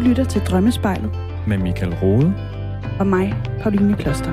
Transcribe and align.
Du 0.00 0.04
lytter 0.04 0.24
til 0.24 0.40
Drømmespejlet. 0.40 1.10
Med 1.46 1.58
Michael 1.58 1.94
Rode. 1.94 2.34
Og 3.00 3.06
mig, 3.06 3.34
Pauline 3.62 3.96
Kloster. 3.96 4.32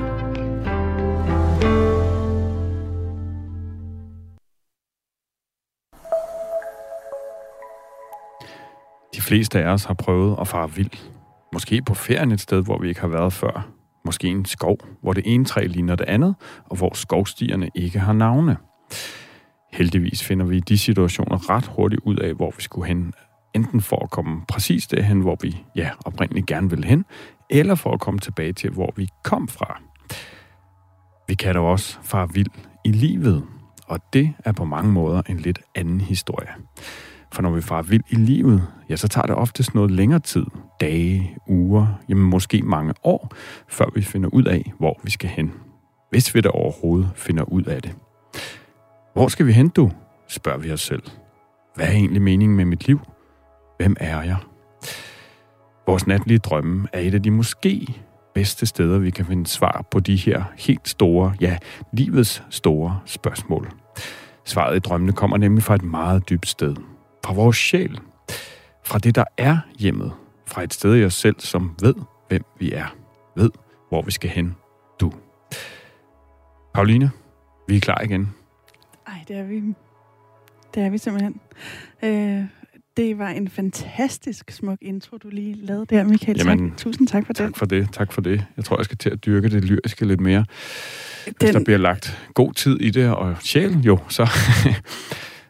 De 9.14 9.20
fleste 9.20 9.64
af 9.64 9.72
os 9.72 9.84
har 9.84 9.94
prøvet 9.94 10.36
at 10.40 10.48
fare 10.48 10.70
vild. 10.72 10.90
Måske 11.52 11.82
på 11.82 11.94
ferien 11.94 12.32
et 12.32 12.40
sted, 12.40 12.64
hvor 12.64 12.78
vi 12.78 12.88
ikke 12.88 13.00
har 13.00 13.08
været 13.08 13.32
før. 13.32 13.68
Måske 14.04 14.28
en 14.28 14.44
skov, 14.44 14.78
hvor 15.02 15.12
det 15.12 15.22
ene 15.26 15.44
træ 15.44 15.66
ligner 15.66 15.96
det 15.96 16.04
andet, 16.04 16.34
og 16.64 16.76
hvor 16.76 16.94
skovstierne 16.94 17.70
ikke 17.74 17.98
har 17.98 18.12
navne. 18.12 18.56
Heldigvis 19.72 20.24
finder 20.24 20.46
vi 20.46 20.56
i 20.56 20.60
de 20.60 20.78
situationer 20.78 21.50
ret 21.50 21.66
hurtigt 21.66 22.02
ud 22.04 22.16
af, 22.16 22.34
hvor 22.34 22.52
vi 22.56 22.62
skulle 22.62 22.88
hen. 22.88 23.14
Enten 23.54 23.80
for 23.80 24.02
at 24.04 24.10
komme 24.10 24.42
præcis 24.48 24.86
derhen, 24.86 25.20
hvor 25.20 25.36
vi 25.42 25.64
ja, 25.76 25.90
oprindeligt 26.04 26.46
gerne 26.46 26.70
vil 26.70 26.84
hen, 26.84 27.04
eller 27.50 27.74
for 27.74 27.92
at 27.92 28.00
komme 28.00 28.20
tilbage 28.20 28.52
til, 28.52 28.70
hvor 28.70 28.92
vi 28.96 29.08
kom 29.24 29.48
fra. 29.48 29.80
Vi 31.28 31.34
kan 31.34 31.54
dog 31.54 31.70
også 31.70 31.98
fare 32.02 32.28
vild 32.32 32.50
i 32.84 32.92
livet, 32.92 33.44
og 33.86 34.00
det 34.12 34.34
er 34.44 34.52
på 34.52 34.64
mange 34.64 34.92
måder 34.92 35.22
en 35.28 35.36
lidt 35.36 35.60
anden 35.74 36.00
historie. 36.00 36.48
For 37.32 37.42
når 37.42 37.50
vi 37.50 37.60
farer 37.60 37.82
vild 37.82 38.04
i 38.08 38.14
livet, 38.14 38.66
ja, 38.90 38.96
så 38.96 39.08
tager 39.08 39.26
det 39.26 39.36
oftest 39.36 39.74
noget 39.74 39.90
længere 39.90 40.20
tid. 40.20 40.44
Dage, 40.80 41.36
uger, 41.48 41.86
jamen 42.08 42.24
måske 42.24 42.62
mange 42.62 42.94
år, 43.04 43.32
før 43.68 43.86
vi 43.94 44.02
finder 44.02 44.28
ud 44.28 44.44
af, 44.44 44.72
hvor 44.78 45.00
vi 45.04 45.10
skal 45.10 45.30
hen. 45.30 45.52
Hvis 46.10 46.34
vi 46.34 46.40
da 46.40 46.48
overhovedet 46.48 47.10
finder 47.14 47.44
ud 47.44 47.62
af 47.62 47.82
det. 47.82 47.94
Hvor 49.12 49.28
skal 49.28 49.46
vi 49.46 49.52
hen, 49.52 49.68
du? 49.68 49.90
spørger 50.28 50.58
vi 50.58 50.72
os 50.72 50.80
selv. 50.80 51.02
Hvad 51.74 51.86
er 51.86 51.92
egentlig 51.92 52.22
meningen 52.22 52.56
med 52.56 52.64
mit 52.64 52.86
liv? 52.86 53.00
Hvem 53.78 53.96
er 54.00 54.22
jeg? 54.22 54.36
Vores 55.86 56.06
natlige 56.06 56.38
drømme 56.38 56.88
er 56.92 57.00
et 57.00 57.14
af 57.14 57.22
de 57.22 57.30
måske 57.30 58.02
bedste 58.34 58.66
steder, 58.66 58.98
vi 58.98 59.10
kan 59.10 59.26
finde 59.26 59.46
svar 59.46 59.86
på 59.90 60.00
de 60.00 60.16
her 60.16 60.44
helt 60.58 60.88
store, 60.88 61.34
ja, 61.40 61.58
livets 61.92 62.42
store 62.50 63.00
spørgsmål. 63.04 63.70
Svaret 64.44 64.76
i 64.76 64.78
drømmene 64.78 65.12
kommer 65.12 65.36
nemlig 65.36 65.64
fra 65.64 65.74
et 65.74 65.82
meget 65.82 66.28
dybt 66.28 66.48
sted. 66.48 66.76
Fra 67.24 67.34
vores 67.34 67.56
sjæl. 67.56 68.00
Fra 68.84 68.98
det, 68.98 69.14
der 69.14 69.24
er 69.36 69.58
hjemmet. 69.78 70.12
Fra 70.46 70.62
et 70.62 70.74
sted 70.74 70.96
i 70.96 71.04
os 71.04 71.14
selv, 71.14 71.36
som 71.40 71.74
ved, 71.80 71.94
hvem 72.28 72.44
vi 72.58 72.72
er. 72.72 72.96
Ved, 73.36 73.50
hvor 73.88 74.02
vi 74.02 74.10
skal 74.10 74.30
hen. 74.30 74.56
Du. 75.00 75.12
Pauline, 76.74 77.10
vi 77.68 77.76
er 77.76 77.80
klar 77.80 78.00
igen. 78.00 78.34
Ej, 79.06 79.24
det 79.28 79.36
er 79.36 79.44
vi. 79.44 79.74
Det 80.74 80.82
er 80.82 80.90
vi 80.90 80.98
simpelthen. 80.98 81.40
Øh, 82.02 82.44
det 82.98 83.18
var 83.18 83.28
en 83.28 83.48
fantastisk 83.48 84.50
smuk 84.50 84.78
intro, 84.80 85.16
du 85.16 85.28
lige 85.28 85.56
lavede 85.62 85.86
der, 85.90 86.04
Michael. 86.04 86.38
Jamen, 86.38 86.70
tak. 86.70 86.78
Tusind 86.78 87.08
tak 87.08 87.26
for 87.26 87.32
tak 87.32 87.44
den. 87.44 87.52
Tak 87.52 87.58
for 87.58 87.66
det, 87.66 87.88
tak 87.92 88.12
for 88.12 88.20
det. 88.20 88.44
Jeg 88.56 88.64
tror, 88.64 88.76
jeg 88.76 88.84
skal 88.84 88.98
til 88.98 89.10
at 89.10 89.26
dyrke 89.26 89.48
det 89.48 89.64
lyriske 89.64 90.06
lidt 90.06 90.20
mere. 90.20 90.44
Den... 91.24 91.34
Hvis 91.40 91.50
der 91.50 91.64
bliver 91.64 91.78
lagt 91.78 92.18
god 92.34 92.52
tid 92.52 92.80
i 92.80 92.90
det, 92.90 93.10
og 93.14 93.36
sjælen 93.40 93.80
jo, 93.80 93.98
så, 94.08 94.22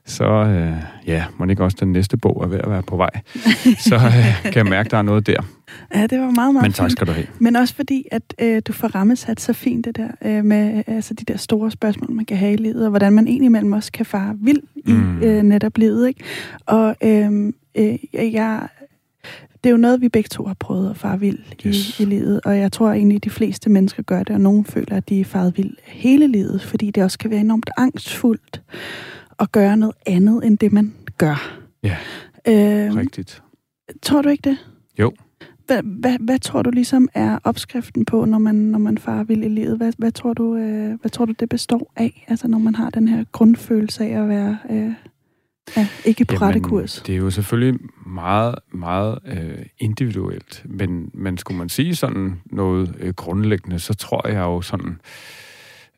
så 0.09 0.25
øh, 0.25 0.73
ja, 1.06 1.25
må 1.37 1.47
ikke 1.47 1.64
også 1.64 1.77
den 1.81 1.92
næste 1.92 2.17
bog 2.17 2.42
er 2.45 2.47
ved 2.47 2.59
at 2.59 2.70
være 2.70 2.83
på 2.83 2.97
vej. 2.97 3.11
Så 3.89 3.95
øh, 3.95 4.42
kan 4.42 4.55
jeg 4.55 4.67
mærke, 4.67 4.91
der 4.91 4.97
er 4.97 5.03
noget 5.03 5.27
der. 5.27 5.42
Ja, 5.95 6.06
det 6.06 6.20
var 6.20 6.31
meget, 6.31 6.55
meget 6.55 6.62
Men 6.62 6.73
tak 6.73 6.91
skal 6.91 7.06
du 7.06 7.12
have. 7.12 7.27
Men 7.39 7.56
også 7.56 7.75
fordi, 7.75 8.05
at 8.11 8.23
øh, 8.39 8.62
du 8.67 8.73
får 8.73 8.89
rammesat 8.89 9.41
så 9.41 9.53
fint 9.53 9.84
det 9.84 9.97
der 9.97 10.09
øh, 10.25 10.45
med 10.45 10.83
altså 10.87 11.15
de 11.15 11.25
der 11.25 11.37
store 11.37 11.70
spørgsmål, 11.70 12.11
man 12.12 12.25
kan 12.25 12.37
have 12.37 12.53
i 12.53 12.56
livet, 12.56 12.84
og 12.84 12.91
hvordan 12.91 13.12
man 13.12 13.28
egentlig 13.28 13.53
mellem 13.53 13.73
også 13.73 13.92
kan 13.92 14.06
fare 14.06 14.37
vild 14.41 14.62
i 14.77 14.92
mm. 14.92 15.23
øh, 15.23 15.42
netop 15.42 15.78
livet. 15.78 16.09
Ikke? 16.09 16.20
Og 16.67 16.97
øh, 17.03 17.53
øh, 17.75 17.98
jeg, 18.12 18.69
det 19.65 19.70
er 19.70 19.70
jo 19.70 19.77
noget, 19.77 20.00
vi 20.00 20.09
begge 20.09 20.28
to 20.28 20.45
har 20.45 20.55
prøvet 20.55 20.91
at 20.91 20.97
fare 20.97 21.20
vild 21.20 21.39
yes. 21.67 22.00
i, 22.00 22.03
i 22.03 22.06
livet, 22.06 22.41
og 22.45 22.59
jeg 22.59 22.72
tror 22.72 22.93
egentlig, 22.93 23.17
at 23.17 23.25
de 23.25 23.31
fleste 23.31 23.70
mennesker 23.70 24.03
gør 24.03 24.22
det, 24.22 24.34
og 24.34 24.41
nogen 24.41 24.65
føler, 24.65 24.97
at 24.97 25.09
de 25.09 25.21
er 25.21 25.25
faret 25.25 25.56
vild 25.56 25.75
hele 25.84 26.27
livet, 26.27 26.62
fordi 26.62 26.91
det 26.91 27.03
også 27.03 27.19
kan 27.19 27.31
være 27.31 27.41
enormt 27.41 27.71
angstfuldt 27.77 28.62
at 29.41 29.53
gøre 29.53 29.76
noget 29.76 29.94
andet, 30.06 30.47
end 30.47 30.59
det 30.59 30.72
man 30.72 30.94
gør. 31.19 31.59
Ja, 31.82 31.97
øh, 32.49 32.97
rigtigt. 32.97 33.43
Tror 34.03 34.22
du 34.22 34.28
ikke 34.28 34.50
det? 34.50 34.59
Jo. 34.99 35.12
Hvad, 35.66 35.82
hvad, 35.82 36.16
hvad 36.21 36.38
tror 36.38 36.62
du 36.62 36.71
ligesom 36.71 37.09
er 37.15 37.38
opskriften 37.44 38.04
på, 38.04 38.25
når 38.25 38.38
man, 38.38 38.54
når 38.54 38.78
man 38.78 38.99
farer 38.99 39.25
vild 39.25 39.44
i 39.44 39.49
livet? 39.49 39.76
Hvad, 39.76 39.93
hvad, 39.99 40.12
tror 40.12 40.34
du, 40.34 40.56
øh, 40.56 41.00
hvad 41.00 41.10
tror 41.10 41.25
du, 41.25 41.32
det 41.32 41.49
består 41.49 41.93
af? 41.97 42.25
Altså 42.28 42.49
når 42.49 42.59
man 42.59 42.75
har 42.75 42.91
den 42.91 43.09
her 43.09 43.25
grundfølelse 43.32 44.04
af 44.04 44.22
at 44.22 44.28
være 44.28 44.59
øh, 44.71 44.93
ja, 45.76 45.88
ikke 46.05 46.25
på 46.25 46.34
rette 46.34 46.60
kurs. 46.60 47.03
Det 47.06 47.12
er 47.12 47.19
jo 47.19 47.31
selvfølgelig 47.31 47.81
meget, 48.06 48.55
meget 48.72 49.19
øh, 49.26 49.66
individuelt. 49.78 50.62
Men, 50.65 51.10
men 51.15 51.38
skulle 51.38 51.59
man 51.59 51.69
sige 51.69 51.94
sådan 51.94 52.41
noget 52.47 52.94
øh, 53.00 53.15
grundlæggende, 53.15 53.78
så 53.78 53.94
tror 53.94 54.28
jeg 54.28 54.41
jo 54.41 54.60
sådan, 54.60 55.00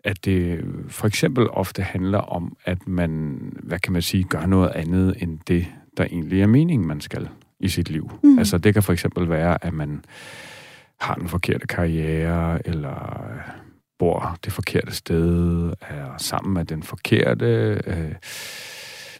at 0.04 0.24
det 0.24 0.64
for 0.88 1.06
eksempel 1.06 1.50
ofte 1.50 1.82
handler 1.82 2.18
om, 2.18 2.56
at 2.64 2.88
man, 2.88 3.38
hvad 3.62 3.78
kan 3.78 3.92
man 3.92 4.02
sige, 4.02 4.24
gør 4.24 4.46
noget 4.46 4.70
andet 4.70 5.14
end 5.22 5.38
det, 5.48 5.66
der 5.96 6.04
egentlig 6.04 6.42
er 6.42 6.46
meningen, 6.46 6.88
man 6.88 7.00
skal 7.00 7.28
i 7.60 7.68
sit 7.68 7.90
liv. 7.90 8.10
Mm. 8.22 8.38
Altså 8.38 8.58
det 8.58 8.74
kan 8.74 8.82
for 8.82 8.92
eksempel 8.92 9.28
være, 9.28 9.64
at 9.64 9.72
man 9.72 10.04
har 11.00 11.14
den 11.14 11.28
forkerte 11.28 11.66
karriere, 11.66 12.68
eller 12.68 13.26
bor 13.98 14.38
det 14.44 14.52
forkerte 14.52 14.94
sted, 14.94 15.72
er 15.80 16.14
sammen 16.18 16.54
med 16.54 16.64
den 16.64 16.82
forkerte, 16.82 17.80
øh, 17.86 18.14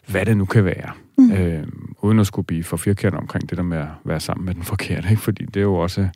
hvad 0.07 0.25
det 0.25 0.37
nu 0.37 0.45
kan 0.45 0.65
være. 0.65 0.91
Mm. 1.17 1.31
Øh, 1.31 1.67
uden 2.01 2.19
at 2.19 2.27
skulle 2.27 2.45
blive 2.45 2.63
for 2.63 2.77
firkantet 2.77 3.21
omkring 3.21 3.49
det 3.49 3.57
der 3.57 3.63
med 3.63 3.77
at 3.77 3.87
være 4.03 4.19
sammen 4.19 4.45
med 4.45 4.53
den 4.53 4.63
forkerte, 4.63 5.09
ikke? 5.09 5.21
fordi 5.21 5.45
det 5.45 5.57
er 5.57 5.61
jo 5.61 5.75
også 5.75 6.07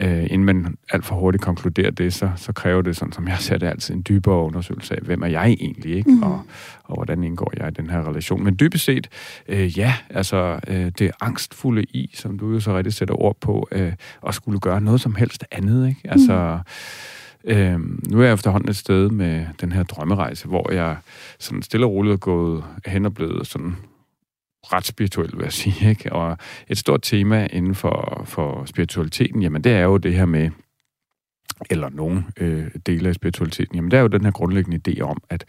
øh, 0.00 0.22
inden 0.22 0.44
man 0.44 0.76
alt 0.90 1.04
for 1.04 1.14
hurtigt 1.14 1.44
konkluderer 1.44 1.90
det, 1.90 2.14
så, 2.14 2.30
så 2.36 2.52
kræver 2.52 2.82
det, 2.82 2.96
sådan 2.96 3.12
som 3.12 3.28
jeg 3.28 3.38
ser 3.38 3.58
det, 3.58 3.66
altid 3.66 3.94
en 3.94 4.04
dybere 4.08 4.44
undersøgelse 4.44 4.94
af, 4.94 5.00
hvem 5.02 5.22
er 5.22 5.26
jeg 5.26 5.56
egentlig, 5.60 5.96
ikke? 5.96 6.10
Mm. 6.10 6.22
Og, 6.22 6.42
og 6.84 6.94
hvordan 6.94 7.24
indgår 7.24 7.52
jeg 7.56 7.68
i 7.68 7.70
den 7.70 7.90
her 7.90 8.08
relation. 8.08 8.44
Men 8.44 8.56
dybest 8.60 8.84
set, 8.84 9.08
øh, 9.48 9.78
ja, 9.78 9.94
altså 10.10 10.60
øh, 10.68 10.92
det 10.98 11.10
angstfulde 11.20 11.82
i, 11.82 12.10
som 12.14 12.38
du 12.38 12.52
jo 12.52 12.60
så 12.60 12.76
rigtig 12.76 12.92
sætter 12.92 13.22
ord 13.22 13.36
på, 13.40 13.68
øh, 13.72 13.92
at 14.26 14.34
skulle 14.34 14.60
gøre 14.60 14.80
noget 14.80 15.00
som 15.00 15.14
helst 15.14 15.44
andet, 15.50 15.88
ikke? 15.88 16.00
Altså... 16.04 16.58
Mm. 16.64 16.70
Øhm, 17.44 18.02
nu 18.08 18.20
er 18.20 18.24
jeg 18.24 18.32
efterhånden 18.32 18.70
et 18.70 18.76
sted 18.76 19.08
med 19.08 19.46
den 19.60 19.72
her 19.72 19.82
drømmerejse, 19.82 20.48
hvor 20.48 20.72
jeg 20.72 20.96
sådan 21.38 21.62
stille 21.62 21.86
og 21.86 21.92
roligt 21.92 22.12
er 22.12 22.16
gået 22.16 22.64
hen 22.86 23.06
og 23.06 23.14
blevet 23.14 23.46
sådan 23.46 23.76
ret 24.62 24.86
spirituel, 24.86 25.30
vil 25.36 25.42
jeg 25.42 25.52
sige. 25.52 25.88
Ikke? 25.90 26.12
Og 26.12 26.36
et 26.68 26.78
stort 26.78 27.02
tema 27.02 27.48
inden 27.52 27.74
for, 27.74 28.22
for 28.26 28.64
spiritualiteten, 28.64 29.42
jamen 29.42 29.64
det 29.64 29.72
er 29.72 29.82
jo 29.82 29.96
det 29.96 30.14
her 30.14 30.26
med, 30.26 30.50
eller 31.70 31.88
nogle 31.88 32.24
øh, 32.36 32.66
dele 32.86 33.08
af 33.08 33.14
spiritualiteten, 33.14 33.74
jamen 33.74 33.90
det 33.90 33.96
er 33.96 34.00
jo 34.00 34.06
den 34.06 34.24
her 34.24 34.30
grundlæggende 34.30 34.80
idé 34.88 35.00
om, 35.00 35.22
at, 35.30 35.44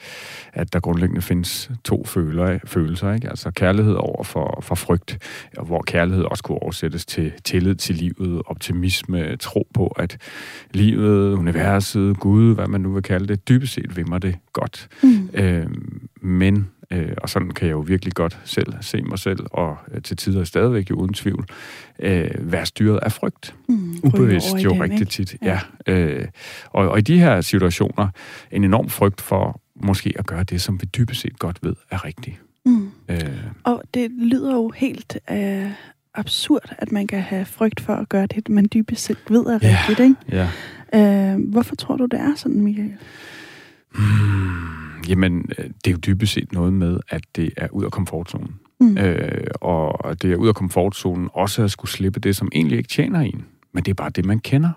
at 0.53 0.73
der 0.73 0.79
grundlæggende 0.79 1.21
findes 1.21 1.71
to 1.83 2.05
føler, 2.05 2.59
følelser, 2.65 3.13
ikke? 3.13 3.29
altså 3.29 3.51
kærlighed 3.51 3.93
over 3.93 4.23
for, 4.23 4.59
for 4.63 4.75
frygt, 4.75 5.17
hvor 5.63 5.81
kærlighed 5.81 6.23
også 6.23 6.43
kunne 6.43 6.57
oversættes 6.57 7.05
til 7.05 7.31
tillid 7.43 7.75
til 7.75 7.95
livet, 7.95 8.41
optimisme, 8.45 9.37
tro 9.37 9.67
på, 9.73 9.87
at 9.87 10.17
livet, 10.73 11.33
universet, 11.33 12.19
Gud, 12.19 12.55
hvad 12.55 12.67
man 12.67 12.81
nu 12.81 12.93
vil 12.93 13.03
kalde 13.03 13.27
det, 13.27 13.49
dybest 13.49 13.73
set 13.73 13.97
vimmer 13.97 14.17
det 14.17 14.35
godt. 14.53 14.87
Mm. 15.03 15.29
Øh, 15.33 15.67
men 16.21 16.67
Øh, 16.91 17.11
og 17.17 17.29
sådan 17.29 17.51
kan 17.51 17.67
jeg 17.67 17.71
jo 17.71 17.79
virkelig 17.79 18.13
godt 18.13 18.39
selv 18.45 18.73
se 18.81 19.01
mig 19.01 19.19
selv, 19.19 19.39
og 19.51 19.77
øh, 19.93 20.01
til 20.01 20.17
tider 20.17 20.43
stadigvæk 20.43 20.89
jo 20.89 20.95
uden 20.95 21.13
tvivl, 21.13 21.45
øh, 21.99 22.29
være 22.39 22.65
styret 22.65 22.99
af 23.01 23.11
frygt. 23.11 23.55
Mm, 23.69 23.95
Ubevidst 24.03 24.55
jo 24.55 24.69
den, 24.69 24.81
rigtig 24.81 24.99
ikke? 24.99 25.11
tit. 25.11 25.35
Ja. 25.41 25.59
ja 25.87 25.93
øh, 25.93 26.27
og, 26.69 26.89
og 26.89 26.97
i 26.97 27.01
de 27.01 27.19
her 27.19 27.41
situationer, 27.41 28.07
en 28.51 28.63
enorm 28.63 28.89
frygt 28.89 29.21
for 29.21 29.61
måske 29.75 30.13
at 30.19 30.25
gøre 30.25 30.43
det, 30.43 30.61
som 30.61 30.81
vi 30.81 30.85
dybest 30.85 31.21
set 31.21 31.39
godt 31.39 31.57
ved 31.63 31.75
er 31.91 32.05
rigtigt. 32.05 32.41
Mm. 32.65 32.89
Øh. 33.09 33.17
Og 33.63 33.83
det 33.93 34.11
lyder 34.11 34.53
jo 34.53 34.69
helt 34.69 35.17
øh, 35.31 35.71
absurd, 36.13 36.73
at 36.77 36.91
man 36.91 37.07
kan 37.07 37.21
have 37.21 37.45
frygt 37.45 37.79
for 37.79 37.93
at 37.93 38.09
gøre 38.09 38.25
det, 38.25 38.49
man 38.49 38.67
dybest 38.73 39.03
set 39.03 39.17
ved 39.29 39.45
er 39.45 39.59
ja. 39.61 39.77
rigtigt. 39.87 39.99
Ikke? 39.99 40.15
Ja. 40.31 41.33
Øh, 41.33 41.39
hvorfor 41.51 41.75
tror 41.75 41.97
du, 41.97 42.05
det 42.05 42.19
er 42.19 42.35
sådan, 42.35 42.61
Michael? 42.61 42.93
Hmm, 43.95 45.01
jamen, 45.07 45.45
øh, 45.57 45.65
det 45.65 45.87
er 45.87 45.91
jo 45.91 45.97
dybest 45.97 46.33
set 46.33 46.53
noget 46.53 46.73
med, 46.73 46.99
at 47.09 47.21
det 47.35 47.51
er 47.57 47.67
ud 47.71 47.83
af 47.85 47.91
komfortzonen. 47.91 48.55
Mm. 48.79 48.97
Øh, 48.97 49.47
og 49.61 50.21
det 50.21 50.31
er 50.31 50.35
ud 50.35 50.47
af 50.47 50.55
komfortzonen 50.55 51.29
også 51.33 51.63
at 51.63 51.71
skulle 51.71 51.91
slippe 51.91 52.19
det, 52.19 52.35
som 52.35 52.49
egentlig 52.53 52.77
ikke 52.77 52.89
tjener 52.89 53.19
en. 53.19 53.45
Men 53.73 53.83
det 53.83 53.91
er 53.91 53.95
bare 53.95 54.09
det, 54.09 54.25
man 54.25 54.39
kender. 54.39 54.69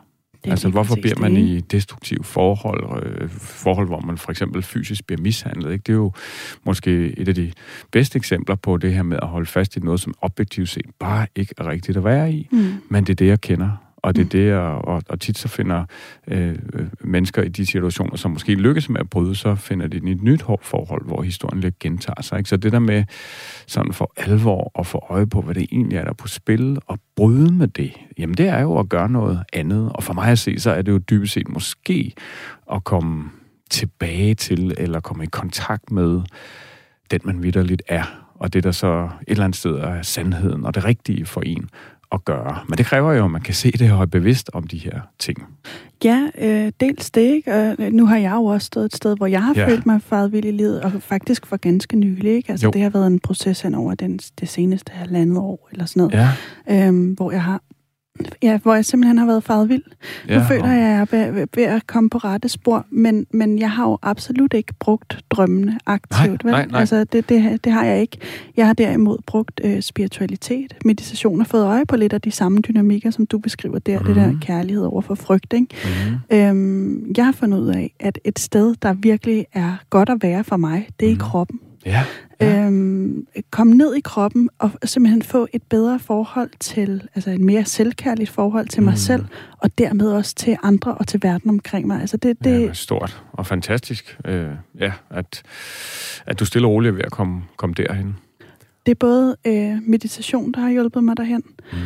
Det 0.44 0.50
altså, 0.50 0.68
hvorfor 0.68 0.94
bliver 0.94 1.18
man 1.20 1.36
i 1.36 1.60
destruktive 1.60 2.24
forhold, 2.24 3.06
øh, 3.06 3.30
forhold, 3.30 3.86
hvor 3.86 4.00
man 4.00 4.18
for 4.18 4.30
eksempel 4.30 4.62
fysisk 4.62 5.06
bliver 5.06 5.22
mishandlet? 5.22 5.72
Ikke? 5.72 5.82
Det 5.82 5.92
er 5.92 5.96
jo 5.96 6.12
måske 6.64 7.18
et 7.18 7.28
af 7.28 7.34
de 7.34 7.52
bedste 7.92 8.16
eksempler 8.16 8.54
på 8.54 8.76
det 8.76 8.94
her 8.94 9.02
med 9.02 9.18
at 9.22 9.28
holde 9.28 9.46
fast 9.46 9.76
i 9.76 9.80
noget, 9.80 10.00
som 10.00 10.14
objektivt 10.20 10.68
set 10.68 10.86
bare 10.98 11.26
ikke 11.34 11.54
er 11.58 11.66
rigtigt 11.66 11.96
at 11.96 12.04
være 12.04 12.32
i. 12.32 12.48
Mm. 12.52 12.74
Men 12.88 13.04
det 13.04 13.10
er 13.10 13.14
det, 13.14 13.26
jeg 13.26 13.40
kender 13.40 13.70
og 14.04 14.16
det 14.16 14.24
er 14.24 14.28
det, 14.28 14.54
og, 14.54 14.84
og, 14.88 15.02
og 15.08 15.20
tit 15.20 15.38
så 15.38 15.48
finder 15.48 15.84
øh, 16.28 16.58
øh, 16.72 16.86
mennesker 17.00 17.42
i 17.42 17.48
de 17.48 17.66
situationer, 17.66 18.16
som 18.16 18.30
måske 18.30 18.54
lykkes 18.54 18.88
med 18.88 19.00
at 19.00 19.10
bryde, 19.10 19.34
så 19.34 19.54
finder 19.54 19.86
de 19.86 19.96
et 19.96 20.22
nyt 20.22 20.42
forhold, 20.62 21.06
hvor 21.06 21.22
historien 21.22 21.60
lidt 21.60 21.78
gentager 21.78 22.22
sig. 22.22 22.38
Ikke? 22.38 22.50
Så 22.50 22.56
det 22.56 22.72
der 22.72 22.78
med 22.78 23.04
sådan 23.66 23.92
for 23.92 24.12
alvor 24.16 24.72
at 24.78 24.86
få 24.86 25.06
øje 25.10 25.26
på, 25.26 25.40
hvad 25.40 25.54
det 25.54 25.66
egentlig 25.72 25.96
er, 25.98 26.02
der 26.02 26.10
er 26.10 26.14
på 26.14 26.28
spil, 26.28 26.78
og 26.86 26.98
bryde 27.16 27.52
med 27.52 27.68
det, 27.68 27.92
jamen 28.18 28.36
det 28.36 28.48
er 28.48 28.60
jo 28.60 28.78
at 28.78 28.88
gøre 28.88 29.08
noget 29.08 29.42
andet. 29.52 29.92
Og 29.94 30.02
for 30.02 30.12
mig 30.12 30.28
at 30.28 30.38
se, 30.38 30.58
så 30.58 30.70
er 30.70 30.82
det 30.82 30.92
jo 30.92 30.98
dybest 30.98 31.32
set 31.32 31.48
måske 31.48 32.12
at 32.72 32.84
komme 32.84 33.30
tilbage 33.70 34.34
til, 34.34 34.74
eller 34.78 35.00
komme 35.00 35.24
i 35.24 35.28
kontakt 35.32 35.90
med 35.90 36.22
den, 37.10 37.20
man 37.24 37.42
vidderligt 37.42 37.82
er, 37.88 38.24
og 38.34 38.52
det, 38.52 38.64
der 38.64 38.70
så 38.70 39.02
et 39.04 39.30
eller 39.30 39.44
andet 39.44 39.58
sted 39.58 39.74
er 39.74 40.02
sandheden 40.02 40.64
og 40.64 40.74
det 40.74 40.84
rigtige 40.84 41.26
for 41.26 41.40
en 41.40 41.68
at 42.14 42.24
gøre. 42.24 42.58
Men 42.68 42.78
det 42.78 42.86
kræver 42.86 43.12
jo, 43.12 43.24
at 43.24 43.30
man 43.30 43.40
kan 43.40 43.54
se 43.54 43.70
det 43.70 43.92
og 43.92 44.00
er 44.00 44.06
bevidst 44.06 44.50
om 44.52 44.66
de 44.66 44.78
her 44.78 45.00
ting. 45.18 45.38
Ja, 46.04 46.28
øh, 46.38 46.72
dels 46.80 47.10
det, 47.10 47.20
ikke? 47.20 47.54
Og 47.54 47.76
nu 47.92 48.06
har 48.06 48.16
jeg 48.16 48.32
jo 48.32 48.44
også 48.44 48.66
stået 48.66 48.84
et 48.84 48.96
sted, 48.96 49.16
hvor 49.16 49.26
jeg 49.26 49.42
har 49.42 49.54
ja. 49.56 49.66
følt 49.68 49.86
mig 49.86 50.02
faret 50.02 50.34
i 50.34 50.50
livet, 50.50 50.80
og 50.80 50.92
faktisk 51.00 51.46
for 51.46 51.56
ganske 51.56 51.96
nylig, 51.96 52.32
ikke? 52.32 52.50
Altså, 52.50 52.66
jo. 52.66 52.70
det 52.70 52.82
har 52.82 52.90
været 52.90 53.06
en 53.06 53.20
proces 53.20 53.60
hen 53.60 53.74
over 53.74 53.94
den, 53.94 54.20
det 54.40 54.48
seneste 54.48 54.92
halvandet 54.92 55.38
år, 55.38 55.68
eller 55.72 55.86
sådan 55.86 56.00
noget, 56.00 56.30
ja. 56.68 56.86
øhm, 56.86 57.12
hvor 57.12 57.32
jeg 57.32 57.42
har 57.42 57.60
Ja, 58.42 58.58
hvor 58.58 58.74
jeg 58.74 58.84
simpelthen 58.84 59.18
har 59.18 59.26
været 59.26 59.44
faret 59.44 59.68
vild. 59.68 59.82
Ja, 60.28 60.38
nu 60.38 60.44
føler 60.44 60.66
jeg, 60.66 61.02
at 61.02 61.12
jeg 61.12 61.20
er 61.20 61.46
ved 61.54 61.64
at 61.64 61.86
komme 61.86 62.10
på 62.10 62.18
rette 62.18 62.48
spor, 62.48 62.86
men, 62.90 63.26
men 63.30 63.58
jeg 63.58 63.70
har 63.70 63.88
jo 63.88 63.98
absolut 64.02 64.54
ikke 64.54 64.74
brugt 64.80 65.18
drømmene 65.30 65.78
aktivt. 65.86 66.44
Nej, 66.44 66.52
vel? 66.52 66.52
nej, 66.52 66.66
nej. 66.66 66.80
Altså, 66.80 67.04
det, 67.04 67.28
det, 67.28 67.64
det 67.64 67.72
har 67.72 67.84
jeg 67.84 68.00
ikke. 68.00 68.18
Jeg 68.56 68.66
har 68.66 68.74
derimod 68.74 69.18
brugt 69.26 69.60
øh, 69.64 69.82
spiritualitet, 69.82 70.74
meditation 70.84 71.40
og 71.40 71.46
fået 71.46 71.64
øje 71.64 71.86
på 71.86 71.96
lidt 71.96 72.12
af 72.12 72.20
de 72.20 72.30
samme 72.30 72.58
dynamikker, 72.58 73.10
som 73.10 73.26
du 73.26 73.38
beskriver 73.38 73.78
der. 73.78 73.98
Mm. 73.98 74.06
Det 74.06 74.16
der 74.16 74.26
mhm. 74.26 74.40
kærlighed 74.40 74.84
over 74.84 75.00
for 75.00 75.14
frygt. 75.14 75.52
Ikke? 75.52 75.66
Mm. 76.30 76.36
Øhm, 76.36 77.12
jeg 77.16 77.24
har 77.24 77.32
fundet 77.32 77.58
ud 77.58 77.68
af, 77.68 77.94
at 78.00 78.18
et 78.24 78.38
sted, 78.38 78.74
der 78.82 78.92
virkelig 78.92 79.46
er 79.52 79.76
godt 79.90 80.08
at 80.08 80.22
være 80.22 80.44
for 80.44 80.56
mig, 80.56 80.88
det 81.00 81.06
er 81.06 81.10
mm. 81.10 81.12
i 81.12 81.14
mhm. 81.14 81.20
kroppen. 81.20 81.60
Ja. 81.86 82.04
Ja. 82.44 82.66
Øhm, 82.66 83.26
komme 83.50 83.74
ned 83.74 83.94
i 83.94 84.00
kroppen 84.00 84.50
og 84.58 84.70
simpelthen 84.84 85.22
få 85.22 85.46
et 85.52 85.62
bedre 85.62 85.98
forhold 85.98 86.50
til, 86.60 87.08
altså 87.14 87.30
et 87.30 87.40
mere 87.40 87.64
selvkærligt 87.64 88.30
forhold 88.30 88.68
til 88.68 88.82
mig 88.82 88.92
mm. 88.92 88.96
selv, 88.96 89.24
og 89.58 89.78
dermed 89.78 90.12
også 90.12 90.34
til 90.34 90.56
andre 90.62 90.94
og 90.94 91.06
til 91.06 91.20
verden 91.22 91.50
omkring 91.50 91.86
mig. 91.86 92.00
Altså 92.00 92.16
det, 92.16 92.44
det... 92.44 92.62
Ja, 92.62 92.72
stort 92.72 93.22
og 93.32 93.46
fantastisk, 93.46 94.18
øh, 94.24 94.50
ja, 94.80 94.92
at, 95.10 95.42
at 96.26 96.40
du 96.40 96.44
stille 96.44 96.68
og 96.68 96.72
roligt 96.72 96.92
er 96.92 96.96
ved 96.96 97.04
at 97.04 97.12
komme, 97.12 97.42
komme 97.56 97.74
derhen. 97.74 98.16
Det 98.86 98.92
er 98.92 98.98
både 99.00 99.36
øh, 99.46 99.78
meditation, 99.82 100.52
der 100.52 100.60
har 100.60 100.70
hjulpet 100.70 101.04
mig 101.04 101.16
derhen, 101.16 101.42
mm 101.72 101.78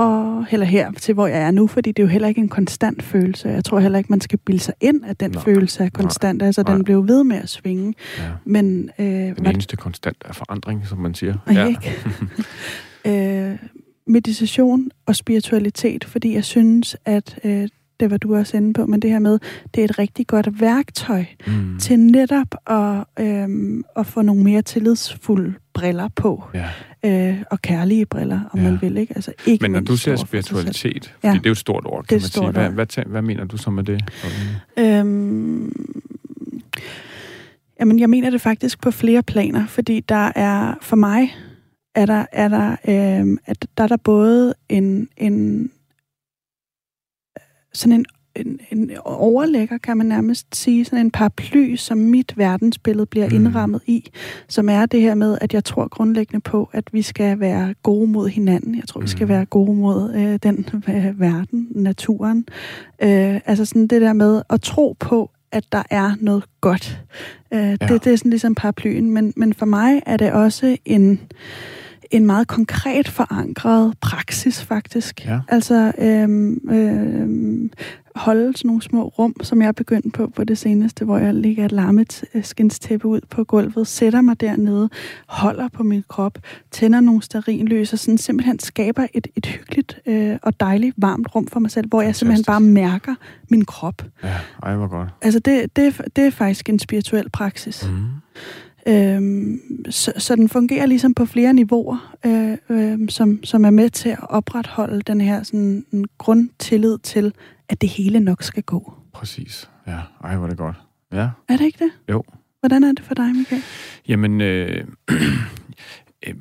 og 0.00 0.46
heller 0.46 0.66
her 0.66 0.92
til, 0.92 1.14
hvor 1.14 1.26
jeg 1.26 1.42
er 1.42 1.50
nu, 1.50 1.66
fordi 1.66 1.92
det 1.92 2.02
er 2.02 2.06
jo 2.06 2.08
heller 2.08 2.28
ikke 2.28 2.40
en 2.40 2.48
konstant 2.48 3.02
følelse. 3.02 3.48
Jeg 3.48 3.64
tror 3.64 3.80
heller 3.80 3.98
ikke, 3.98 4.12
man 4.12 4.20
skal 4.20 4.38
bilde 4.38 4.60
sig 4.60 4.74
ind, 4.80 5.04
at 5.04 5.20
den 5.20 5.30
Nej. 5.30 5.42
følelse 5.42 5.84
er 5.84 5.88
konstant. 5.90 6.38
Nej. 6.38 6.46
Altså, 6.46 6.62
Nej. 6.62 6.74
den 6.74 6.84
blev 6.84 7.08
ved 7.08 7.24
med 7.24 7.36
at 7.36 7.48
svinge. 7.48 7.94
Ja. 8.18 8.22
Men, 8.44 8.90
øh, 8.98 9.06
den 9.06 9.46
eneste 9.46 9.70
det... 9.70 9.78
konstant 9.78 10.16
er 10.24 10.32
forandring, 10.32 10.86
som 10.86 10.98
man 10.98 11.14
siger. 11.14 11.34
Ja. 11.52 11.66
Ikke? 11.68 11.92
øh, 13.50 13.58
meditation 14.06 14.90
og 15.06 15.16
spiritualitet, 15.16 16.04
fordi 16.04 16.34
jeg 16.34 16.44
synes, 16.44 16.96
at 17.04 17.38
øh, 17.44 17.68
det 18.00 18.10
var 18.10 18.16
du 18.16 18.36
også 18.36 18.56
inde 18.56 18.72
på, 18.72 18.86
men 18.86 19.02
det 19.02 19.10
her 19.10 19.18
med, 19.18 19.38
det 19.74 19.80
er 19.80 19.84
et 19.84 19.98
rigtig 19.98 20.26
godt 20.26 20.60
værktøj 20.60 21.24
mm. 21.46 21.78
til 21.78 21.98
netop 21.98 22.54
at, 22.66 23.04
øhm, 23.20 23.84
at 23.96 24.06
få 24.06 24.22
nogle 24.22 24.44
mere 24.44 24.62
tillidsfulde 24.62 25.54
briller 25.74 26.08
på. 26.08 26.44
Ja. 26.54 26.68
Øh, 27.04 27.42
og 27.50 27.62
kærlige 27.62 28.06
briller, 28.06 28.40
om 28.52 28.58
ja. 28.58 28.70
man 28.70 28.78
vil. 28.80 28.96
Ikke? 28.96 29.14
Altså, 29.14 29.32
ikke 29.46 29.62
men 29.62 29.70
når 29.70 29.80
du 29.80 29.96
siger 29.96 30.16
spiritualitet, 30.16 31.14
ja. 31.24 31.28
det 31.28 31.36
er 31.36 31.40
jo 31.46 31.52
et 31.52 31.58
stort 31.58 31.84
ord, 31.86 32.04
kan 32.04 32.14
man 32.14 32.20
sige. 32.20 32.50
Hvad, 32.50 32.70
hvad, 32.70 33.04
hvad 33.06 33.22
mener 33.22 33.44
du 33.44 33.56
så 33.56 33.70
med 33.70 33.84
det? 33.84 34.04
Øhm, 34.78 35.72
jamen, 37.80 37.98
jeg 37.98 38.10
mener 38.10 38.30
det 38.30 38.40
faktisk 38.40 38.80
på 38.82 38.90
flere 38.90 39.22
planer, 39.22 39.66
fordi 39.66 40.00
der 40.00 40.32
er, 40.34 40.74
for 40.82 40.96
mig, 40.96 41.34
er 41.94 42.06
der, 42.06 42.26
er 42.32 42.48
der, 42.48 42.70
øh, 42.70 43.38
at 43.46 43.66
der 43.78 43.84
er 43.84 43.88
der 43.88 43.96
både 43.96 44.54
en, 44.68 45.08
en 45.16 45.70
sådan 47.72 47.92
en, 47.92 48.04
en, 48.36 48.60
en 48.70 48.90
overlægger, 49.04 49.78
kan 49.78 49.96
man 49.96 50.06
nærmest 50.06 50.56
sige, 50.56 50.84
sådan 50.84 51.06
en 51.06 51.10
paraply, 51.10 51.76
som 51.76 51.98
mit 51.98 52.38
verdensbillede 52.38 53.06
bliver 53.06 53.28
mm. 53.28 53.34
indrammet 53.34 53.80
i, 53.86 54.10
som 54.48 54.68
er 54.68 54.86
det 54.86 55.00
her 55.00 55.14
med, 55.14 55.38
at 55.40 55.54
jeg 55.54 55.64
tror 55.64 55.88
grundlæggende 55.88 56.40
på, 56.40 56.70
at 56.72 56.84
vi 56.92 57.02
skal 57.02 57.40
være 57.40 57.74
gode 57.82 58.06
mod 58.10 58.28
hinanden. 58.28 58.74
Jeg 58.74 58.84
tror, 58.88 59.00
mm. 59.00 59.04
vi 59.04 59.08
skal 59.08 59.24
mm. 59.24 59.28
være 59.28 59.44
gode 59.44 59.74
mod 59.74 60.14
øh, 60.14 60.38
den 60.42 60.66
øh, 60.88 61.20
verden, 61.20 61.68
naturen. 61.70 62.46
Øh, 63.02 63.40
altså 63.46 63.64
sådan 63.64 63.86
det 63.86 64.00
der 64.00 64.12
med 64.12 64.42
at 64.50 64.60
tro 64.60 64.96
på, 64.98 65.30
at 65.52 65.64
der 65.72 65.82
er 65.90 66.12
noget 66.20 66.44
godt. 66.60 67.00
Øh, 67.52 67.60
ja. 67.60 67.74
det, 67.74 68.04
det 68.04 68.12
er 68.12 68.16
sådan 68.16 68.30
ligesom 68.30 68.54
paraplyen, 68.54 69.10
men, 69.10 69.32
men 69.36 69.54
for 69.54 69.66
mig 69.66 70.02
er 70.06 70.16
det 70.16 70.32
også 70.32 70.76
en 70.84 71.20
en 72.10 72.26
meget 72.26 72.48
konkret 72.48 73.08
forankret 73.08 73.94
praksis, 74.00 74.62
faktisk. 74.62 75.26
Ja. 75.26 75.40
Altså 75.48 75.92
øhm, 75.98 76.70
øhm, 76.70 77.70
holde 78.14 78.56
sådan 78.56 78.68
nogle 78.68 78.82
små 78.82 79.04
rum, 79.04 79.34
som 79.42 79.62
jeg 79.62 79.68
er 79.68 79.72
begyndt 79.72 80.14
på 80.14 80.32
på 80.36 80.44
det 80.44 80.58
seneste, 80.58 81.04
hvor 81.04 81.18
jeg 81.18 81.34
ligger 81.34 81.64
et 81.64 81.72
larmet 81.72 82.24
skinstæppe 82.42 83.08
ud 83.08 83.20
på 83.30 83.44
gulvet, 83.44 83.86
sætter 83.86 84.20
mig 84.20 84.40
dernede, 84.40 84.88
holder 85.26 85.68
på 85.68 85.82
min 85.82 86.04
krop, 86.08 86.38
tænder 86.70 87.00
nogle 87.00 87.22
sterinløs 87.22 87.92
og 87.92 87.98
sådan 87.98 88.18
simpelthen 88.18 88.58
skaber 88.58 89.06
et, 89.14 89.26
et 89.36 89.46
hyggeligt 89.46 90.00
øh, 90.06 90.36
og 90.42 90.60
dejligt 90.60 90.94
varmt 90.98 91.34
rum 91.34 91.46
for 91.46 91.60
mig 91.60 91.70
selv, 91.70 91.88
hvor 91.88 92.02
jeg 92.02 92.16
simpelthen 92.16 92.44
bare 92.44 92.60
mærker 92.60 93.14
min 93.48 93.64
krop. 93.64 94.04
Ja, 94.24 94.36
ej, 94.62 94.76
hvor 94.76 94.86
godt. 94.86 95.08
Altså 95.22 95.40
det, 95.40 95.76
det, 95.76 96.00
det 96.16 96.26
er 96.26 96.30
faktisk 96.30 96.68
en 96.68 96.78
spirituel 96.78 97.30
praksis. 97.30 97.88
Mm. 97.88 98.04
Øhm, 98.88 99.60
så, 99.90 100.12
så 100.16 100.36
den 100.36 100.48
fungerer 100.48 100.86
ligesom 100.86 101.14
på 101.14 101.26
flere 101.26 101.52
niveauer, 101.52 102.16
øh, 102.26 102.58
øh, 102.70 103.08
som, 103.08 103.44
som 103.44 103.64
er 103.64 103.70
med 103.70 103.90
til 103.90 104.08
at 104.08 104.30
opretholde 104.30 105.02
den 105.02 105.20
her 105.20 105.42
sådan, 105.42 105.86
en 105.92 106.04
grundtillid 106.18 106.98
til, 106.98 107.34
at 107.68 107.80
det 107.80 107.88
hele 107.88 108.20
nok 108.20 108.42
skal 108.42 108.62
gå. 108.62 108.92
Præcis. 109.12 109.70
Ja, 109.86 109.98
ej, 110.24 110.36
hvor 110.36 110.44
er 110.44 110.48
det 110.48 110.58
godt. 110.58 110.76
Ja. 111.12 111.28
Er 111.48 111.56
det 111.56 111.60
ikke 111.60 111.84
det? 111.84 111.90
Jo. 112.10 112.22
Hvordan 112.60 112.84
er 112.84 112.92
det 112.92 113.04
for 113.04 113.14
dig, 113.14 113.36
Michael? 113.36 113.62
Jamen, 114.08 114.40
øh, 114.40 114.84
øh 116.26 116.34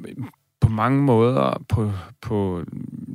på 0.69 0.73
mange 0.73 1.03
måder 1.03 1.63
på, 1.69 1.91
på 2.21 2.63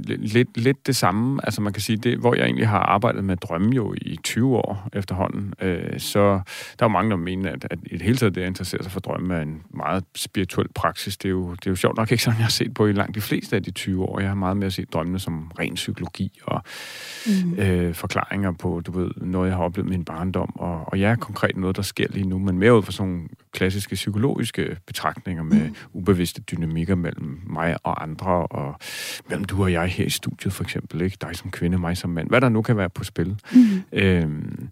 lidt, 0.08 0.56
lidt 0.56 0.86
det 0.86 0.96
samme. 0.96 1.40
Altså 1.44 1.62
man 1.62 1.72
kan 1.72 1.82
sige, 1.82 1.96
det, 1.96 2.18
hvor 2.18 2.34
jeg 2.34 2.44
egentlig 2.44 2.68
har 2.68 2.78
arbejdet 2.78 3.24
med 3.24 3.36
drømme 3.36 3.74
jo 3.74 3.94
i 3.96 4.18
20 4.24 4.56
år 4.56 4.88
efterhånden, 4.92 5.54
øh, 5.60 6.00
så 6.00 6.20
der 6.20 6.84
er 6.84 6.84
jo 6.84 6.88
mange, 6.88 7.10
der 7.10 7.16
mener, 7.16 7.52
at, 7.52 7.66
at 7.70 7.78
i 7.86 7.92
det 7.92 8.02
hele 8.02 8.16
taget 8.16 8.34
det 8.34 8.40
at 8.40 8.46
interessere 8.46 8.82
sig 8.82 8.92
for 8.92 9.00
drømme 9.00 9.34
er 9.34 9.42
en 9.42 9.62
meget 9.70 10.04
spirituel 10.14 10.68
praksis. 10.74 11.16
Det 11.16 11.28
er, 11.28 11.30
jo, 11.30 11.50
det 11.50 11.66
er 11.66 11.70
jo 11.70 11.76
sjovt 11.76 11.96
nok 11.96 12.12
ikke 12.12 12.24
sådan, 12.24 12.38
jeg 12.38 12.44
har 12.44 12.50
set 12.50 12.74
på 12.74 12.86
i 12.86 12.92
langt 12.92 13.14
de 13.14 13.20
fleste 13.20 13.56
af 13.56 13.62
de 13.62 13.70
20 13.70 14.04
år. 14.04 14.20
Jeg 14.20 14.28
har 14.28 14.34
meget 14.34 14.56
mere 14.56 14.70
set 14.70 14.92
drømmene 14.92 15.18
som 15.18 15.50
ren 15.58 15.74
psykologi 15.74 16.40
og 16.44 16.62
mm. 17.26 17.54
øh, 17.58 17.94
forklaringer 17.94 18.52
på, 18.52 18.82
du 18.86 18.92
ved, 18.92 19.10
noget, 19.16 19.48
jeg 19.48 19.56
har 19.56 19.64
oplevet 19.64 19.88
i 19.88 19.90
min 19.90 20.04
barndom. 20.04 20.52
Og, 20.56 20.84
og 20.86 20.98
ja, 20.98 21.16
konkret 21.20 21.56
noget, 21.56 21.76
der 21.76 21.82
sker 21.82 22.06
lige 22.10 22.26
nu, 22.26 22.38
men 22.38 22.58
mere 22.58 22.76
ud 22.76 22.82
fra 22.82 22.92
sådan 22.92 23.12
nogle 23.12 23.28
klassiske 23.54 23.94
psykologiske 23.94 24.76
betragtninger 24.86 25.42
med 25.42 25.68
mm. 25.68 25.74
ubevidste 25.92 26.42
dynamikker 26.42 26.94
mellem 26.94 27.40
mig 27.46 27.76
og 27.82 28.02
andre, 28.02 28.46
og 28.46 28.74
mellem 29.28 29.44
du 29.44 29.62
og 29.62 29.72
jeg 29.72 29.86
her 29.86 30.04
i 30.04 30.10
studiet 30.10 30.52
for 30.52 30.64
eksempel, 30.64 31.00
ikke? 31.00 31.16
dig 31.20 31.36
som 31.36 31.50
kvinde, 31.50 31.78
mig 31.78 31.96
som 31.96 32.10
mand, 32.10 32.28
hvad 32.28 32.40
der 32.40 32.48
nu 32.48 32.62
kan 32.62 32.76
være 32.76 32.90
på 32.90 33.04
spil. 33.04 33.36
Mm. 33.52 33.82
Øhm, 33.92 34.68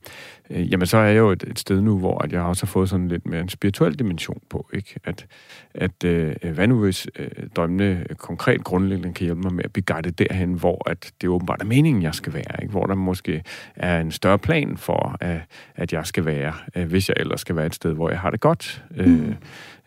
øh, 0.52 0.72
jamen 0.72 0.86
så 0.86 0.96
er 0.96 1.04
jeg 1.04 1.18
jo 1.18 1.30
et, 1.30 1.44
et 1.46 1.58
sted 1.58 1.80
nu, 1.80 1.98
hvor 1.98 2.18
at 2.24 2.32
jeg 2.32 2.40
også 2.40 2.66
har 2.66 2.70
fået 2.70 2.88
sådan 2.88 3.08
lidt 3.08 3.26
mere 3.26 3.40
en 3.40 3.48
spirituel 3.48 3.98
dimension 3.98 4.40
på, 4.50 4.68
ikke? 4.74 5.00
At, 5.04 5.26
at 5.74 6.04
øh, 6.04 6.34
hvad 6.54 6.68
nu 6.68 6.80
hvis 6.80 7.06
øh, 7.18 7.28
drømmene 7.56 8.04
konkret 8.18 8.64
grundlæggende 8.64 9.14
kan 9.14 9.24
hjælpe 9.24 9.40
mig 9.42 9.54
med 9.54 9.64
at 9.64 9.72
blive 9.72 9.84
guidet 9.84 10.18
derhen, 10.18 10.52
hvor 10.52 10.90
at 10.90 11.12
det 11.20 11.28
åbenbart 11.28 11.60
er 11.60 11.66
meningen, 11.66 12.02
jeg 12.02 12.14
skal 12.14 12.32
være, 12.32 12.62
ikke? 12.62 12.70
Hvor 12.70 12.86
der 12.86 12.94
måske 12.94 13.42
er 13.76 14.00
en 14.00 14.10
større 14.10 14.38
plan 14.38 14.76
for, 14.76 15.16
at, 15.20 15.40
at 15.74 15.92
jeg 15.92 16.06
skal 16.06 16.24
være, 16.24 16.52
øh, 16.76 16.86
hvis 16.88 17.08
jeg 17.08 17.16
ellers 17.20 17.40
skal 17.40 17.56
være 17.56 17.66
et 17.66 17.74
sted, 17.74 17.92
hvor 17.92 18.10
jeg 18.10 18.18
har 18.18 18.30
det 18.30 18.40
godt. 18.40 18.84
Mm. 18.90 19.34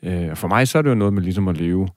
Øh, 0.03 0.29
øh, 0.29 0.35
for 0.35 0.47
mig 0.47 0.67
så 0.67 0.77
er 0.77 0.81
det 0.81 0.89
jo 0.89 0.95
noget 0.95 1.13
med 1.13 1.21
ligesom 1.21 1.47
at 1.47 1.57
leve 1.57 1.87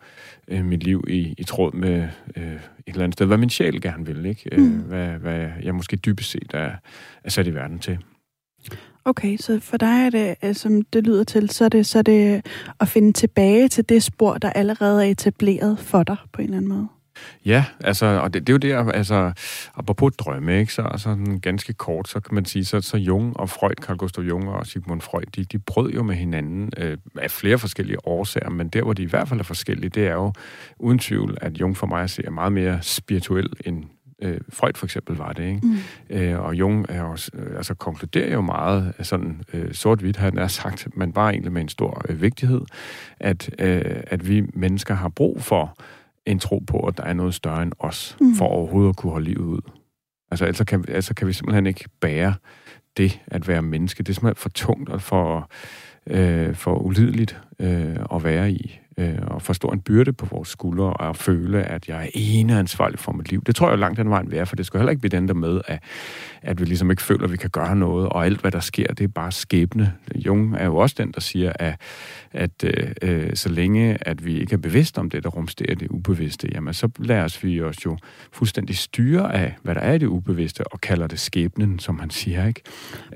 øh, 0.48 0.64
mit 0.64 0.82
liv 0.82 1.04
i, 1.08 1.34
i 1.38 1.44
tråd 1.44 1.72
med 1.72 2.08
øh, 2.36 2.52
et 2.52 2.60
eller 2.86 3.04
andet 3.04 3.14
sted, 3.14 3.26
hvad 3.26 3.38
min 3.38 3.50
sjæl 3.50 3.80
gerne 3.80 4.06
vil, 4.06 4.26
ikke? 4.26 4.48
Øh, 4.52 4.60
mm. 4.60 4.78
hvad, 4.78 5.08
hvad 5.08 5.48
jeg 5.62 5.74
måske 5.74 5.96
dybest 5.96 6.30
set 6.30 6.50
er, 6.54 6.70
er 7.24 7.30
sat 7.30 7.46
i 7.46 7.54
verden 7.54 7.78
til. 7.78 7.98
Okay, 9.04 9.36
så 9.36 9.60
for 9.60 9.76
dig 9.76 10.06
er 10.06 10.10
det, 10.10 10.34
øh, 10.44 10.54
som 10.54 10.82
det 10.82 11.04
lyder 11.04 11.24
til, 11.24 11.50
så 11.50 11.64
er 11.64 11.68
det, 11.68 11.86
så 11.86 11.98
er 11.98 12.02
det 12.02 12.34
øh, 12.34 12.42
at 12.80 12.88
finde 12.88 13.12
tilbage 13.12 13.68
til 13.68 13.88
det 13.88 14.02
spor, 14.02 14.38
der 14.38 14.50
allerede 14.50 15.06
er 15.06 15.10
etableret 15.10 15.78
for 15.78 16.02
dig 16.02 16.16
på 16.32 16.42
en 16.42 16.44
eller 16.44 16.56
anden 16.56 16.68
måde? 16.68 16.88
Ja, 17.44 17.64
altså, 17.80 18.06
og 18.06 18.34
det, 18.34 18.46
det 18.46 18.52
er 18.64 18.74
jo 18.74 18.84
det, 18.84 18.94
altså, 18.94 19.32
apropos 19.74 20.12
drømme, 20.18 20.60
ikke, 20.60 20.72
så 20.72 20.82
altså, 20.82 21.38
ganske 21.42 21.72
kort, 21.72 22.08
så 22.08 22.20
kan 22.20 22.34
man 22.34 22.44
sige, 22.44 22.64
så, 22.64 22.80
så 22.80 22.96
Jung 22.96 23.36
og 23.36 23.50
Freud, 23.50 23.74
Carl 23.80 23.96
Gustav 23.96 24.24
Jung 24.24 24.48
og 24.48 24.66
Sigmund 24.66 25.00
Freud, 25.00 25.24
de, 25.36 25.44
de 25.44 25.58
brød 25.58 25.90
jo 25.90 26.02
med 26.02 26.14
hinanden 26.14 26.70
øh, 26.76 26.98
af 27.18 27.30
flere 27.30 27.58
forskellige 27.58 28.06
årsager, 28.06 28.50
men 28.50 28.68
der, 28.68 28.82
hvor 28.82 28.92
de 28.92 29.02
i 29.02 29.06
hvert 29.06 29.28
fald 29.28 29.40
er 29.40 29.44
forskellige, 29.44 29.90
det 29.90 30.06
er 30.06 30.12
jo 30.12 30.32
uden 30.78 30.98
tvivl, 30.98 31.38
at 31.40 31.60
Jung 31.60 31.76
for 31.76 31.86
mig 31.86 32.10
ser 32.10 32.30
meget 32.30 32.52
mere 32.52 32.78
spirituel 32.82 33.52
end 33.64 33.84
øh, 34.22 34.40
Freud 34.48 34.72
for 34.76 34.86
eksempel 34.86 35.16
var 35.16 35.32
det, 35.32 35.44
ikke? 35.44 35.60
Mm. 35.62 35.76
Øh, 36.10 36.40
og 36.40 36.54
Jung 36.54 36.86
er 36.88 37.02
også, 37.02 37.30
øh, 37.34 37.56
altså, 37.56 37.74
konkluderer 37.74 38.32
jo 38.32 38.40
meget 38.40 38.94
sådan 39.02 39.42
øh, 39.52 39.74
sort-hvidt, 39.74 40.16
han 40.16 40.38
er 40.38 40.46
sagt, 40.46 40.88
men 40.96 41.12
bare 41.12 41.30
egentlig 41.30 41.52
med 41.52 41.62
en 41.62 41.68
stor 41.68 42.02
øh, 42.08 42.22
vigtighed, 42.22 42.60
at, 43.20 43.50
øh, 43.58 44.02
at 44.06 44.28
vi 44.28 44.44
mennesker 44.54 44.94
har 44.94 45.08
brug 45.08 45.42
for 45.42 45.78
en 46.26 46.38
tro 46.38 46.58
på, 46.58 46.80
at 46.80 46.96
der 46.96 47.04
er 47.04 47.12
noget 47.12 47.34
større 47.34 47.62
end 47.62 47.72
os, 47.78 48.16
mm. 48.20 48.34
for 48.34 48.44
overhovedet 48.44 48.88
at 48.88 48.96
kunne 48.96 49.12
holde 49.12 49.24
livet 49.24 49.44
ud. 49.44 49.60
Altså, 50.30 50.44
ellers 50.44 50.64
kan, 50.66 50.84
altså 50.88 51.14
kan 51.14 51.28
vi 51.28 51.32
simpelthen 51.32 51.66
ikke 51.66 51.84
bære 52.00 52.34
det 52.96 53.20
at 53.26 53.48
være 53.48 53.62
menneske. 53.62 54.02
Det 54.02 54.08
er 54.08 54.14
simpelthen 54.14 54.42
for 54.42 54.48
tungt 54.48 54.88
og 54.90 55.02
for, 55.02 55.50
øh, 56.06 56.54
for 56.54 56.74
ulideligt 56.74 57.40
øh, 57.58 57.96
at 58.14 58.24
være 58.24 58.52
i 58.52 58.80
øh, 58.98 59.18
og 59.26 59.42
for 59.42 59.52
stor 59.52 59.72
en 59.72 59.80
byrde 59.80 60.12
på 60.12 60.26
vores 60.26 60.48
skuldre, 60.48 60.92
og 60.92 61.16
føle, 61.16 61.62
at 61.62 61.88
jeg 61.88 62.04
er 62.04 62.08
ene 62.14 62.58
ansvarlig 62.58 62.98
for 62.98 63.12
mit 63.12 63.30
liv. 63.30 63.42
Det 63.44 63.56
tror 63.56 63.68
jeg 63.68 63.78
langt 63.78 63.98
den 63.98 64.10
vejen 64.10 64.30
vi 64.30 64.36
er, 64.36 64.44
for 64.44 64.56
det 64.56 64.66
skal 64.66 64.80
heller 64.80 64.90
ikke 64.90 65.00
blive 65.00 65.16
den 65.16 65.28
der 65.28 65.34
med, 65.34 65.60
at, 65.66 65.82
at 66.42 66.60
vi 66.60 66.64
ligesom 66.64 66.90
ikke 66.90 67.02
føler, 67.02 67.24
at 67.24 67.32
vi 67.32 67.36
kan 67.36 67.50
gøre 67.50 67.76
noget, 67.76 68.08
og 68.08 68.26
alt, 68.26 68.40
hvad 68.40 68.50
der 68.50 68.60
sker, 68.60 68.86
det 68.86 69.04
er 69.04 69.08
bare 69.08 69.32
skæbne. 69.32 69.92
Jung 70.14 70.56
er 70.56 70.64
jo 70.64 70.76
også 70.76 70.94
den, 70.98 71.12
der 71.12 71.20
siger, 71.20 71.52
at, 71.54 71.80
at 72.32 72.64
øh, 72.64 72.90
øh 73.02 73.30
så 73.34 73.48
længe, 73.48 73.98
at 74.00 74.24
vi 74.24 74.40
ikke 74.40 74.52
er 74.52 74.56
bevidste 74.58 74.98
om 74.98 75.10
det, 75.10 75.24
der 75.24 75.30
rumsterer 75.30 75.74
det 75.74 75.88
ubevidste, 75.88 76.48
jamen 76.52 76.74
så 76.74 76.88
lader 76.98 77.24
os 77.24 77.44
vi 77.44 77.60
os 77.60 77.84
jo 77.84 77.96
fuldstændig 78.32 78.76
styre 78.76 79.34
af, 79.34 79.54
hvad 79.62 79.74
der 79.74 79.80
er 79.80 79.92
i 79.92 79.98
det 79.98 80.06
ubevidste, 80.06 80.72
og 80.72 80.80
kalder 80.80 81.06
det 81.06 81.20
skæbnen, 81.20 81.78
som 81.78 81.98
han 81.98 82.10
siger, 82.10 82.46
ikke? 82.46 82.62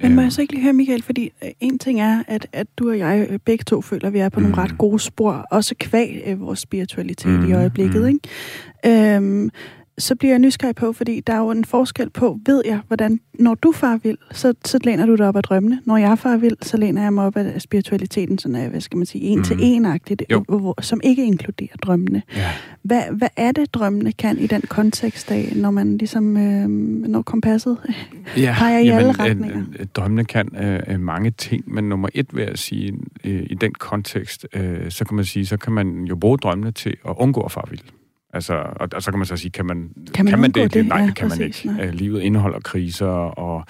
Men 0.02 0.14
må 0.14 0.20
jeg 0.20 0.26
øhm. 0.26 0.30
så 0.30 0.40
ikke 0.40 0.52
lige 0.52 0.62
høre, 0.62 0.72
Michael, 0.72 1.02
fordi 1.02 1.32
øh, 1.44 1.50
en 1.60 1.78
ting 1.78 2.00
er, 2.00 2.22
at, 2.28 2.46
at 2.52 2.66
du 2.76 2.90
og 2.90 2.98
jeg 2.98 3.26
øh, 3.30 3.38
begge 3.38 3.64
to 3.64 3.80
føler, 3.80 4.06
at 4.06 4.12
vi 4.12 4.18
er 4.18 4.28
på 4.28 4.40
mm. 4.40 4.46
nogle 4.46 4.62
ret 4.62 4.78
gode 4.78 4.98
spor, 4.98 5.46
også 5.50 5.71
kvæg 5.74 6.22
øh, 6.26 6.40
vores 6.40 6.58
spiritualitet 6.58 7.26
mm. 7.26 7.34
i 7.34 7.38
mm-hmm. 7.38 7.54
øjeblikket, 7.54 8.02
mm. 8.02 8.08
ikke? 8.08 9.14
Øhm, 9.14 9.50
så 9.98 10.14
bliver 10.14 10.32
jeg 10.32 10.38
nysgerrig 10.38 10.74
på, 10.74 10.92
fordi 10.92 11.20
der 11.20 11.32
er 11.32 11.38
jo 11.38 11.50
en 11.50 11.64
forskel 11.64 12.10
på, 12.10 12.38
ved 12.46 12.62
jeg, 12.64 12.80
hvordan, 12.86 13.20
når 13.34 13.54
du 13.54 13.72
far 13.72 13.98
vil, 14.02 14.18
så, 14.30 14.54
så 14.64 14.78
læner 14.84 15.06
du 15.06 15.14
dig 15.14 15.28
op 15.28 15.36
af 15.36 15.42
drømmene. 15.42 15.80
Når 15.84 15.96
jeg 15.96 16.18
far 16.18 16.36
vil, 16.36 16.56
så 16.62 16.76
læner 16.76 17.02
jeg 17.02 17.12
mig 17.12 17.24
op 17.24 17.36
af 17.36 17.62
spiritualiteten, 17.62 18.38
sådan 18.38 18.54
er, 18.54 18.68
hvad 18.68 18.80
skal 18.80 18.96
man 18.96 19.06
sige, 19.06 19.24
en 19.24 19.38
mm. 19.38 19.44
til 19.44 19.56
en-agtigt, 19.60 20.22
som 20.80 21.00
ikke 21.04 21.24
inkluderer 21.24 21.76
drømmene. 21.82 22.22
Ja. 22.36 22.50
Hvad, 22.82 23.02
hvad 23.12 23.28
er 23.36 23.52
det, 23.52 23.74
drømmene 23.74 24.12
kan 24.12 24.38
i 24.38 24.46
den 24.46 24.60
kontekst 24.60 25.30
af, 25.30 25.52
når 25.56 25.70
man 25.70 25.98
ligesom, 25.98 26.36
øh, 26.36 26.68
når 27.08 27.22
kompasset 27.22 27.78
ja, 28.36 28.54
peger 28.58 28.78
i 28.78 28.84
jamen, 28.84 28.98
alle 28.98 29.12
retninger? 29.12 29.62
Øh, 29.78 29.86
drømmene 29.86 30.24
kan 30.24 30.48
øh, 30.88 31.00
mange 31.00 31.30
ting, 31.30 31.74
men 31.74 31.88
nummer 31.88 32.08
et 32.14 32.26
vil 32.36 32.44
jeg 32.44 32.58
sige, 32.58 32.94
øh, 33.24 33.46
i 33.50 33.54
den 33.54 33.72
kontekst, 33.72 34.46
øh, 34.54 34.90
så 34.90 35.04
kan 35.04 35.16
man 35.16 35.24
sige, 35.24 35.46
så 35.46 35.56
kan 35.56 35.72
man 35.72 36.04
jo 36.04 36.16
bruge 36.16 36.38
drømmene 36.38 36.70
til 36.70 36.96
at 37.08 37.14
undgå 37.16 37.40
at 37.40 37.52
far 37.52 37.66
vil. 37.70 37.82
Altså, 38.34 38.54
og, 38.54 38.88
og 38.94 39.02
så 39.02 39.10
kan 39.10 39.18
man 39.18 39.26
så 39.26 39.36
sige, 39.36 39.50
kan 39.50 39.66
man, 39.66 39.90
kan 40.14 40.24
man, 40.24 40.32
kan 40.32 40.40
man 40.40 40.50
det? 40.50 40.74
det? 40.74 40.86
Nej, 40.86 40.98
ja, 40.98 41.06
det 41.06 41.14
kan 41.14 41.28
præcis, 41.28 41.64
man 41.64 41.76
ikke. 41.76 41.86
Nej. 41.86 41.90
Livet 41.90 42.20
indeholder 42.20 42.60
kriser, 42.60 43.06
og, 43.06 43.64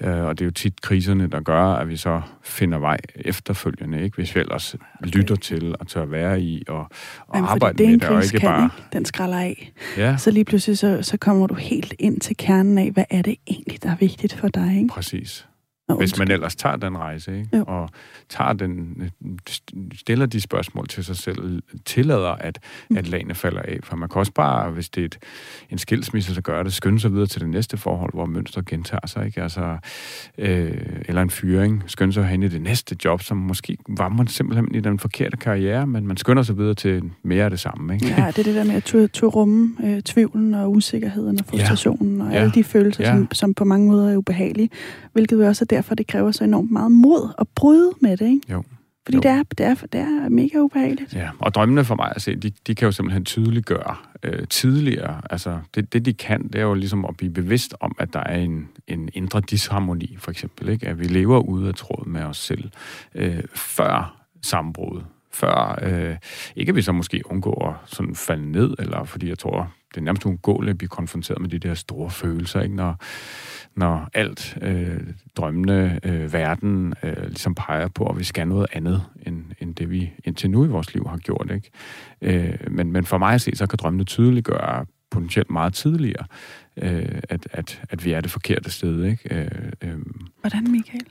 øh, 0.00 0.24
og 0.24 0.38
det 0.38 0.44
er 0.44 0.46
jo 0.46 0.50
tit 0.50 0.80
kriserne, 0.80 1.26
der 1.26 1.40
gør, 1.40 1.62
at 1.62 1.88
vi 1.88 1.96
så 1.96 2.20
finder 2.42 2.78
vej 2.78 2.98
efterfølgende, 3.14 4.02
ikke? 4.02 4.16
hvis 4.16 4.34
vi 4.34 4.40
ellers 4.40 4.74
okay. 4.74 5.10
lytter 5.16 5.36
til 5.36 5.74
og 5.80 5.86
tør 5.86 6.04
være 6.04 6.40
i 6.40 6.62
og, 6.68 6.78
og 6.78 6.88
Jamen, 7.34 7.48
arbejde 7.48 7.78
det 7.78 7.90
med 7.90 7.98
det, 7.98 8.08
og 8.08 8.24
ikke 8.24 8.38
kan, 8.38 8.48
bare... 8.48 8.64
Ikke? 8.64 8.88
Den 8.92 9.04
skræller 9.04 9.38
af. 9.38 9.72
Ja. 9.96 10.16
Så 10.16 10.30
lige 10.30 10.44
pludselig 10.44 10.78
så, 10.78 10.98
så 11.02 11.16
kommer 11.16 11.46
du 11.46 11.54
helt 11.54 11.94
ind 11.98 12.20
til 12.20 12.36
kernen 12.36 12.78
af, 12.78 12.90
hvad 12.90 13.04
er 13.10 13.22
det 13.22 13.36
egentlig, 13.46 13.82
der 13.82 13.90
er 13.90 13.96
vigtigt 13.96 14.34
for 14.34 14.48
dig? 14.48 14.76
Ikke? 14.76 14.88
Præcis. 14.88 15.46
Hvis 15.88 16.18
man 16.18 16.30
ellers 16.30 16.56
tager 16.56 16.76
den 16.76 16.98
rejse, 16.98 17.38
ikke? 17.38 17.56
Jo. 17.56 17.64
og 17.66 17.88
tager 18.28 18.52
den, 18.52 19.02
stiller 19.94 20.26
de 20.26 20.40
spørgsmål 20.40 20.88
til 20.88 21.04
sig 21.04 21.16
selv, 21.16 21.62
tillader, 21.84 22.28
at, 22.28 22.58
mm. 22.90 22.96
at 22.96 23.08
lagene 23.08 23.34
falder 23.34 23.62
af. 23.62 23.78
For 23.82 23.96
man 23.96 24.08
kan 24.08 24.18
også 24.18 24.32
bare, 24.32 24.70
hvis 24.70 24.88
det 24.88 25.00
er 25.00 25.04
et, 25.04 25.18
en 25.70 25.78
skilsmisse, 25.78 26.34
så 26.34 26.42
gør 26.42 26.62
det, 26.62 26.72
skynde 26.72 27.00
sig 27.00 27.12
videre 27.12 27.26
til 27.26 27.40
det 27.40 27.48
næste 27.48 27.76
forhold, 27.76 28.12
hvor 28.14 28.26
mønstret 28.26 28.66
gentager 28.66 29.06
sig. 29.06 29.26
Ikke? 29.26 29.42
Altså, 29.42 29.76
øh, 30.38 30.72
eller 31.08 31.22
en 31.22 31.30
fyring, 31.30 31.82
skynde 31.86 32.12
sig 32.12 32.26
hen 32.26 32.42
i 32.42 32.48
det 32.48 32.62
næste 32.62 32.96
job, 33.04 33.22
som 33.22 33.36
måske 33.36 33.76
var 33.88 34.08
man 34.08 34.26
simpelthen 34.26 34.74
i 34.74 34.80
den 34.80 34.98
forkerte 34.98 35.36
karriere, 35.36 35.86
men 35.86 36.06
man 36.06 36.16
skynder 36.16 36.42
sig 36.42 36.58
videre 36.58 36.74
til 36.74 37.02
mere 37.22 37.44
af 37.44 37.50
det 37.50 37.60
samme. 37.60 37.94
Ikke? 37.94 38.06
Ja, 38.06 38.26
det 38.26 38.38
er 38.38 38.42
det 38.42 38.54
der 38.54 38.64
med 38.64 38.74
at 38.74 38.84
turde 38.84 39.26
rumme 39.26 39.76
øh, 39.84 40.02
tvivlen 40.02 40.54
og 40.54 40.70
usikkerheden 40.70 41.38
og 41.40 41.46
frustrationen 41.46 42.18
ja. 42.18 42.24
og 42.24 42.32
ja. 42.32 42.38
alle 42.38 42.52
de 42.52 42.64
følelser, 42.64 43.04
ja. 43.04 43.14
som, 43.14 43.28
som 43.32 43.54
på 43.54 43.64
mange 43.64 43.88
måder 43.88 44.12
er 44.12 44.16
ubehagelige, 44.16 44.70
hvilket 45.12 45.36
jo 45.36 45.46
også 45.46 45.64
er 45.64 45.66
derfor, 45.76 45.94
det 45.94 46.06
kræver 46.06 46.30
så 46.30 46.44
enormt 46.44 46.70
meget 46.70 46.92
mod 46.92 47.34
at 47.38 47.46
bryde 47.54 47.92
med 48.00 48.16
det, 48.16 48.26
ikke? 48.26 48.52
Jo. 48.52 48.62
Fordi 49.04 49.16
det 49.16 49.30
er, 49.30 49.42
det, 49.58 49.66
er, 49.66 49.74
det 49.74 50.00
er 50.00 50.28
mega 50.28 50.58
ubehageligt. 50.58 51.14
Ja, 51.14 51.30
og 51.38 51.54
drømmene 51.54 51.84
for 51.84 51.94
mig 51.94 52.12
at 52.16 52.22
se, 52.22 52.36
de, 52.36 52.52
de 52.66 52.74
kan 52.74 52.86
jo 52.86 52.92
simpelthen 52.92 53.24
tydeliggøre 53.24 53.96
øh, 54.22 54.48
tidligere. 54.48 55.20
Altså, 55.30 55.60
det, 55.74 55.92
det 55.92 56.04
de 56.04 56.12
kan, 56.12 56.48
det 56.48 56.54
er 56.54 56.62
jo 56.62 56.74
ligesom 56.74 57.04
at 57.04 57.16
blive 57.16 57.32
bevidst 57.32 57.74
om, 57.80 57.96
at 57.98 58.12
der 58.12 58.20
er 58.20 58.38
en, 58.38 58.68
en 58.86 59.08
indre 59.14 59.40
disharmoni, 59.40 60.16
for 60.18 60.30
eksempel. 60.30 60.68
Ikke? 60.68 60.88
At 60.88 61.00
vi 61.00 61.04
lever 61.04 61.38
ude 61.38 61.68
af 61.68 61.74
tråd 61.74 62.06
med 62.06 62.22
os 62.22 62.36
selv 62.36 62.70
øh, 63.14 63.42
før 63.54 64.26
sammenbruddet. 64.42 65.04
Før, 65.32 65.78
øh, 65.82 66.16
ikke 66.56 66.70
at 66.70 66.76
vi 66.76 66.82
så 66.82 66.92
måske 66.92 67.22
undgår 67.30 67.68
at 67.68 67.90
sådan 67.90 68.14
falde 68.14 68.52
ned, 68.52 68.74
eller 68.78 69.04
fordi 69.04 69.28
jeg 69.28 69.38
tror, 69.38 69.72
det 69.94 70.00
er 70.00 70.04
nærmest 70.04 70.26
uundgåeligt 70.26 70.70
at 70.70 70.78
blive 70.78 70.88
konfronteret 70.88 71.40
med 71.40 71.48
de 71.48 71.58
der 71.58 71.74
store 71.74 72.10
følelser, 72.10 72.60
ikke? 72.60 72.76
Når, 72.76 72.96
når 73.76 74.08
alt 74.14 74.58
øh, 74.62 75.00
drømmende 75.36 76.00
øh, 76.02 76.32
verden 76.32 76.94
øh, 77.02 77.22
ligesom 77.26 77.54
peger 77.54 77.88
på, 77.88 78.06
at 78.06 78.18
vi 78.18 78.24
skal 78.24 78.48
noget 78.48 78.66
andet, 78.72 79.02
end, 79.26 79.44
end 79.60 79.74
det 79.74 79.90
vi 79.90 80.12
indtil 80.24 80.50
nu 80.50 80.64
i 80.64 80.68
vores 80.68 80.94
liv 80.94 81.06
har 81.08 81.16
gjort. 81.16 81.50
Ikke? 81.54 81.70
Øh, 82.22 82.58
men, 82.70 82.92
men 82.92 83.04
for 83.04 83.18
mig 83.18 83.34
at 83.34 83.40
se, 83.40 83.56
så 83.56 83.66
kan 83.66 83.78
drømmene 83.82 84.04
tydeligt 84.04 84.46
gøre 84.46 84.86
potentielt 85.10 85.50
meget 85.50 85.74
tidligere, 85.74 86.26
øh, 86.76 87.20
at, 87.28 87.48
at, 87.52 87.82
at 87.90 88.04
vi 88.04 88.12
er 88.12 88.20
det 88.20 88.30
forkerte 88.30 88.70
sted. 88.70 89.04
Ikke? 89.04 89.34
Øh, 89.34 89.72
øh, 89.82 89.98
Hvordan, 90.40 90.70
Michael? 90.70 91.06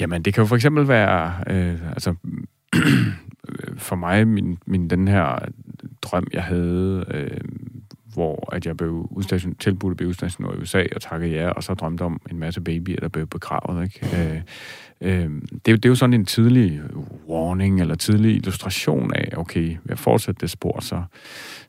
Jamen, 0.00 0.22
det 0.22 0.34
kan 0.34 0.42
jo 0.42 0.46
for 0.46 0.56
eksempel 0.56 0.88
være, 0.88 1.34
øh, 1.46 1.90
altså, 1.90 2.14
for 3.88 3.96
mig, 3.96 4.28
min, 4.28 4.58
min, 4.66 4.90
den 4.90 5.08
her 5.08 5.38
drøm, 6.02 6.26
jeg 6.32 6.42
havde, 6.42 7.04
øh, 7.10 7.40
hvor 8.14 8.48
at 8.52 8.66
jeg 8.66 8.76
blev 8.76 9.08
udstation, 9.10 9.54
tilbudt 9.54 9.90
at 9.90 9.96
blive 9.96 10.08
udstationeret 10.08 10.58
i 10.58 10.62
USA 10.62 10.84
og 10.94 11.02
takkede 11.02 11.32
ja, 11.32 11.48
og 11.48 11.62
så 11.62 11.74
drømte 11.74 12.02
om 12.02 12.20
en 12.30 12.38
masse 12.38 12.60
babyer, 12.60 13.00
der 13.00 13.08
blev 13.08 13.26
begravet. 13.26 13.84
Ikke? 13.84 14.42
Øh, 15.00 15.24
øh, 15.24 15.30
det, 15.52 15.66
det 15.66 15.84
er 15.84 15.88
jo 15.88 15.94
sådan 15.94 16.14
en 16.14 16.24
tidlig 16.24 16.80
warning, 17.28 17.80
eller 17.80 17.94
tidlig 17.94 18.36
illustration 18.36 19.14
af, 19.14 19.28
okay, 19.36 19.68
ved 19.68 19.90
at 19.90 19.98
fortsætte 19.98 20.40
det 20.40 20.50
spor, 20.50 20.80
så, 20.80 21.02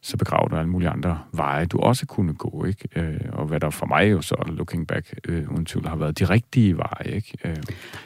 så 0.06 0.18
begraver 0.18 0.48
du 0.48 0.56
alle 0.56 0.70
mulige 0.70 0.90
andre 0.90 1.20
veje, 1.32 1.66
du 1.66 1.80
også 1.80 2.06
kunne 2.06 2.34
gå, 2.34 2.66
ikke? 2.66 2.88
Øh, 2.96 3.20
og 3.34 3.46
hvad 3.46 3.60
der 3.60 3.70
for 3.70 3.86
mig 3.86 4.12
jo 4.12 4.22
så, 4.22 4.36
looking 4.48 4.88
back, 4.88 5.14
øh, 5.28 5.52
uden 5.52 5.66
tvivl 5.66 5.88
har 5.88 5.96
været 5.96 6.20
de 6.20 6.26
rigtige 6.26 6.78
veje, 6.78 7.16
ikke? 7.16 7.38
Øh. 7.46 7.56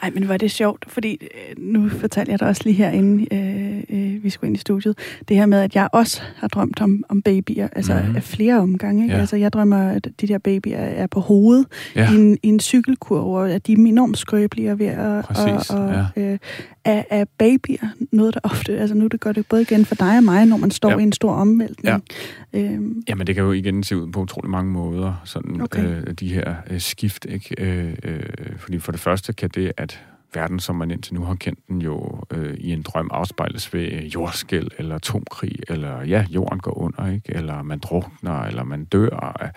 Ej, 0.01 0.09
men 0.09 0.27
var 0.27 0.37
det 0.37 0.51
sjovt, 0.51 0.85
fordi 0.87 1.17
øh, 1.21 1.63
nu 1.63 1.89
fortalte 1.89 2.31
jeg 2.31 2.39
dig 2.39 2.47
også 2.47 2.61
lige 2.65 2.75
herinde, 2.75 3.35
øh, 3.35 3.83
øh, 3.89 4.23
vi 4.23 4.29
skulle 4.29 4.47
ind 4.49 4.57
i 4.57 4.59
studiet, 4.59 4.97
det 5.27 5.37
her 5.37 5.45
med, 5.45 5.59
at 5.59 5.75
jeg 5.75 5.89
også 5.91 6.21
har 6.35 6.47
drømt 6.47 6.81
om, 6.81 7.03
om 7.09 7.21
babyer, 7.21 7.67
altså 7.71 7.93
mm-hmm. 7.93 8.15
af 8.15 8.23
flere 8.23 8.59
omgange, 8.59 9.03
ikke? 9.03 9.15
Ja. 9.15 9.19
Altså 9.19 9.35
jeg 9.35 9.53
drømmer, 9.53 9.89
at 9.89 10.07
de 10.21 10.27
der 10.27 10.37
babyer 10.37 10.77
er 10.77 11.07
på 11.07 11.19
hovedet 11.19 11.65
ja. 11.95 12.11
i, 12.11 12.15
en, 12.15 12.37
i 12.43 12.47
en 12.47 12.59
cykelkurve, 12.59 13.39
og 13.39 13.51
at 13.51 13.67
de 13.67 13.73
er 13.73 13.77
enormt 13.77 14.17
skrøbelige 14.17 14.71
og 14.71 14.79
ved 14.79 14.87
at... 14.87 15.25
Præcis, 15.25 15.69
og, 15.69 15.79
og, 15.79 16.07
ja. 16.15 16.21
øh, 16.21 16.37
er, 16.85 17.03
er 17.09 17.25
babyer 17.37 17.87
noget, 18.11 18.33
der 18.33 18.39
ofte... 18.43 18.79
Altså 18.79 18.95
nu 18.95 19.07
det 19.07 19.19
gør 19.19 19.31
det 19.31 19.47
både 19.47 19.61
igen 19.61 19.85
for 19.85 19.95
dig 19.95 20.17
og 20.17 20.23
mig, 20.23 20.45
når 20.45 20.57
man 20.57 20.71
står 20.71 20.91
ja. 20.91 20.97
i 20.97 21.03
en 21.03 21.13
stor 21.13 21.31
omvæltning. 21.31 22.03
Ja. 22.53 22.59
Øhm. 22.59 23.03
Jamen 23.09 23.27
det 23.27 23.35
kan 23.35 23.43
jo 23.43 23.51
igen 23.51 23.83
se 23.83 23.97
ud 23.97 24.11
på 24.11 24.21
utrolig 24.21 24.49
mange 24.49 24.71
måder, 24.71 25.21
sådan 25.25 25.61
okay. 25.61 25.85
øh, 25.85 26.13
de 26.13 26.33
her 26.33 26.55
øh, 26.69 26.79
skift, 26.79 27.25
ikke? 27.29 27.55
Øh, 27.57 27.93
øh, 28.03 28.23
fordi 28.57 28.79
for 28.79 28.91
det 28.91 29.01
første 29.01 29.33
kan 29.33 29.49
det, 29.49 29.71
at 29.77 29.99
verden, 30.33 30.59
som 30.59 30.75
man 30.75 30.91
indtil 30.91 31.13
nu 31.13 31.21
har 31.21 31.35
kendt 31.35 31.59
den 31.67 31.81
jo 31.81 32.23
øh, 32.31 32.53
i 32.57 32.71
en 32.71 32.81
drøm 32.81 33.09
afspejles 33.13 33.73
ved 33.73 34.03
jordskæld 34.03 34.67
eller 34.77 34.95
atomkrig, 34.95 35.55
eller 35.67 36.03
ja, 36.03 36.25
jorden 36.29 36.59
går 36.59 36.77
under, 36.77 37.13
ikke? 37.13 37.35
eller 37.35 37.63
man 37.63 37.79
drukner, 37.79 38.43
eller 38.43 38.63
man 38.63 38.85
dør 38.85 39.37
af 39.39 39.51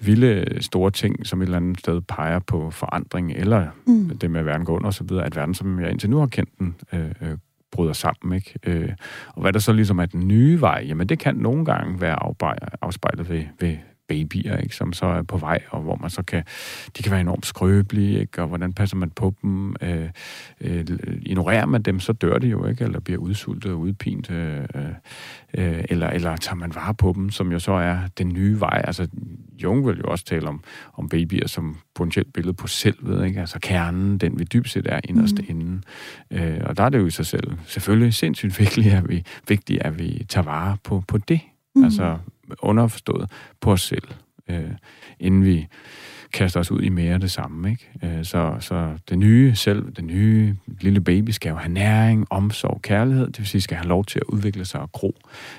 vilde 0.00 0.62
store 0.62 0.90
ting, 0.90 1.26
som 1.26 1.40
et 1.42 1.46
eller 1.46 1.56
andet 1.56 1.78
sted 1.78 2.00
peger 2.00 2.38
på 2.38 2.70
forandring, 2.70 3.32
eller 3.32 3.68
mm. 3.86 4.18
det 4.18 4.30
med, 4.30 4.40
at 4.40 4.46
verden 4.46 4.66
går 4.66 4.76
under 4.76 4.88
osv., 4.88 5.06
at 5.12 5.36
verden, 5.36 5.54
som 5.54 5.80
jeg 5.80 5.90
indtil 5.90 6.10
nu 6.10 6.18
har 6.18 6.26
kendt 6.26 6.58
den, 6.58 6.74
øh, 6.92 7.10
øh, 7.20 7.38
bryder 7.72 7.92
sammen. 7.92 8.36
Ikke? 8.36 8.58
Øh, 8.66 8.92
og 9.28 9.42
hvad 9.42 9.52
der 9.52 9.58
så 9.58 9.72
ligesom 9.72 9.98
er 9.98 10.06
den 10.06 10.28
nye 10.28 10.60
vej, 10.60 10.84
jamen 10.88 11.08
det 11.08 11.18
kan 11.18 11.36
nogle 11.36 11.64
gange 11.64 12.00
være 12.00 12.22
afspejlet 12.82 13.28
ved, 13.28 13.44
ved 13.60 13.76
babyer, 14.08 14.56
ikke, 14.56 14.76
som 14.76 14.92
så 14.92 15.06
er 15.06 15.22
på 15.22 15.36
vej, 15.36 15.62
og 15.70 15.82
hvor 15.82 15.96
man 15.96 16.10
så 16.10 16.22
kan, 16.22 16.44
de 16.96 17.02
kan 17.02 17.12
være 17.12 17.20
enormt 17.20 17.46
skrøbelige, 17.46 18.20
ikke, 18.20 18.42
og 18.42 18.48
hvordan 18.48 18.72
passer 18.72 18.96
man 18.96 19.10
på 19.10 19.34
dem? 19.42 19.76
Øh, 19.80 20.10
øh, 20.60 20.84
ignorerer 21.22 21.66
man 21.66 21.82
dem, 21.82 22.00
så 22.00 22.12
dør 22.12 22.38
de 22.38 22.48
jo, 22.48 22.66
ikke, 22.66 22.84
eller 22.84 23.00
bliver 23.00 23.18
udsultet 23.18 23.72
og 23.72 23.78
udpint, 23.78 24.30
øh, 24.30 24.64
øh, 25.54 25.84
eller, 25.88 26.10
eller 26.10 26.36
tager 26.36 26.56
man 26.56 26.74
vare 26.74 26.94
på 26.94 27.12
dem, 27.16 27.30
som 27.30 27.52
jo 27.52 27.58
så 27.58 27.72
er 27.72 27.98
den 28.18 28.28
nye 28.28 28.60
vej. 28.60 28.82
Altså, 28.84 29.08
Jung 29.62 29.86
vil 29.86 29.98
jo 29.98 30.04
også 30.04 30.24
tale 30.24 30.48
om, 30.48 30.62
om 30.94 31.08
babyer 31.08 31.48
som 31.48 31.76
potentielt 31.94 32.32
billede 32.32 32.54
på 32.54 32.66
selvet, 32.66 33.26
ikke? 33.26 33.40
altså 33.40 33.58
kernen, 33.62 34.18
den 34.18 34.38
vi 34.38 34.44
dybest 34.44 34.74
set 34.74 34.86
er 34.86 35.00
inderst 35.04 35.38
mm. 35.38 35.44
inden. 35.48 35.84
Øh, 36.30 36.60
og 36.64 36.76
der 36.76 36.84
er 36.84 36.88
det 36.88 36.98
jo 36.98 37.06
i 37.06 37.10
sig 37.10 37.26
selv 37.26 37.52
selvfølgelig 37.66 38.14
sindssygt 38.14 38.60
vigtigt, 38.60 38.86
at 38.94 39.08
vi, 39.08 39.24
vigtigt, 39.48 39.82
at 39.82 39.98
vi 39.98 40.26
tager 40.28 40.44
vare 40.44 40.76
på, 40.84 41.02
på 41.08 41.18
det. 41.18 41.40
Mm. 41.74 41.84
Altså 41.84 42.18
underforstået 42.62 43.30
på 43.60 43.72
os 43.72 43.82
selv. 43.82 44.08
øh, 44.48 44.70
inden 45.20 45.44
vi 45.44 45.66
kaster 46.32 46.60
os 46.60 46.70
ud 46.70 46.82
i 46.82 46.88
mere 46.88 47.14
af 47.14 47.20
det 47.20 47.30
samme. 47.30 47.70
Ikke? 47.70 48.16
Øh, 48.18 48.24
så, 48.24 48.56
så 48.60 48.98
det 49.08 49.18
nye 49.18 49.54
selv, 49.54 49.92
det 49.92 50.04
nye 50.04 50.56
lille 50.80 51.00
baby 51.00 51.30
skal 51.30 51.50
jo 51.50 51.56
have 51.56 51.72
næring, 51.72 52.26
omsorg, 52.30 52.82
kærlighed, 52.82 53.26
det 53.26 53.38
vil 53.38 53.46
sige, 53.46 53.60
skal 53.60 53.76
have 53.76 53.88
lov 53.88 54.04
til 54.04 54.18
at 54.18 54.24
udvikle 54.24 54.64
sig 54.64 54.80
og 54.80 54.92
gro 54.92 55.14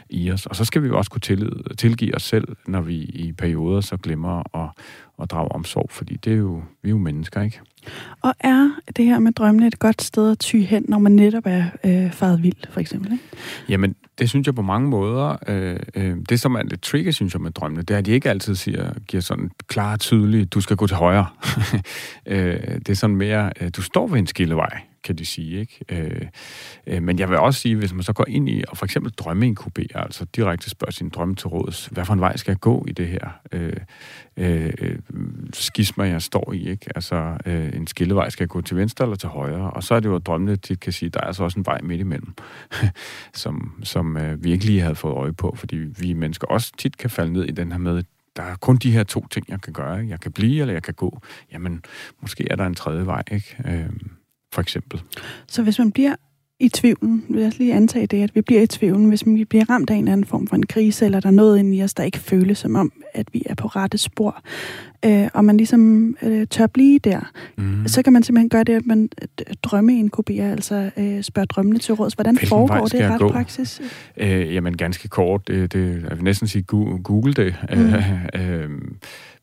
i 0.09 0.31
os. 0.31 0.45
Og 0.45 0.55
så 0.55 0.65
skal 0.65 0.83
vi 0.83 0.87
jo 0.87 0.97
også 0.97 1.11
kunne 1.11 1.21
tillide, 1.21 1.63
tilgive 1.77 2.15
os 2.15 2.23
selv, 2.23 2.47
når 2.67 2.81
vi 2.81 2.95
i 2.95 3.31
perioder 3.31 3.81
så 3.81 3.97
glemmer 3.97 4.57
at, 4.63 4.69
at 5.21 5.31
drage 5.31 5.51
omsorg, 5.51 5.89
fordi 5.91 6.15
det 6.15 6.33
er 6.33 6.37
jo, 6.37 6.63
vi 6.83 6.89
er 6.89 6.91
jo 6.91 6.97
mennesker, 6.97 7.41
ikke? 7.41 7.59
Og 8.21 8.33
er 8.39 8.69
det 8.95 9.05
her 9.05 9.19
med 9.19 9.31
drømmene 9.31 9.67
et 9.67 9.79
godt 9.79 10.01
sted 10.01 10.31
at 10.31 10.39
ty 10.39 10.55
hen, 10.55 10.85
når 10.87 10.97
man 10.99 11.11
netop 11.11 11.43
er 11.45 11.65
øh, 11.83 12.11
faret 12.11 12.43
vild, 12.43 12.69
for 12.69 12.79
eksempel? 12.79 13.11
Ikke? 13.11 13.23
Jamen, 13.69 13.95
det 14.19 14.29
synes 14.29 14.47
jeg 14.47 14.55
på 14.55 14.61
mange 14.61 14.89
måder. 14.89 15.37
Øh, 15.47 15.79
øh, 15.95 16.17
det, 16.29 16.39
som 16.39 16.55
er 16.55 16.63
lidt 16.63 16.81
tricky, 16.81 17.11
synes 17.11 17.33
jeg, 17.33 17.41
med 17.41 17.51
drømmene, 17.51 17.83
det 17.83 17.93
er, 17.93 17.97
at 17.97 18.05
de 18.05 18.11
ikke 18.11 18.29
altid 18.29 18.55
siger, 18.55 18.93
giver 19.07 19.21
sådan 19.21 19.51
klart 19.67 19.99
tydeligt, 19.99 20.53
du 20.53 20.61
skal 20.61 20.77
gå 20.77 20.87
til 20.87 20.97
højre. 20.97 21.27
øh, 22.25 22.59
det 22.77 22.89
er 22.89 22.95
sådan 22.95 23.15
mere, 23.15 23.51
øh, 23.61 23.69
du 23.75 23.81
står 23.81 24.07
ved 24.07 24.19
en 24.19 24.27
skillevej 24.27 24.81
kan 25.05 25.15
de 25.15 25.25
sige. 25.25 25.59
Ikke? 25.59 25.85
Øh, 25.89 26.27
øh, 26.87 27.03
men 27.03 27.19
jeg 27.19 27.29
vil 27.29 27.37
også 27.37 27.59
sige, 27.59 27.75
hvis 27.75 27.93
man 27.93 28.03
så 28.03 28.13
går 28.13 28.25
ind 28.27 28.49
i 28.49 28.63
og 28.67 28.77
for 28.77 28.85
eksempel 28.85 29.11
drømmeinkuberer, 29.11 30.01
altså 30.01 30.25
direkte 30.35 30.69
spørger 30.69 30.91
sin 30.91 31.09
drømme 31.09 31.35
til 31.35 31.47
råds, 31.47 31.85
hvad 31.85 32.05
for 32.05 32.13
en 32.13 32.19
vej 32.19 32.37
skal 32.37 32.51
jeg 32.51 32.59
gå 32.59 32.85
i 32.87 32.91
det 32.91 33.07
her 33.07 33.39
øh, 33.51 33.73
øh, 34.37 34.73
øh, 34.79 34.99
skisma, 35.53 36.03
jeg 36.03 36.21
står 36.21 36.53
i? 36.53 36.69
Ikke? 36.69 36.85
Altså 36.95 37.37
øh, 37.45 37.73
en 37.73 37.87
skillevej 37.87 38.29
skal 38.29 38.43
jeg 38.43 38.49
gå 38.49 38.61
til 38.61 38.77
venstre 38.77 39.05
eller 39.05 39.15
til 39.15 39.29
højre, 39.29 39.71
og 39.71 39.83
så 39.83 39.95
er 39.95 39.99
det 39.99 40.09
jo, 40.09 40.15
at 40.15 40.25
drømmene 40.25 40.55
tit 40.55 40.79
kan 40.79 40.93
sige, 40.93 41.09
der 41.09 41.19
er 41.19 41.23
altså 41.23 41.43
også 41.43 41.59
en 41.59 41.65
vej 41.65 41.81
midt 41.81 41.99
imellem, 41.99 42.33
som, 43.43 43.73
som 43.83 44.17
øh, 44.17 44.43
vi 44.43 44.51
ikke 44.51 44.65
lige 44.65 44.81
havde 44.81 44.95
fået 44.95 45.13
øje 45.13 45.33
på, 45.33 45.55
fordi 45.57 45.75
vi 45.75 46.13
mennesker 46.13 46.47
også 46.47 46.71
tit 46.77 46.97
kan 46.97 47.09
falde 47.09 47.33
ned 47.33 47.43
i 47.43 47.51
den 47.51 47.71
her 47.71 47.79
med, 47.79 48.03
der 48.35 48.43
er 48.43 48.55
kun 48.55 48.75
de 48.75 48.91
her 48.91 49.03
to 49.03 49.27
ting, 49.27 49.45
jeg 49.49 49.61
kan 49.61 49.73
gøre. 49.73 50.05
Jeg 50.07 50.19
kan 50.19 50.31
blive, 50.31 50.61
eller 50.61 50.73
jeg 50.73 50.83
kan 50.83 50.93
gå. 50.93 51.21
Jamen, 51.51 51.83
måske 52.21 52.47
er 52.51 52.55
der 52.55 52.65
en 52.65 52.75
tredje 52.75 53.05
vej, 53.05 53.23
ikke? 53.31 53.55
Øh, 53.65 53.89
for 54.55 54.61
eksempel. 54.61 55.01
Så 55.47 55.63
hvis 55.63 55.79
man 55.79 55.91
bliver 55.91 56.15
i 56.59 56.69
tvivlen, 56.69 57.25
vil 57.29 57.41
jeg 57.41 57.51
lige 57.57 57.73
antage 57.73 58.07
det, 58.07 58.23
at 58.23 58.35
vi 58.35 58.41
bliver 58.41 58.61
i 58.61 58.67
tvivlen, 58.67 59.09
hvis 59.09 59.25
vi 59.25 59.45
bliver 59.45 59.69
ramt 59.69 59.89
af 59.89 59.93
en 59.93 59.99
eller 59.99 60.11
anden 60.13 60.25
form 60.25 60.47
for 60.47 60.55
en 60.55 60.65
krise, 60.65 61.05
eller 61.05 61.19
der 61.19 61.27
er 61.27 61.33
noget 61.33 61.59
inde 61.59 61.77
i 61.77 61.83
os, 61.83 61.93
der 61.93 62.03
ikke 62.03 62.17
føles 62.17 62.57
som 62.57 62.75
om, 62.75 62.91
at 63.13 63.27
vi 63.33 63.43
er 63.45 63.55
på 63.55 63.67
rette 63.67 63.97
spor, 63.97 64.41
øh, 65.05 65.27
og 65.33 65.45
man 65.45 65.57
ligesom 65.57 66.15
øh, 66.21 66.47
tør 66.47 66.67
blive 66.67 66.99
der, 66.99 67.31
mm. 67.57 67.87
så 67.87 68.03
kan 68.03 68.13
man 68.13 68.23
simpelthen 68.23 68.49
gøre 68.49 68.63
det, 68.63 68.73
at 68.73 68.85
man 68.85 69.09
øh, 69.21 69.55
drømmeinkuberer, 69.63 70.51
altså 70.51 70.89
øh, 70.97 71.23
spørger 71.23 71.45
drømmene 71.45 71.79
til 71.79 71.93
råds. 71.93 72.13
Hvordan 72.13 72.35
Hvilken 72.35 72.49
foregår 72.49 72.85
det 72.85 72.99
i 72.99 73.03
ret 73.03 73.19
gå? 73.19 73.31
praksis? 73.31 73.81
Øh, 74.17 74.53
jamen 74.53 74.77
ganske 74.77 75.07
kort, 75.07 75.47
det, 75.47 75.73
det, 75.73 76.03
jeg 76.09 76.17
vil 76.17 76.23
næsten 76.23 76.47
sige 76.47 76.63
Google 77.03 77.33
det. 77.33 77.55
Mm. 77.69 77.93
øh, 78.41 78.69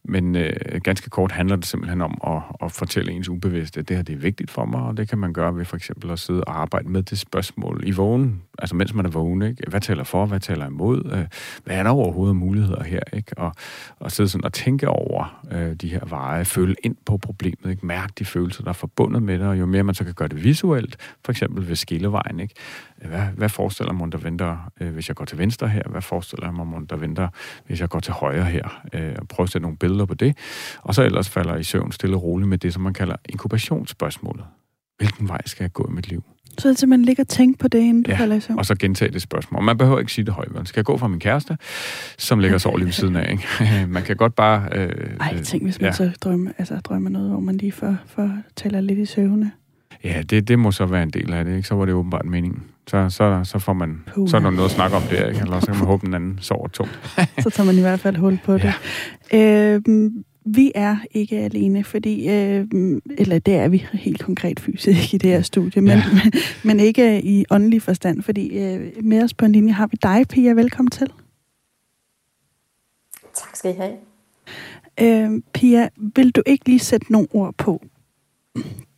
men 0.05 0.37
øh, 0.37 0.53
ganske 0.85 1.11
kort 1.11 1.33
handler 1.33 1.57
det 1.57 1.67
simpelthen 1.67 2.01
om 2.01 2.21
at, 2.27 2.43
at 2.63 2.73
fortælle 2.73 3.13
ens 3.13 3.29
ubevidste, 3.29 3.81
at 3.81 3.89
det 3.89 3.97
her 3.97 4.05
det 4.05 4.13
er 4.13 4.19
vigtigt 4.19 4.51
for 4.51 4.65
mig, 4.65 4.83
og 4.83 4.97
det 4.97 5.09
kan 5.09 5.19
man 5.19 5.33
gøre 5.33 5.57
ved 5.57 5.65
for 5.65 5.77
eksempel 5.77 6.11
at 6.11 6.19
sidde 6.19 6.45
og 6.45 6.61
arbejde 6.61 6.89
med 6.89 7.03
det 7.03 7.19
spørgsmål 7.19 7.83
i 7.87 7.91
vågen, 7.91 8.43
altså 8.59 8.77
mens 8.77 8.95
man 8.95 9.07
er 9.07 9.11
vågen, 9.11 9.43
ikke? 9.43 9.63
Hvad 9.69 9.81
taler 9.81 10.05
for, 10.05 10.27
hvad 10.27 10.41
taler 10.41 10.67
imod? 10.67 11.11
Øh, 11.13 11.27
hvad 11.65 11.77
er 11.77 11.83
der 11.83 11.91
overhovedet 11.91 12.37
muligheder 12.37 12.83
her, 12.83 13.01
ikke? 13.13 13.39
Og, 13.39 13.53
og 13.99 14.13
sidde 14.13 14.29
sådan 14.29 14.45
og 14.45 14.53
tænke 14.53 14.89
over 14.89 15.43
øh, 15.53 15.75
de 15.75 15.89
her 15.89 16.07
veje, 16.07 16.45
føle 16.45 16.75
ind 16.85 16.97
på 17.07 17.17
problemet, 17.17 17.71
ikke? 17.71 17.87
Mærke 17.87 18.13
de 18.19 18.25
følelser, 18.25 18.63
der 18.63 18.71
er 18.71 18.75
forbundet 18.75 19.23
med 19.23 19.39
det, 19.39 19.47
og 19.47 19.59
jo 19.59 19.67
mere 19.67 19.83
man 19.83 19.95
så 19.95 20.05
kan 20.05 20.15
gøre 20.15 20.29
det 20.29 20.45
visuelt, 20.45 20.97
for 21.25 21.33
eksempel 21.33 21.69
ved 21.69 21.77
skillevejen, 21.77 22.41
ikke? 22.41 22.55
Hvad, 23.09 23.21
hvad 23.37 23.49
forestiller 23.49 23.93
man, 23.93 24.11
der 24.11 24.19
venter, 24.19 24.71
øh, 24.81 24.93
hvis 24.93 25.09
jeg 25.09 25.17
går 25.17 25.25
til 25.25 25.39
venstre 25.39 25.69
her? 25.69 25.83
Hvad 25.91 26.03
forestiller 26.03 26.51
man, 26.51 26.87
der 26.87 26.97
venter, 26.97 27.29
hvis 27.67 27.81
jeg 27.81 27.89
går 27.89 28.01
til 28.01 28.13
højre 28.13 28.45
her? 28.45 28.83
Øh, 28.93 29.13
og 29.19 29.29
prøve 29.29 29.45
at 29.45 29.51
sætte 29.51 29.63
nogle 29.63 29.77
billeder 29.77 30.07
på 30.07 30.15
det. 30.15 30.37
Og 30.83 30.95
så 30.95 31.03
ellers 31.03 31.29
falder 31.29 31.57
i 31.57 31.63
søvn 31.63 31.93
stille 31.93 32.17
og 32.17 32.23
roligt 32.23 32.49
med 32.49 32.59
det, 32.59 32.73
som 32.73 32.83
man 32.83 32.95
kalder 32.95 33.17
inkubationsspørgsmålet. 33.29 34.45
Hvilken 34.99 35.29
vej 35.29 35.41
skal 35.47 35.65
jeg 35.65 35.73
gå 35.73 35.89
i 35.91 35.93
mit 35.93 36.09
liv? 36.09 36.25
Så 36.59 36.69
det 36.69 36.79
simpelthen 36.79 37.05
ligger 37.05 37.25
og 37.25 37.29
tænke 37.29 37.59
på 37.59 37.69
det, 37.69 37.79
inden 37.79 38.03
du 38.03 38.11
ja, 38.11 38.17
falder 38.17 38.37
i 38.37 38.41
søvn? 38.41 38.59
og 38.59 38.67
så 38.67 38.75
gentage 38.75 39.11
det 39.11 39.23
spørgsmål. 39.23 39.63
Man 39.63 39.79
behøver 39.79 39.99
ikke 39.99 40.13
sige 40.13 40.25
det 40.25 40.35
højt. 40.35 40.55
Man 40.55 40.67
skal 40.67 40.85
gå 40.85 40.99
fra 40.99 41.09
min 41.09 41.21
kæreste, 41.21 41.59
som 42.19 42.39
ligger 42.39 42.59
så 42.59 42.77
lige 42.77 42.87
ved 42.87 42.93
siden 42.93 43.17
af. 43.17 43.33
Ikke? 43.33 43.87
man 43.95 44.03
kan 44.03 44.17
godt 44.17 44.35
bare... 44.35 44.69
Øh, 44.73 45.17
Ej, 45.21 45.43
tænk, 45.43 45.63
hvis 45.63 45.81
man 45.81 45.89
ja. 45.89 45.93
så 45.93 46.11
drømmer, 46.21 46.51
altså, 46.59 46.81
drømmer 46.81 47.11
noget, 47.11 47.31
hvor 47.31 47.41
man 47.41 47.57
lige 47.57 47.73
får, 47.73 47.97
får 48.07 48.31
taler 48.57 48.81
lidt 48.81 48.99
i 48.99 49.07
søvne. 49.07 49.53
Ja, 50.05 50.23
det, 50.31 50.49
det 50.49 50.59
må 50.59 50.73
så 50.73 50.87
være 50.87 51.03
en 51.03 51.11
del 51.11 51.33
af 51.33 51.45
det, 51.45 51.57
ikke? 51.57 51.69
Så 51.69 51.75
var 51.75 51.85
det 51.85 51.95
åbenbart 51.95 52.27
meningen. 52.27 52.63
Så, 52.87 53.11
så, 53.11 53.41
så 53.45 53.59
får 53.59 53.73
man, 53.73 54.03
Puh. 54.15 54.29
så 54.29 54.37
er 54.37 54.41
der 54.41 54.51
noget 54.51 54.69
at 54.69 54.75
snakke 54.75 54.97
om 54.97 55.03
der, 55.03 55.29
ikke? 55.29 55.41
Eller 55.41 55.61
så 55.61 55.67
kan 55.67 55.77
man 55.77 55.87
håbe, 55.87 56.07
den 56.07 56.15
anden 56.15 56.39
sover 56.41 56.69
tungt. 56.69 57.01
så 57.43 57.51
tager 57.51 57.67
man 57.67 57.77
i 57.77 57.81
hvert 57.81 58.01
fald 58.01 58.17
hul 58.17 58.39
på 58.45 58.55
det. 58.55 58.75
Ja. 59.33 59.75
Øhm, 59.75 60.25
vi 60.45 60.73
er 60.75 60.97
ikke 61.11 61.39
alene, 61.39 61.85
fordi, 61.85 62.29
øh, 62.29 62.67
eller 63.19 63.39
det 63.39 63.55
er 63.55 63.69
vi 63.69 63.87
helt 63.93 64.23
konkret 64.23 64.61
fysisk 64.61 65.15
i 65.15 65.19
det 65.19 65.31
her 65.31 65.43
studie, 65.43 65.83
men, 65.83 65.99
ja. 65.99 66.05
men, 66.13 66.33
men 66.77 66.81
ikke 66.81 67.23
i 67.23 67.45
åndelig 67.51 67.83
forstand, 67.83 68.23
fordi 68.23 68.59
øh, 68.59 69.05
med 69.05 69.23
os 69.23 69.35
på 69.35 69.45
en 69.45 69.53
linje 69.53 69.73
har 69.73 69.87
vi 69.87 69.97
dig, 70.03 70.29
Pia. 70.29 70.53
Velkommen 70.53 70.91
til. 70.91 71.07
Tak 73.35 73.57
skal 73.57 73.75
I 73.75 73.75
have. 73.77 73.97
Øh, 75.01 75.43
Pia, 75.55 75.89
vil 75.97 76.31
du 76.31 76.43
ikke 76.47 76.69
lige 76.69 76.79
sætte 76.79 77.13
nogle 77.13 77.29
ord 77.31 77.55
på 77.59 77.83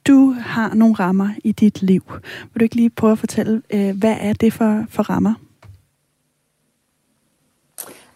du 0.07 0.31
har 0.31 0.75
nogle 0.75 0.95
rammer 0.95 1.29
i 1.45 1.53
dit 1.53 1.83
liv. 1.83 2.03
Vil 2.53 2.61
du 2.61 2.62
ikke 2.62 2.77
lige 2.77 2.90
prøve 2.90 3.12
at 3.12 3.19
fortælle, 3.19 3.62
øh, 3.71 3.99
hvad 3.99 4.17
er 4.21 4.33
det 4.33 4.53
for, 4.53 4.85
for 4.88 5.03
rammer? 5.03 5.35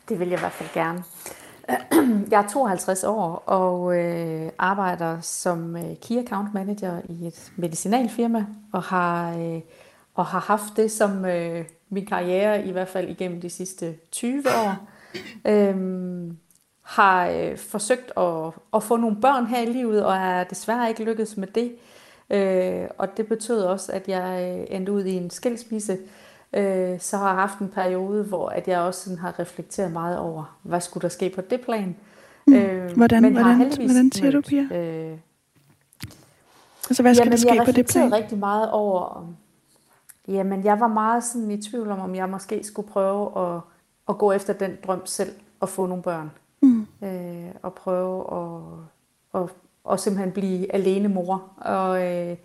Det 0.08 0.20
vil 0.20 0.28
jeg 0.28 0.38
i 0.38 0.40
hvert 0.40 0.52
fald 0.52 0.68
gerne. 0.74 1.04
Jeg 2.30 2.42
er 2.42 2.48
52 2.48 3.04
år 3.04 3.34
og 3.46 3.96
øh, 3.96 4.50
arbejder 4.58 5.20
som 5.20 5.76
øh, 5.76 5.96
Key 6.08 6.16
Account 6.16 6.54
Manager 6.54 7.00
i 7.08 7.26
et 7.26 7.52
medicinalfirma 7.56 8.46
og 8.72 8.82
har, 8.82 9.38
øh, 9.38 9.60
og 10.14 10.26
har 10.26 10.40
haft 10.40 10.76
det 10.76 10.90
som 10.90 11.24
øh, 11.24 11.64
min 11.90 12.06
karriere 12.06 12.66
i 12.66 12.72
hvert 12.72 12.88
fald 12.88 13.08
igennem 13.08 13.40
de 13.40 13.50
sidste 13.50 13.94
20 14.12 14.42
år. 14.48 14.88
Øhm, 15.46 16.36
har 16.88 17.28
øh, 17.28 17.56
forsøgt 17.56 18.12
at, 18.16 18.52
at 18.74 18.82
få 18.82 18.96
nogle 18.96 19.16
børn 19.20 19.46
her 19.46 19.62
i 19.62 19.66
livet, 19.66 20.04
og 20.04 20.16
er 20.16 20.44
desværre 20.44 20.88
ikke 20.88 21.04
lykkedes 21.04 21.36
med 21.36 21.46
det. 21.46 21.72
Øh, 22.30 22.88
og 22.98 23.16
det 23.16 23.26
betød 23.26 23.62
også, 23.62 23.92
at 23.92 24.08
jeg 24.08 24.56
øh, 24.58 24.76
endte 24.76 24.92
ud 24.92 25.04
i 25.04 25.12
en 25.12 25.30
skilsmisse. 25.30 25.98
Øh, 26.52 27.00
så 27.00 27.16
har 27.16 27.28
jeg 27.28 27.36
haft 27.36 27.58
en 27.58 27.68
periode, 27.68 28.24
hvor 28.24 28.48
at 28.48 28.68
jeg 28.68 28.80
også 28.80 29.04
sådan 29.04 29.18
har 29.18 29.38
reflekteret 29.38 29.92
meget 29.92 30.18
over, 30.18 30.58
hvad 30.62 30.80
skulle 30.80 31.02
der 31.02 31.08
ske 31.08 31.30
på 31.30 31.40
det 31.40 31.60
plan. 31.60 31.96
Mm. 32.46 32.54
Øh, 32.54 32.96
hvordan, 32.96 33.22
men 33.22 33.32
hvordan, 33.32 33.56
hvordan 33.56 34.12
siger 34.12 34.30
du, 34.30 34.40
Pia? 34.40 34.62
Øh, 34.62 35.18
altså, 36.90 37.02
hvad 37.02 37.14
skal 37.14 37.24
jamen, 37.24 37.32
der 37.32 37.38
ske 37.38 37.62
på 37.64 37.72
det 37.72 37.86
plan? 37.86 38.04
Jeg 38.04 38.12
rigtig 38.12 38.38
meget 38.38 38.70
over, 38.70 39.28
jamen, 40.28 40.64
jeg 40.64 40.80
var 40.80 40.88
meget 40.88 41.24
sådan 41.24 41.50
i 41.50 41.62
tvivl 41.62 41.90
om, 41.90 42.00
om 42.00 42.14
jeg 42.14 42.28
måske 42.28 42.64
skulle 42.64 42.88
prøve 42.88 43.54
at, 43.54 43.60
at 44.08 44.18
gå 44.18 44.32
efter 44.32 44.52
den 44.52 44.76
drøm 44.86 45.06
selv 45.06 45.32
og 45.60 45.68
få 45.68 45.86
nogle 45.86 46.02
børn 46.02 46.30
mm. 46.62 46.86
øh, 47.02 47.50
og 47.62 47.74
prøve 47.74 48.24
at, 48.32 49.42
at, 49.42 49.50
at 49.92 50.00
simpelthen 50.00 50.32
blive 50.32 50.74
alene 50.74 51.08
mor. 51.08 51.52
Og, 51.56 52.06
øh, 52.06 52.36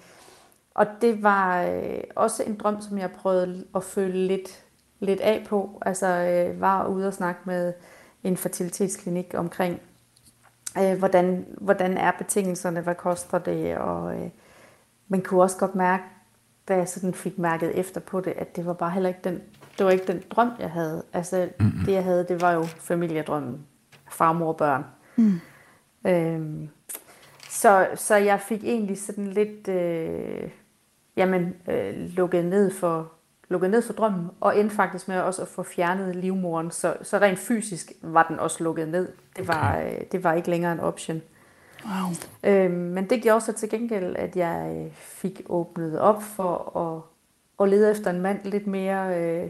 og 0.73 0.86
det 1.02 1.23
var 1.23 1.63
øh, 1.63 2.04
også 2.15 2.43
en 2.43 2.56
drøm, 2.56 2.82
som 2.82 2.97
jeg 2.97 3.12
prøvede 3.12 3.65
at 3.76 3.84
føle 3.84 4.28
lidt, 4.28 4.63
lidt 4.99 5.19
af 5.19 5.45
på. 5.49 5.82
Altså 5.86 6.08
øh, 6.08 6.62
var 6.62 6.88
ude 6.88 7.08
og 7.08 7.13
snakke 7.13 7.41
med 7.45 7.73
en 8.23 8.38
fertilitetsklinik 8.38 9.34
omkring, 9.38 9.80
øh, 10.78 10.97
hvordan, 10.97 11.45
hvordan 11.62 11.97
er 11.97 12.12
betingelserne, 12.12 12.82
hvad 12.82 12.95
koster 12.95 13.38
det, 13.38 13.78
og 13.78 14.15
øh, 14.15 14.30
man 15.08 15.21
kunne 15.21 15.41
også 15.41 15.58
godt 15.58 15.76
mærke, 15.76 16.04
da 16.67 16.76
jeg 16.76 16.89
sådan 16.89 17.13
fik 17.13 17.38
mærket 17.38 17.80
efter 17.80 18.02
på 18.02 18.21
det, 18.21 18.34
at 18.38 18.56
det 18.56 18.65
var 18.65 18.73
bare 18.73 18.91
heller 18.91 19.10
ikke 19.10 19.21
den, 19.23 19.41
det 19.78 19.86
var 19.86 19.91
ikke 19.91 20.08
den 20.08 20.23
drøm, 20.30 20.52
jeg 20.60 20.71
havde. 20.71 21.04
Altså, 21.13 21.49
mm-hmm. 21.60 21.86
det 21.86 21.93
jeg 21.93 22.04
havde, 22.04 22.26
det 22.28 22.41
var 22.41 22.52
jo 22.52 22.63
familiedrømmen 22.63 23.65
farmor 24.13 24.47
og 24.47 24.58
børn. 24.58 24.86
Mm. 25.15 25.39
Øhm, 26.08 26.69
så, 27.49 27.88
så 27.95 28.15
jeg 28.15 28.39
fik 28.39 28.63
egentlig 28.63 29.02
sådan 29.02 29.28
lidt 29.28 29.67
øh, 29.67 30.49
jamen, 31.15 31.56
øh, 31.69 31.93
lukket, 31.95 32.45
ned 32.45 32.71
for, 32.71 33.12
lukket 33.49 33.69
ned 33.69 33.82
for 33.82 33.93
drømmen, 33.93 34.30
og 34.41 34.60
endte 34.60 34.76
faktisk 34.76 35.08
med 35.08 35.19
også 35.19 35.41
at 35.41 35.47
få 35.47 35.63
fjernet 35.63 36.15
livmoren, 36.15 36.71
så, 36.71 36.95
så 37.02 37.17
rent 37.17 37.39
fysisk 37.39 37.91
var 38.02 38.26
den 38.28 38.39
også 38.39 38.63
lukket 38.63 38.88
ned. 38.88 39.10
Det 39.38 39.47
var, 39.47 39.80
øh, 39.80 40.02
det 40.12 40.23
var 40.23 40.34
ikke 40.34 40.49
længere 40.49 40.71
en 40.73 40.80
option. 40.80 41.21
Wow. 41.86 42.12
Øhm, 42.43 42.73
men 42.73 43.10
det 43.10 43.21
gjorde 43.21 43.41
så 43.41 43.54
til 43.54 43.69
gengæld, 43.69 44.15
at 44.15 44.36
jeg 44.36 44.91
fik 44.93 45.41
åbnet 45.49 45.99
op 45.99 46.23
for 46.23 46.78
at, 46.78 47.02
at 47.63 47.69
lede 47.69 47.91
efter 47.91 48.10
en 48.10 48.21
mand 48.21 48.39
lidt 48.43 48.67
mere, 48.67 49.21
øh, 49.21 49.49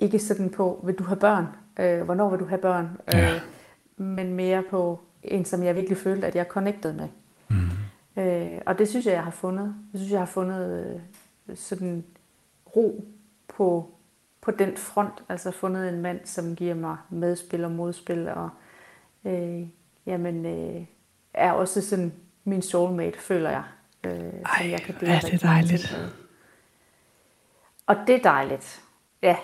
ikke 0.00 0.18
sådan 0.18 0.50
på, 0.50 0.80
vil 0.84 0.94
du 0.94 1.04
have 1.04 1.16
børn? 1.16 1.46
Øh, 1.80 2.02
hvornår 2.02 2.30
vil 2.30 2.38
du 2.38 2.44
have 2.44 2.60
børn? 2.60 3.00
Ja. 3.12 3.34
Øh, 3.34 3.40
men 3.98 4.34
mere 4.34 4.62
på 4.70 5.00
en, 5.22 5.44
som 5.44 5.62
jeg 5.62 5.74
virkelig 5.74 5.98
følte, 5.98 6.26
at 6.26 6.36
jeg 6.36 6.46
connected 6.48 6.92
med. 6.92 7.08
Mm. 7.48 8.22
Øh, 8.22 8.60
og 8.66 8.78
det 8.78 8.88
synes 8.88 9.06
jeg, 9.06 9.12
jeg 9.12 9.24
har 9.24 9.30
fundet. 9.30 9.74
Jeg 9.92 9.98
synes, 9.98 10.12
jeg 10.12 10.20
har 10.20 10.26
fundet 10.26 11.00
øh, 11.48 11.56
sådan 11.56 12.04
ro 12.76 13.04
på, 13.48 13.94
på 14.40 14.50
den 14.50 14.76
front. 14.76 15.22
Altså 15.28 15.50
fundet 15.50 15.88
en 15.88 16.00
mand, 16.00 16.20
som 16.24 16.56
giver 16.56 16.74
mig 16.74 16.96
medspil 17.10 17.64
og 17.64 17.70
modspil, 17.70 18.28
og 18.28 18.50
øh, 19.24 19.66
jamen, 20.06 20.46
øh, 20.46 20.84
er 21.34 21.52
også 21.52 21.80
sådan 21.80 22.12
min 22.44 22.62
soulmate, 22.62 23.18
føler 23.18 23.50
jeg. 23.50 23.62
Øh, 24.04 24.12
Ej, 24.12 24.70
jeg 24.70 24.80
kan 24.80 24.94
dele 25.00 25.12
er 25.12 25.20
det 25.20 25.42
dejligt. 25.42 25.98
Og 27.86 27.96
det 28.06 28.14
er 28.14 28.22
dejligt. 28.22 28.82
Ja, 29.22 29.36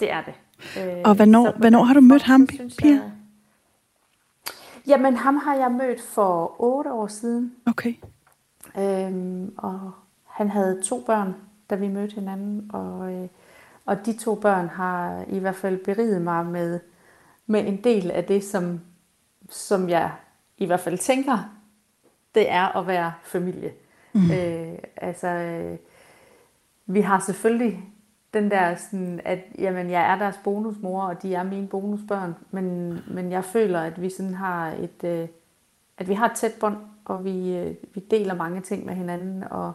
det 0.00 0.10
er 0.10 0.22
det. 0.22 0.34
Øh, 0.82 1.02
og 1.04 1.14
hvornår, 1.14 1.52
hvornår 1.58 1.84
har 1.84 1.94
du 1.94 2.00
mødt 2.00 2.22
ham, 2.22 2.46
Pia? 2.46 2.90
Jeg, 2.90 3.10
jamen, 4.86 5.16
ham 5.16 5.36
har 5.36 5.54
jeg 5.54 5.70
mødt 5.70 6.00
for 6.00 6.56
otte 6.58 6.92
år 6.92 7.06
siden. 7.06 7.54
Okay. 7.66 7.94
Øhm, 8.78 9.54
og 9.58 9.92
han 10.24 10.50
havde 10.50 10.82
to 10.82 11.00
børn, 11.06 11.34
da 11.70 11.74
vi 11.74 11.88
mødte 11.88 12.14
hinanden, 12.14 12.70
og, 12.72 13.12
øh, 13.12 13.28
og 13.84 14.06
de 14.06 14.18
to 14.18 14.34
børn 14.34 14.68
har 14.68 15.24
i 15.28 15.38
hvert 15.38 15.56
fald 15.56 15.84
beriget 15.84 16.22
mig 16.22 16.46
med, 16.46 16.80
med 17.46 17.66
en 17.66 17.84
del 17.84 18.10
af 18.10 18.24
det, 18.24 18.44
som, 18.44 18.80
som 19.50 19.88
jeg 19.88 20.12
i 20.58 20.66
hvert 20.66 20.80
fald 20.80 20.98
tænker, 20.98 21.56
det 22.34 22.50
er 22.50 22.76
at 22.76 22.86
være 22.86 23.12
familie. 23.24 23.72
Mm. 24.12 24.30
Øh, 24.30 24.78
altså, 24.96 25.28
øh, 25.28 25.78
vi 26.86 27.00
har 27.00 27.18
selvfølgelig 27.18 27.82
den 28.34 28.50
der 28.50 28.74
sådan, 28.74 29.20
at 29.24 29.38
jamen, 29.58 29.90
jeg 29.90 30.12
er 30.12 30.18
deres 30.18 30.40
bonusmor, 30.44 31.02
og 31.02 31.22
de 31.22 31.34
er 31.34 31.42
mine 31.42 31.68
bonusbørn, 31.68 32.34
men, 32.50 32.98
men 33.08 33.32
jeg 33.32 33.44
føler, 33.44 33.80
at 33.80 34.02
vi 34.02 34.10
sådan 34.10 34.34
har 34.34 34.70
et, 34.70 35.04
øh, 35.04 35.28
at 35.98 36.08
vi 36.08 36.14
har 36.14 36.28
et 36.28 36.36
tæt 36.36 36.52
bånd, 36.60 36.76
og 37.04 37.24
vi, 37.24 37.56
øh, 37.56 37.74
vi 37.94 38.00
deler 38.00 38.34
mange 38.34 38.60
ting 38.60 38.86
med 38.86 38.94
hinanden, 38.94 39.44
og 39.50 39.72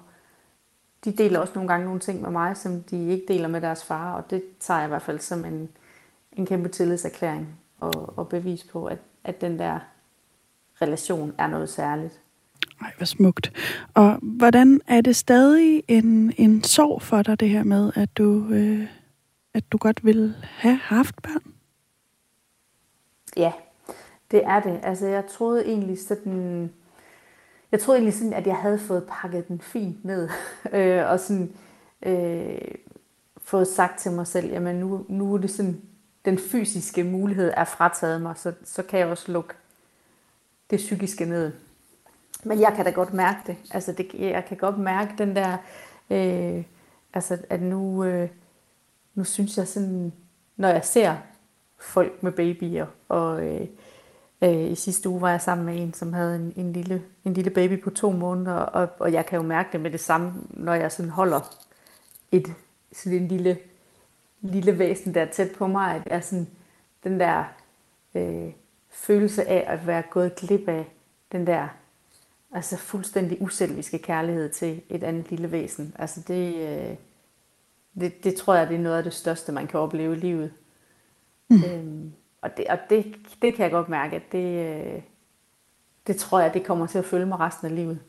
de 1.06 1.12
deler 1.12 1.40
også 1.40 1.54
nogle 1.56 1.68
gange 1.68 1.86
nogle 1.86 2.00
ting 2.00 2.22
med 2.22 2.30
mig, 2.30 2.58
som 2.58 2.84
de 2.84 3.08
ikke 3.08 3.26
deler 3.28 3.48
med 3.48 3.62
deres 3.62 3.86
far, 3.86 4.14
og 4.14 4.30
det 4.30 4.44
tager 4.60 4.80
jeg 4.80 4.88
i 4.88 4.90
hvert 4.90 5.02
fald 5.02 5.20
som 5.20 5.46
en, 5.46 5.70
en 6.32 6.46
kæmpe 6.46 6.70
tillidserklæring 6.70 7.60
og, 7.80 8.14
og 8.18 8.30
bevis 8.30 8.64
på, 8.64 8.86
at, 8.86 9.00
at 9.24 9.42
den 9.42 9.60
der 9.60 9.80
relation 10.82 11.36
er 11.38 11.48
noget 11.48 11.70
særligt. 11.70 12.22
Nej, 12.82 12.94
hvor 12.98 13.06
smukt. 13.06 13.52
Og 13.94 14.20
hvordan 14.22 14.82
er 14.88 15.02
det 15.02 15.16
stadig 15.16 15.84
en, 15.88 16.34
en 16.38 16.64
sorg 16.64 17.02
for 17.02 17.22
dig, 17.22 17.40
det 17.40 17.50
her 17.50 17.64
med, 17.64 17.92
at 17.96 18.18
du, 18.18 18.48
øh, 18.50 18.88
at 19.54 19.72
du 19.72 19.78
godt 19.78 20.06
vil 20.06 20.36
have 20.42 20.76
haft 20.76 21.22
børn? 21.22 21.54
Ja, 23.38 23.52
det 24.32 24.42
er 24.46 24.60
det. 24.60 24.80
Altså, 24.84 25.08
jeg 25.08 25.26
troede 25.26 25.66
egentlig 25.66 26.00
sådan... 26.00 26.72
Jeg 27.72 27.80
troede 27.80 27.98
egentlig 27.98 28.14
sådan, 28.14 28.34
at 28.34 28.48
jeg 28.48 28.56
havde 28.56 28.80
fået 28.80 29.04
pakket 29.10 29.48
den 29.48 29.62
fint 29.62 30.06
ned. 30.06 30.30
øh, 30.74 31.10
og 31.10 31.20
sådan... 31.20 31.54
Øh, 32.06 32.58
fået 33.44 33.68
sagt 33.68 34.00
til 34.00 34.12
mig 34.12 34.28
selv, 34.28 34.52
jamen 34.52 34.76
nu, 34.76 35.06
nu 35.10 35.34
er 35.34 35.38
det 35.38 35.50
sådan, 35.50 35.82
den 36.26 36.38
fysiske 36.38 37.04
mulighed 37.04 37.54
er 37.58 37.66
frataget 37.66 38.22
mig, 38.22 38.38
så, 38.38 38.54
så 38.64 38.84
kan 38.84 39.00
jeg 39.00 39.08
også 39.08 39.32
lukke 39.32 39.54
det 40.70 40.78
psykiske 40.78 41.26
ned. 41.26 41.52
Men 42.44 42.60
jeg 42.60 42.74
kan 42.76 42.86
da 42.86 42.92
godt 42.92 43.14
mærke 43.14 43.40
det. 43.48 43.58
Altså, 43.72 43.92
det, 43.92 44.14
jeg 44.14 44.46
kan 44.46 44.58
godt 44.58 44.78
mærke 44.78 45.14
den 45.18 45.36
der, 45.36 45.58
øh, 46.10 46.64
altså, 47.14 47.38
at 47.50 47.62
nu, 47.62 48.04
øh, 48.04 48.30
nu 49.16 49.24
synes 49.24 49.58
jeg 49.58 49.68
sådan, 49.68 50.14
når 50.58 50.68
jeg 50.68 50.86
ser 50.86 51.16
folk 51.80 52.24
med 52.24 52.32
babyer, 52.32 52.86
og 53.10 53.46
øh, 53.46 53.68
øh, 54.42 54.72
i 54.72 54.76
sidste 54.76 55.10
uge 55.10 55.22
var 55.22 55.30
jeg 55.30 55.42
sammen 55.42 55.66
med 55.66 55.82
en, 55.82 55.94
som 55.94 56.14
havde 56.14 56.36
en, 56.36 56.54
en, 56.56 56.74
lille, 56.74 57.04
en 57.26 57.34
lille 57.34 57.52
baby 57.52 57.84
på 57.84 57.90
to 57.90 58.12
måneder, 58.12 58.54
og, 58.54 58.90
og 59.00 59.14
jeg 59.14 59.26
kan 59.26 59.38
jo 59.38 59.44
mærke 59.44 59.70
det 59.72 59.82
med 59.82 59.92
det 59.92 60.00
samme, 60.00 60.34
når 60.50 60.74
jeg 60.74 60.92
sådan 60.92 61.12
holder 61.12 61.58
et 62.32 62.54
sådan 62.94 63.20
en 63.20 63.28
lille, 63.28 63.58
lille 64.42 64.80
væsen 64.80 65.14
der 65.14 65.26
tæt 65.26 65.52
på 65.58 65.68
mig, 65.68 65.96
at 65.96 66.02
jeg 66.12 66.24
sådan, 66.24 66.48
den 67.04 67.20
der 67.20 67.44
øh, 68.16 68.52
følelse 68.90 69.48
af 69.48 69.64
at 69.68 69.88
være 69.88 70.04
gået 70.10 70.36
glip 70.36 70.68
af 70.68 70.86
den 71.32 71.48
der 71.48 71.68
altså 72.52 72.78
fuldstændig 72.78 73.42
uselviske 73.42 73.98
kærlighed 73.98 74.50
til 74.50 74.82
et 74.90 75.04
andet 75.04 75.30
lille 75.30 75.52
væsen. 75.52 75.96
Altså 76.00 76.22
det, 76.28 76.56
øh, 76.56 76.96
det, 78.00 78.24
det 78.24 78.36
tror 78.36 78.56
jeg, 78.56 78.70
det 78.70 78.76
er 78.76 78.82
noget 78.82 78.98
af 78.98 79.04
det 79.04 79.14
største, 79.14 79.52
man 79.52 79.68
kan 79.68 79.80
opleve 79.80 80.16
i 80.16 80.20
livet. 80.20 80.52
Mm. 81.50 81.64
Øhm, 81.64 82.12
og 82.42 82.58
det, 82.58 82.66
og 82.68 82.78
det, 82.90 83.16
det 83.42 83.54
kan 83.54 83.64
jeg 83.64 83.72
godt 83.72 83.90
mærke, 83.90 84.16
at 84.16 84.32
det, 84.32 84.66
øh, 84.66 85.02
det 86.08 86.16
tror 86.16 86.40
jeg, 86.40 86.54
det 86.54 86.64
kommer 86.64 86.88
til 86.88 86.98
at 86.98 87.06
følge 87.06 87.26
mig 87.26 87.40
resten 87.40 87.68
af 87.68 87.76
livet. 87.76 88.00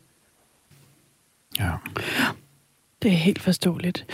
Ja. 1.59 1.71
Det 3.03 3.11
er 3.11 3.17
helt 3.17 3.43
forståeligt. 3.43 4.07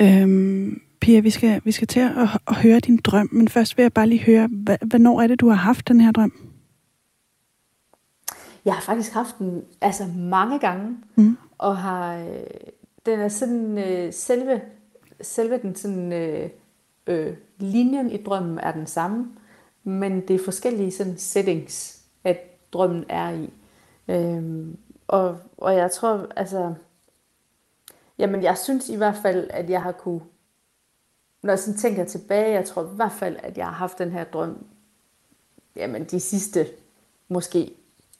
Øhm, 0.00 0.82
Pia, 1.00 1.20
vi 1.20 1.30
skal, 1.30 1.60
vi 1.64 1.72
skal 1.72 1.88
til 1.88 2.00
at, 2.00 2.28
at 2.48 2.56
høre 2.56 2.80
din 2.80 2.96
drøm, 2.96 3.28
men 3.32 3.48
først 3.48 3.76
vil 3.76 3.82
jeg 3.82 3.92
bare 3.92 4.06
lige 4.06 4.22
høre, 4.22 4.48
hvornår 4.86 5.20
er 5.22 5.26
det, 5.26 5.40
du 5.40 5.48
har 5.48 5.56
haft 5.56 5.88
den 5.88 6.00
her 6.00 6.12
drøm? 6.12 6.43
Jeg 8.64 8.74
har 8.74 8.80
faktisk 8.80 9.12
haft 9.12 9.38
den 9.38 9.64
altså 9.80 10.04
mange 10.16 10.58
gange, 10.58 10.98
mm. 11.16 11.36
og 11.58 11.76
har 11.76 12.16
øh, 12.16 12.46
den 13.06 13.20
er 13.20 13.28
sådan 13.28 13.78
øh, 13.78 14.12
selve 14.12 14.60
selve 15.20 15.58
den 15.58 15.74
sådan 15.74 16.12
øh, 16.12 16.50
øh, 17.06 17.36
linjen 17.58 18.10
i 18.10 18.22
drømmen 18.22 18.58
er 18.58 18.72
den 18.72 18.86
samme, 18.86 19.36
men 19.84 20.28
det 20.28 20.34
er 20.40 20.44
forskellige 20.44 20.92
sådan 20.92 21.18
settings, 21.18 22.02
at 22.24 22.72
drømmen 22.72 23.04
er 23.08 23.30
i. 23.30 23.50
Øhm, 24.08 24.78
og, 25.06 25.38
og 25.58 25.74
jeg 25.74 25.90
tror, 25.90 26.26
altså, 26.36 26.74
jamen 28.18 28.42
jeg 28.42 28.58
synes 28.58 28.88
i 28.88 28.96
hvert 28.96 29.16
fald, 29.22 29.50
at 29.50 29.70
jeg 29.70 29.82
har 29.82 29.92
kunne, 29.92 30.20
når 31.42 31.52
jeg 31.52 31.58
sådan 31.58 31.78
tænker 31.78 32.04
tilbage, 32.04 32.52
jeg 32.52 32.64
tror 32.64 32.82
i 32.82 32.96
hvert 32.96 33.12
fald, 33.12 33.36
at 33.42 33.58
jeg 33.58 33.66
har 33.66 33.72
haft 33.72 33.98
den 33.98 34.10
her 34.10 34.24
drøm, 34.24 34.66
jamen 35.76 36.04
de 36.04 36.20
sidste 36.20 36.66
måske 37.28 37.74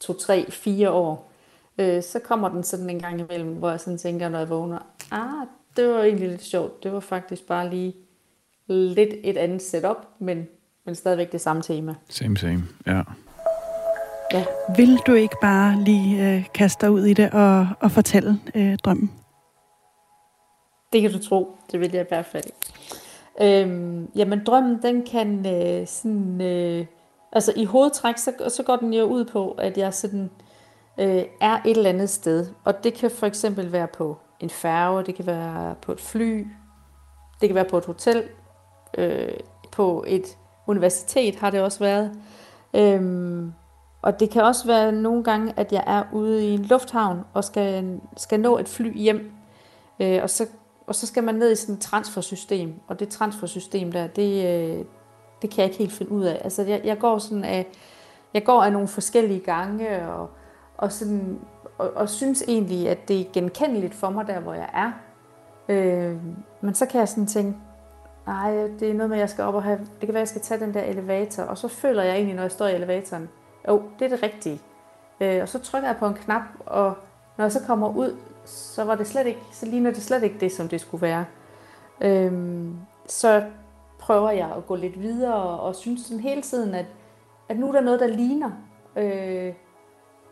to, 0.06 0.12
tre, 0.12 0.50
fire 0.50 0.90
år, 0.90 1.30
øh, 1.78 2.02
så 2.02 2.18
kommer 2.18 2.48
den 2.48 2.62
sådan 2.62 2.90
en 2.90 3.00
gang 3.00 3.20
imellem, 3.20 3.54
hvor 3.54 3.70
jeg 3.70 3.80
sådan 3.80 3.98
tænker, 3.98 4.28
når 4.28 4.38
jeg 4.38 4.50
vågner, 4.50 4.78
ah, 5.10 5.46
det 5.76 5.88
var 5.88 6.02
egentlig 6.02 6.28
lidt 6.28 6.44
sjovt. 6.44 6.82
Det 6.82 6.92
var 6.92 7.00
faktisk 7.00 7.46
bare 7.46 7.70
lige 7.70 7.94
lidt 8.66 9.10
et 9.24 9.36
andet 9.36 9.62
setup, 9.62 9.96
men, 10.18 10.46
men 10.86 10.94
stadigvæk 10.94 11.32
det 11.32 11.40
samme 11.40 11.62
tema. 11.62 11.94
Same, 12.08 12.36
same, 12.36 12.62
ja. 12.86 13.02
ja. 14.32 14.44
Vil 14.76 14.98
du 15.06 15.12
ikke 15.12 15.36
bare 15.42 15.80
lige 15.80 16.34
øh, 16.34 16.44
kaste 16.54 16.86
dig 16.86 16.90
ud 16.90 17.04
i 17.04 17.14
det 17.14 17.30
og, 17.30 17.68
og 17.80 17.90
fortælle 17.90 18.40
øh, 18.54 18.78
drømmen? 18.78 19.12
Det 20.92 21.02
kan 21.02 21.12
du 21.12 21.18
tro. 21.18 21.56
Det 21.72 21.80
vil 21.80 21.90
jeg 21.92 22.00
i 22.00 22.08
hvert 22.08 22.26
fald. 22.26 22.44
Øhm, 23.40 24.10
jamen, 24.16 24.44
drømmen, 24.46 24.82
den 24.82 25.06
kan 25.06 25.46
øh, 25.46 25.86
sådan... 25.86 26.40
Øh, 26.40 26.86
altså, 27.34 27.52
i 27.56 27.64
hovedtræk, 27.64 28.18
så, 28.18 28.32
så 28.48 28.62
går 28.62 28.76
den 28.76 28.94
jo 28.94 29.04
ud 29.04 29.24
på, 29.24 29.50
at 29.50 29.78
jeg 29.78 29.94
sådan 29.94 30.30
øh, 30.98 31.24
er 31.40 31.58
et 31.64 31.76
eller 31.76 31.90
andet 31.90 32.10
sted. 32.10 32.46
Og 32.64 32.84
det 32.84 32.94
kan 32.94 33.10
for 33.10 33.26
eksempel 33.26 33.72
være 33.72 33.86
på 33.86 34.16
en 34.40 34.50
færge, 34.50 35.04
det 35.04 35.14
kan 35.14 35.26
være 35.26 35.74
på 35.82 35.92
et 35.92 36.00
fly, 36.00 36.46
det 37.40 37.48
kan 37.48 37.54
være 37.54 37.64
på 37.64 37.78
et 37.78 37.84
hotel, 37.84 38.22
øh, 38.98 39.28
på 39.72 40.04
et 40.06 40.38
universitet 40.66 41.36
har 41.36 41.50
det 41.50 41.60
også 41.60 41.78
været. 41.78 42.12
Øhm, 42.74 43.52
og 44.02 44.20
det 44.20 44.30
kan 44.30 44.42
også 44.42 44.66
være 44.66 44.92
nogle 44.92 45.24
gange, 45.24 45.52
at 45.56 45.72
jeg 45.72 45.84
er 45.86 46.02
ude 46.12 46.46
i 46.46 46.50
en 46.50 46.64
lufthavn 46.64 47.20
og 47.34 47.44
skal, 47.44 48.00
skal 48.16 48.40
nå 48.40 48.58
et 48.58 48.68
fly 48.68 48.98
hjem. 48.98 49.32
Øh, 50.00 50.22
og, 50.22 50.30
så, 50.30 50.46
og 50.86 50.94
så 50.94 51.06
skal 51.06 51.24
man 51.24 51.34
ned 51.34 51.52
i 51.52 51.56
sådan 51.56 51.74
et 51.74 51.80
transfersystem. 51.80 52.80
Og 52.88 53.00
det 53.00 53.08
transfersystem 53.08 53.92
der, 53.92 54.06
det, 54.06 54.46
øh, 54.46 54.84
det 55.42 55.50
kan 55.50 55.58
jeg 55.58 55.64
ikke 55.64 55.78
helt 55.78 55.92
finde 55.92 56.12
ud 56.12 56.24
af. 56.24 56.40
Altså 56.44 56.62
jeg, 56.62 56.80
jeg 56.84 56.98
går 56.98 57.18
sådan 57.18 57.44
af, 57.44 57.66
jeg 58.34 58.44
går 58.44 58.62
af 58.62 58.72
nogle 58.72 58.88
forskellige 58.88 59.40
gange 59.40 60.08
og, 60.08 60.30
og, 60.76 60.92
sådan, 60.92 61.38
og, 61.78 61.90
og 61.96 62.08
synes 62.08 62.44
egentlig, 62.48 62.88
at 62.88 63.08
det 63.08 63.20
er 63.20 63.24
genkendeligt 63.32 63.94
for 63.94 64.10
mig 64.10 64.26
der, 64.26 64.40
hvor 64.40 64.54
jeg 64.54 64.70
er. 64.74 64.92
Øh, 65.68 66.16
men 66.60 66.74
så 66.74 66.86
kan 66.86 67.00
jeg 67.00 67.08
sådan 67.08 67.26
tænke, 67.26 67.58
nej, 68.26 68.52
det 68.80 68.90
er 68.90 68.94
noget 68.94 69.10
med, 69.10 69.16
at 69.16 69.20
jeg 69.20 69.30
skal 69.30 69.44
op 69.44 69.54
og 69.54 69.62
have, 69.62 69.78
det 69.78 70.00
kan 70.00 70.08
være, 70.08 70.16
at 70.16 70.20
jeg 70.20 70.28
skal 70.28 70.42
tage 70.42 70.60
den 70.60 70.74
der 70.74 70.82
elevator, 70.82 71.42
og 71.42 71.58
så 71.58 71.68
føler 71.68 72.02
jeg 72.02 72.14
egentlig, 72.14 72.34
når 72.34 72.42
jeg 72.42 72.52
står 72.52 72.66
i 72.66 72.74
elevatoren, 72.74 73.28
jo, 73.68 73.82
det 73.98 74.04
er 74.04 74.08
det 74.08 74.22
rigtige. 74.22 74.60
Øh, 75.20 75.42
og 75.42 75.48
så 75.48 75.58
trykker 75.58 75.88
jeg 75.88 75.96
på 75.96 76.06
en 76.06 76.14
knap, 76.14 76.42
og 76.66 76.94
når 77.36 77.44
jeg 77.44 77.52
så 77.52 77.60
kommer 77.66 77.88
ud, 77.88 78.16
så 78.44 78.84
var 78.84 78.94
det 78.94 79.06
slet 79.06 79.26
ikke, 79.26 79.40
så 79.52 79.66
ligner 79.66 79.90
det 79.90 80.02
slet 80.02 80.22
ikke 80.22 80.40
det, 80.40 80.52
som 80.52 80.68
det 80.68 80.80
skulle 80.80 81.02
være. 81.02 81.24
Øh, 82.00 82.32
så 83.06 83.42
prøver 84.04 84.30
jeg 84.30 84.52
at 84.56 84.66
gå 84.66 84.76
lidt 84.76 85.00
videre, 85.00 85.34
og, 85.34 85.60
og 85.60 85.74
synes 85.74 86.00
sådan 86.00 86.20
hele 86.20 86.42
tiden, 86.42 86.74
at, 86.74 86.86
at 87.48 87.58
nu 87.58 87.68
er 87.68 87.72
der 87.72 87.80
noget, 87.80 88.00
der 88.00 88.06
ligner. 88.06 88.50
Øh, 88.96 89.54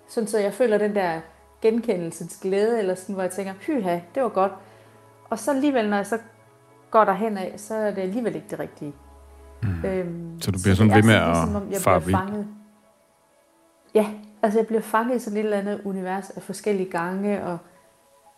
sådan 0.09 0.27
så 0.27 0.39
jeg 0.39 0.53
føler 0.53 0.79
den 0.79 0.95
der 0.95 1.21
genkendelsens 1.63 2.39
glæde, 2.43 2.79
eller 2.79 2.95
sådan, 2.95 3.15
hvor 3.15 3.23
jeg 3.23 3.31
tænker, 3.31 3.53
hyha, 3.53 4.01
det 4.15 4.23
var 4.23 4.29
godt. 4.29 4.53
Og 5.31 5.39
så 5.39 5.51
alligevel, 5.51 5.91
når 5.91 5.97
jeg 5.97 6.07
så 6.07 6.19
går 6.91 7.05
derhen 7.05 7.39
af, 7.39 7.55
så 7.57 7.75
er 7.75 7.91
det 7.91 8.03
alligevel 8.03 8.35
ikke 8.35 8.47
det 8.51 8.59
rigtige. 8.59 8.95
Mm. 9.63 9.85
Øhm, 9.85 10.41
så 10.41 10.51
du 10.51 10.59
bliver 10.63 10.75
sådan 10.75 10.95
ved 10.95 11.03
med 11.03 11.15
at 11.75 11.83
fare 11.83 12.01
fanget. 12.01 12.47
Ja, 13.95 14.07
altså 14.43 14.59
jeg 14.59 14.67
bliver 14.67 14.83
fanget 14.83 15.17
i 15.17 15.19
sådan 15.19 15.39
et 15.39 15.45
eller 15.45 15.59
andet 15.59 15.81
univers 15.85 16.31
af 16.31 16.43
forskellige 16.43 16.91
gange, 16.91 17.45
og, 17.45 17.59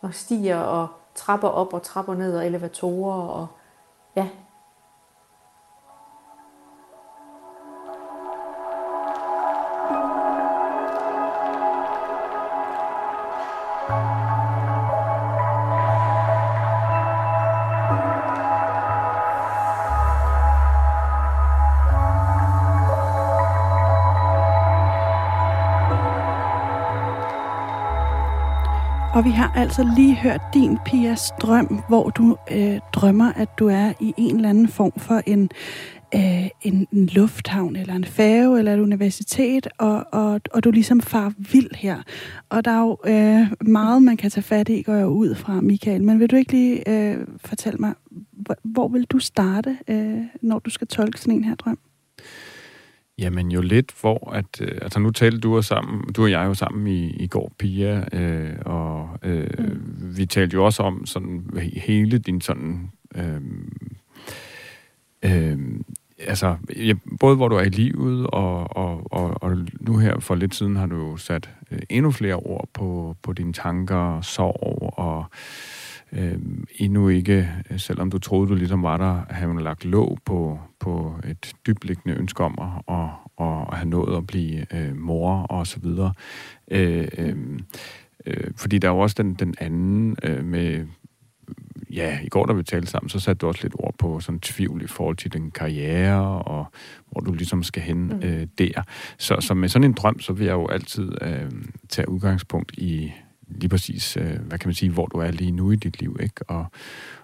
og 0.01 0.13
stiger 0.13 0.57
og 0.57 0.87
trapper 1.15 1.47
op 1.47 1.73
og 1.73 1.83
trapper 1.83 2.15
ned, 2.15 2.37
og 2.37 2.47
elevatorer, 2.47 3.27
og 3.27 3.47
ja, 4.15 4.27
Og 29.15 29.25
vi 29.25 29.29
har 29.29 29.51
altså 29.55 29.93
lige 29.95 30.15
hørt 30.15 30.41
din 30.53 30.77
Pias 30.85 31.31
drøm, 31.41 31.81
hvor 31.87 32.09
du 32.09 32.37
øh, 32.51 32.79
drømmer, 32.93 33.31
at 33.33 33.49
du 33.59 33.67
er 33.67 33.93
i 33.99 34.13
en 34.17 34.35
eller 34.35 34.49
anden 34.49 34.67
form 34.67 34.91
for 34.97 35.21
en, 35.25 35.49
øh, 36.15 36.47
en, 36.61 36.87
en 36.91 37.05
lufthavn, 37.05 37.75
eller 37.75 37.93
en 37.93 38.03
færge, 38.03 38.59
eller 38.59 38.73
et 38.73 38.79
universitet, 38.79 39.67
og, 39.77 40.05
og, 40.11 40.41
og 40.53 40.63
du 40.63 40.71
ligesom 40.71 41.01
far 41.01 41.33
vild 41.37 41.75
her. 41.75 42.01
Og 42.49 42.65
der 42.65 42.71
er 42.71 42.81
jo 42.81 42.97
øh, 43.05 43.69
meget, 43.69 44.03
man 44.03 44.17
kan 44.17 44.31
tage 44.31 44.43
fat 44.43 44.69
i, 44.69 44.81
går 44.81 44.93
jeg 44.93 45.07
ud 45.07 45.35
fra, 45.35 45.61
Michael. 45.61 46.03
Men 46.03 46.19
vil 46.19 46.31
du 46.31 46.35
ikke 46.35 46.51
lige 46.51 46.89
øh, 46.89 47.27
fortælle 47.37 47.77
mig, 47.77 47.93
hvor, 48.31 48.55
hvor 48.63 48.87
vil 48.87 49.03
du 49.03 49.19
starte, 49.19 49.77
øh, 49.87 50.21
når 50.41 50.59
du 50.59 50.69
skal 50.69 50.87
tolke 50.87 51.21
sådan 51.21 51.33
en 51.33 51.43
her 51.43 51.55
drøm? 51.55 51.79
Jamen 53.19 53.51
jo 53.51 53.61
lidt, 53.61 53.95
hvor 54.01 54.31
at... 54.31 54.61
Øh, 54.61 54.77
altså 54.81 54.99
nu 54.99 55.11
talte 55.11 55.39
du 55.39 55.57
og 55.57 55.63
sammen, 55.63 56.13
du 56.13 56.23
og 56.23 56.31
jeg 56.31 56.45
jo 56.45 56.53
sammen 56.53 56.87
i, 56.87 57.09
i 57.09 57.27
går, 57.27 57.51
Pia, 57.59 58.05
øh, 58.13 58.53
og 58.65 59.09
øh, 59.23 59.49
mm. 59.59 60.17
vi 60.17 60.25
talte 60.25 60.53
jo 60.53 60.65
også 60.65 60.83
om 60.83 61.05
sådan 61.05 61.43
hele 61.75 62.17
din 62.17 62.41
sådan... 62.41 62.91
Øh, 63.15 63.41
øh, 65.25 65.57
altså, 66.19 66.55
ja, 66.75 66.93
både 67.19 67.35
hvor 67.35 67.47
du 67.47 67.55
er 67.55 67.63
i 67.63 67.69
livet, 67.69 68.27
og, 68.27 68.77
og, 68.77 69.13
og, 69.13 69.43
og 69.43 69.57
nu 69.79 69.97
her 69.97 70.19
for 70.19 70.35
lidt 70.35 70.55
siden 70.55 70.75
har 70.75 70.85
du 70.85 70.95
jo 70.95 71.17
sat 71.17 71.49
øh, 71.71 71.79
endnu 71.89 72.11
flere 72.11 72.35
ord 72.35 72.69
på, 72.73 73.15
på 73.21 73.33
dine 73.33 73.53
tanker, 73.53 74.21
sorg 74.21 74.93
og 74.97 75.25
øh, 76.15 76.39
endnu 76.75 77.07
ikke, 77.09 77.51
selvom 77.77 78.11
du 78.11 78.19
troede, 78.19 78.49
du 78.49 78.55
ligesom 78.55 78.83
var 78.83 78.97
der, 78.97 79.33
have 79.33 79.47
hun 79.47 79.59
lagt 79.59 79.85
låg 79.85 80.17
på, 80.25 80.59
på 80.79 81.19
et 81.27 81.53
dybliggende 81.67 82.17
ønske 82.17 82.43
om 82.43 82.59
at, 82.61 82.95
at, 83.05 83.09
at 83.71 83.77
have 83.77 83.89
nået 83.89 84.17
at 84.17 84.27
blive 84.27 84.65
øh, 84.73 84.97
mor 84.97 85.41
og 85.41 85.67
så 85.67 85.79
videre. 85.79 86.13
Øh, 86.71 87.07
øh, 87.17 87.37
øh, 88.25 88.51
fordi 88.55 88.77
der 88.77 88.87
er 88.87 88.93
jo 88.93 88.99
også 88.99 89.15
den, 89.17 89.33
den 89.33 89.55
anden 89.57 90.15
øh, 90.23 90.45
med 90.45 90.85
ja, 91.89 92.19
i 92.23 92.29
går, 92.29 92.45
da 92.45 92.53
vi 92.53 92.63
talte 92.63 92.87
sammen, 92.87 93.09
så 93.09 93.19
satte 93.19 93.39
du 93.39 93.47
også 93.47 93.59
lidt 93.63 93.75
ord 93.79 93.95
på 93.99 94.19
sådan 94.19 94.39
tvivl 94.39 94.81
i 94.81 94.87
forhold 94.87 95.15
til 95.15 95.33
din 95.33 95.51
karriere, 95.51 96.41
og 96.41 96.65
hvor 97.11 97.21
du 97.21 97.33
ligesom 97.33 97.63
skal 97.63 97.83
hen 97.83 98.07
mm. 98.07 98.19
øh, 98.23 98.47
der. 98.57 98.83
Så, 99.17 99.37
så 99.39 99.53
med 99.53 99.69
sådan 99.69 99.83
en 99.83 99.93
drøm, 99.93 100.19
så 100.19 100.33
vil 100.33 100.45
jeg 100.45 100.53
jo 100.53 100.67
altid 100.67 101.11
øh, 101.21 101.51
tage 101.89 102.09
udgangspunkt 102.09 102.71
i 102.77 103.11
lige 103.47 103.69
præcis, 103.69 104.17
øh, 104.17 104.39
hvad 104.41 104.59
kan 104.59 104.67
man 104.67 104.75
sige, 104.75 104.91
hvor 104.91 105.05
du 105.05 105.17
er 105.17 105.31
lige 105.31 105.51
nu 105.51 105.71
i 105.71 105.75
dit 105.75 105.99
liv, 105.99 106.17
ikke? 106.19 106.49
Og, 106.49 106.65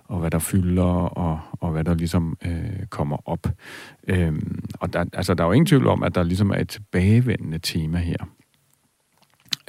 og 0.04 0.20
hvad 0.20 0.32
der 0.32 0.40
fylder, 0.40 0.84
og, 0.84 1.40
og 1.52 1.72
hvad 1.72 1.84
der 1.84 1.94
ligesom 1.94 2.38
øh, 2.46 2.86
kommer 2.90 3.30
op. 3.30 3.48
Øhm, 4.08 4.66
og 4.80 4.94
der, 4.94 5.06
altså, 5.14 5.34
der 5.34 5.44
er 5.44 5.48
jo 5.48 5.54
ingen 5.54 5.66
tvivl 5.66 5.88
om, 5.88 6.04
at 6.04 6.16
der 6.16 6.24
ligesom 6.24 6.50
er 6.50 6.56
et 6.56 6.70
tilbagevendende 6.70 7.60
tema 7.60 7.98
her. 7.98 8.18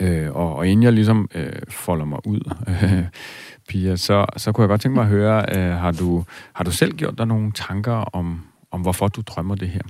Øh, 0.00 0.32
og, 0.36 0.56
og 0.56 0.68
inden 0.68 0.82
jeg 0.82 0.92
ligesom 0.92 1.28
øh, 1.34 1.52
folder 1.68 2.04
mig 2.04 2.26
ud, 2.26 2.54
øh, 2.68 3.04
Pia, 3.68 3.96
så, 3.96 4.26
så 4.36 4.52
kunne 4.52 4.62
jeg 4.62 4.68
godt 4.68 4.80
tænke 4.80 4.94
mig 4.94 5.02
at 5.02 5.08
høre, 5.08 5.44
øh, 5.56 5.72
har, 5.72 5.92
du, 5.92 6.24
har 6.52 6.64
du 6.64 6.70
selv 6.70 6.96
gjort 6.96 7.18
dig 7.18 7.26
nogle 7.26 7.52
tanker 7.52 7.92
om, 7.92 8.42
om 8.70 8.80
hvorfor 8.80 9.08
du 9.08 9.20
drømmer 9.20 9.54
det 9.54 9.68
her? 9.68 9.82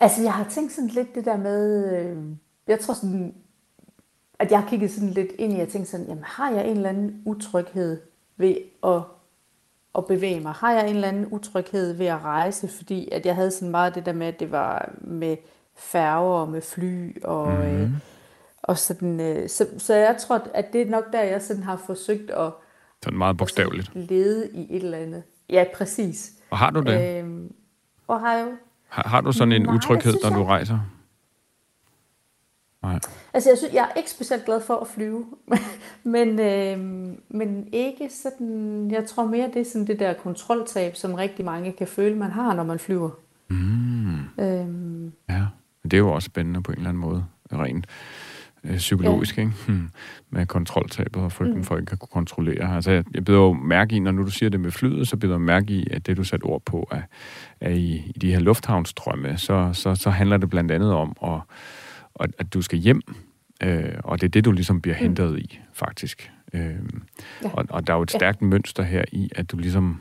Altså, 0.00 0.22
jeg 0.22 0.32
har 0.32 0.44
tænkt 0.50 0.72
sådan 0.72 0.90
lidt 0.90 1.14
det 1.14 1.24
der 1.24 1.36
med, 1.36 1.94
øh, 1.98 2.16
jeg 2.66 2.80
tror 2.80 2.94
sådan, 2.94 3.34
at 4.38 4.50
jeg 4.50 4.64
kigget 4.68 4.90
sådan 4.90 5.10
lidt 5.10 5.32
ind 5.38 5.52
i, 5.52 5.60
at 5.60 5.68
tænkt 5.68 5.88
sådan, 5.88 6.06
jamen 6.06 6.24
har 6.24 6.50
jeg 6.50 6.66
en 6.66 6.76
eller 6.76 6.88
anden 6.88 7.22
utryghed 7.24 8.00
ved 8.36 8.56
at, 8.84 9.02
at 9.98 10.06
bevæge 10.06 10.40
mig? 10.40 10.52
Har 10.52 10.72
jeg 10.72 10.88
en 10.88 10.94
eller 10.94 11.08
anden 11.08 11.26
utryghed 11.26 11.92
ved 11.92 12.06
at 12.06 12.22
rejse? 12.22 12.68
Fordi 12.68 13.08
at 13.12 13.26
jeg 13.26 13.34
havde 13.34 13.50
sådan 13.50 13.70
meget 13.70 13.94
det 13.94 14.06
der 14.06 14.12
med, 14.12 14.26
at 14.26 14.40
det 14.40 14.52
var 14.52 14.90
med 15.00 15.36
færger 15.76 16.40
og 16.40 16.48
med 16.48 16.60
fly 16.60 17.22
og... 17.24 17.48
Mm-hmm. 17.48 17.82
Øh, 17.82 17.90
og 18.62 18.78
sådan, 18.78 19.20
øh, 19.20 19.48
så, 19.48 19.66
så 19.78 19.94
jeg 19.94 20.16
tror, 20.20 20.48
at 20.54 20.72
det 20.72 20.82
er 20.82 20.90
nok 20.90 21.12
der, 21.12 21.22
jeg 21.22 21.42
sådan 21.42 21.62
har 21.62 21.76
forsøgt 21.76 22.30
at... 22.30 22.52
Sådan 23.04 23.18
meget 23.18 23.36
bogstaveligt. 23.36 23.90
Lede 23.94 24.50
i 24.54 24.76
et 24.76 24.82
eller 24.82 24.98
andet. 24.98 25.22
Ja, 25.48 25.64
præcis. 25.74 26.32
Og 26.50 26.58
har 26.58 26.70
du 26.70 26.80
det? 26.80 27.18
Øhm, 27.18 27.52
og 28.08 28.20
har 28.20 28.38
jo... 28.38 28.46
Har, 28.88 29.08
har 29.08 29.20
du 29.20 29.32
sådan 29.32 29.52
en 29.52 29.62
Nej, 29.62 29.74
utryghed, 29.74 30.14
når 30.22 30.30
du 30.30 30.44
rejser? 30.44 30.78
Altså, 33.36 33.50
jeg, 33.50 33.58
synes, 33.58 33.74
jeg 33.74 33.88
er 33.90 33.98
ikke 33.98 34.10
specielt 34.10 34.44
glad 34.44 34.60
for 34.60 34.76
at 34.76 34.88
flyve, 34.88 35.24
men, 36.14 36.40
øh, 36.40 36.78
men 37.28 37.68
ikke 37.72 38.08
sådan, 38.10 38.90
jeg 38.90 39.06
tror 39.06 39.26
mere, 39.26 39.50
det 39.54 39.60
er 39.60 39.64
sådan 39.64 39.86
det 39.86 39.98
der 39.98 40.12
kontroltab, 40.12 40.96
som 40.96 41.14
rigtig 41.14 41.44
mange 41.44 41.72
kan 41.72 41.86
føle, 41.86 42.14
man 42.14 42.30
har, 42.30 42.54
når 42.54 42.64
man 42.64 42.78
flyver. 42.78 43.10
Mm. 43.48 44.44
Øhm. 44.44 45.12
Ja, 45.28 45.46
det 45.84 45.94
er 45.94 45.98
jo 45.98 46.12
også 46.12 46.26
spændende 46.26 46.62
på 46.62 46.72
en 46.72 46.78
eller 46.78 46.88
anden 46.88 47.00
måde, 47.00 47.24
rent 47.52 47.86
øh, 48.64 48.76
psykologisk, 48.76 49.36
ja. 49.36 49.42
ikke? 49.42 49.54
Hmm. 49.66 49.90
Med 50.30 50.46
kontroltabet 50.46 51.22
og 51.22 51.32
frygten 51.32 51.56
mm. 51.56 51.64
for 51.64 51.76
ikke 51.76 51.92
at 51.92 51.98
kunne 51.98 52.08
kontrollere. 52.12 52.74
Altså, 52.74 52.90
jeg, 52.90 53.04
jeg 53.14 53.24
beder 53.24 53.38
jo 53.38 53.52
mærke 53.52 53.96
i, 53.96 53.98
når 53.98 54.10
nu 54.10 54.22
du 54.22 54.30
siger 54.30 54.50
det 54.50 54.60
med 54.60 54.70
flyet, 54.70 55.08
så 55.08 55.16
beder 55.16 55.34
jeg 55.34 55.40
mærke 55.40 55.72
i, 55.72 55.86
at 55.90 56.06
det, 56.06 56.16
du 56.16 56.24
satte 56.24 56.44
ord 56.44 56.62
på, 56.64 56.88
er, 56.90 57.02
er 57.60 57.70
i, 57.70 58.12
i 58.14 58.18
de 58.20 58.32
her 58.32 58.40
lufthavnstrømme, 58.40 59.38
så, 59.38 59.70
så, 59.72 59.94
så 59.94 60.10
handler 60.10 60.36
det 60.36 60.50
blandt 60.50 60.72
andet 60.72 60.92
om, 60.92 61.16
at, 61.22 61.40
at, 62.20 62.30
at 62.38 62.54
du 62.54 62.62
skal 62.62 62.78
hjem, 62.78 63.02
øh, 63.62 63.94
og 64.04 64.20
det 64.20 64.26
er 64.26 64.30
det, 64.30 64.44
du 64.44 64.52
ligesom 64.52 64.80
bliver 64.80 64.96
mm. 64.96 65.02
hentet 65.02 65.38
i, 65.38 65.60
faktisk. 65.72 66.30
Øh, 66.52 66.60
ja. 67.42 67.48
og, 67.52 67.64
og 67.70 67.86
der 67.86 67.92
er 67.92 67.96
jo 67.96 68.02
et 68.02 68.10
stærkt 68.10 68.40
ja. 68.40 68.46
mønster 68.46 68.82
her 68.82 69.04
i, 69.12 69.30
at 69.36 69.50
du 69.50 69.56
ligesom 69.56 70.00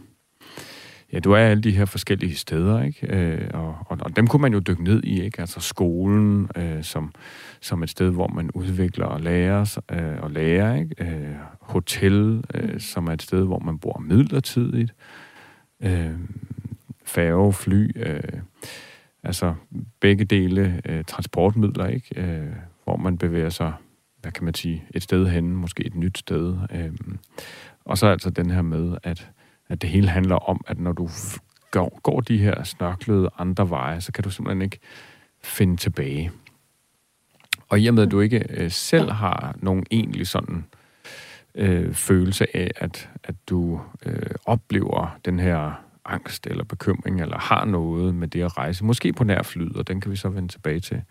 Ja, 1.14 1.20
du 1.20 1.32
er 1.32 1.38
alle 1.38 1.64
de 1.64 1.72
her 1.72 1.86
forskellige 1.86 2.36
steder, 2.36 2.84
ikke? 2.84 3.08
Øh, 3.16 3.50
og, 3.54 3.78
og, 3.86 3.98
og 4.02 4.16
dem 4.16 4.28
kunne 4.28 4.42
man 4.42 4.54
jo 4.54 4.60
dykke 4.60 4.84
ned 4.84 5.04
i, 5.04 5.22
ikke? 5.22 5.42
Altså 5.42 5.60
skolen 5.60 6.50
øh, 6.56 6.84
som, 6.84 7.14
som 7.62 7.84
et 7.84 7.90
sted, 7.90 8.10
hvor 8.10 8.28
man 8.28 8.52
udvikler 8.52 9.06
og 9.06 9.22
lærer, 9.22 9.80
øh, 9.92 10.22
og 10.24 10.32
lærer 10.32 10.76
ikke? 10.76 10.96
Øh, 11.00 11.36
hotel, 11.60 12.44
øh, 12.54 12.80
som 12.80 13.08
er 13.08 13.12
et 13.12 13.22
sted, 13.22 13.46
hvor 13.46 13.60
man 13.60 13.80
bor 13.80 14.00
midlertidigt. 14.00 14.94
Øh, 15.84 16.12
færge, 17.06 17.54
fly, 17.54 17.92
øh, 17.96 18.40
altså 19.24 19.54
begge 20.00 20.26
dele 20.26 20.82
øh, 20.86 21.04
transportmidler, 21.04 21.88
ikke? 21.88 22.22
Øh, 22.22 22.56
hvor 22.86 22.98
man 22.98 23.18
bevæger 23.18 23.50
sig, 23.50 23.74
hvad 24.22 24.32
kan 24.32 24.46
man 24.46 24.54
sige, 24.54 24.84
et 24.94 25.04
sted 25.04 25.28
hen, 25.28 25.56
måske 25.56 25.86
et 25.86 25.96
nyt 25.96 26.18
sted. 26.18 26.58
Øh, 26.72 26.92
og 27.86 27.98
så 27.98 28.08
altså 28.08 28.30
den 28.30 28.52
her 28.52 28.62
med, 28.62 28.98
at 29.04 29.32
at 29.70 29.82
det 29.82 29.90
hele 29.90 30.10
handler 30.10 30.36
om, 30.36 30.62
at 30.68 30.80
når 30.80 30.92
du 30.92 31.10
går, 31.72 32.00
går 32.04 32.20
de 32.20 32.38
her 32.38 32.64
snørklede 32.64 33.30
andre 33.38 33.70
veje, 33.70 34.02
så 34.02 34.12
kan 34.12 34.24
du 34.24 34.30
simpelthen 34.30 34.62
ikke 34.62 34.80
finde 35.44 35.78
tilbage. 35.78 36.32
Og 37.70 37.80
i 37.80 37.88
og 37.88 37.94
med, 37.94 38.04
at 38.04 38.12
du 38.12 38.20
ikke 38.20 38.46
øh, 38.50 38.72
selv 38.72 39.12
har 39.12 39.56
nogen 39.58 39.86
egentlig 39.92 40.28
sådan 40.28 40.66
øh, 41.56 41.94
følelse 41.94 42.58
af, 42.58 42.72
at, 42.76 43.10
at 43.24 43.36
du 43.50 43.82
øh, 44.06 44.30
oplever 44.46 45.18
den 45.26 45.40
her 45.40 45.82
angst 46.06 46.48
eller 46.48 46.64
bekymring, 46.64 47.22
eller 47.22 47.38
har 47.38 47.66
noget 47.66 48.16
med 48.16 48.28
det 48.28 48.42
at 48.42 48.58
rejse, 48.58 48.86
måske 48.86 49.14
på 49.14 49.24
nær 49.24 49.44
flyd, 49.44 49.76
og 49.76 49.88
den 49.88 50.02
kan 50.02 50.12
vi 50.12 50.16
så 50.16 50.30
vende 50.30 50.48
tilbage 50.48 50.80
til, 50.80 51.02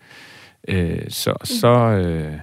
øh, 0.67 1.09
så, 1.09 1.33
så, 1.43 1.77
øh, 1.77 2.39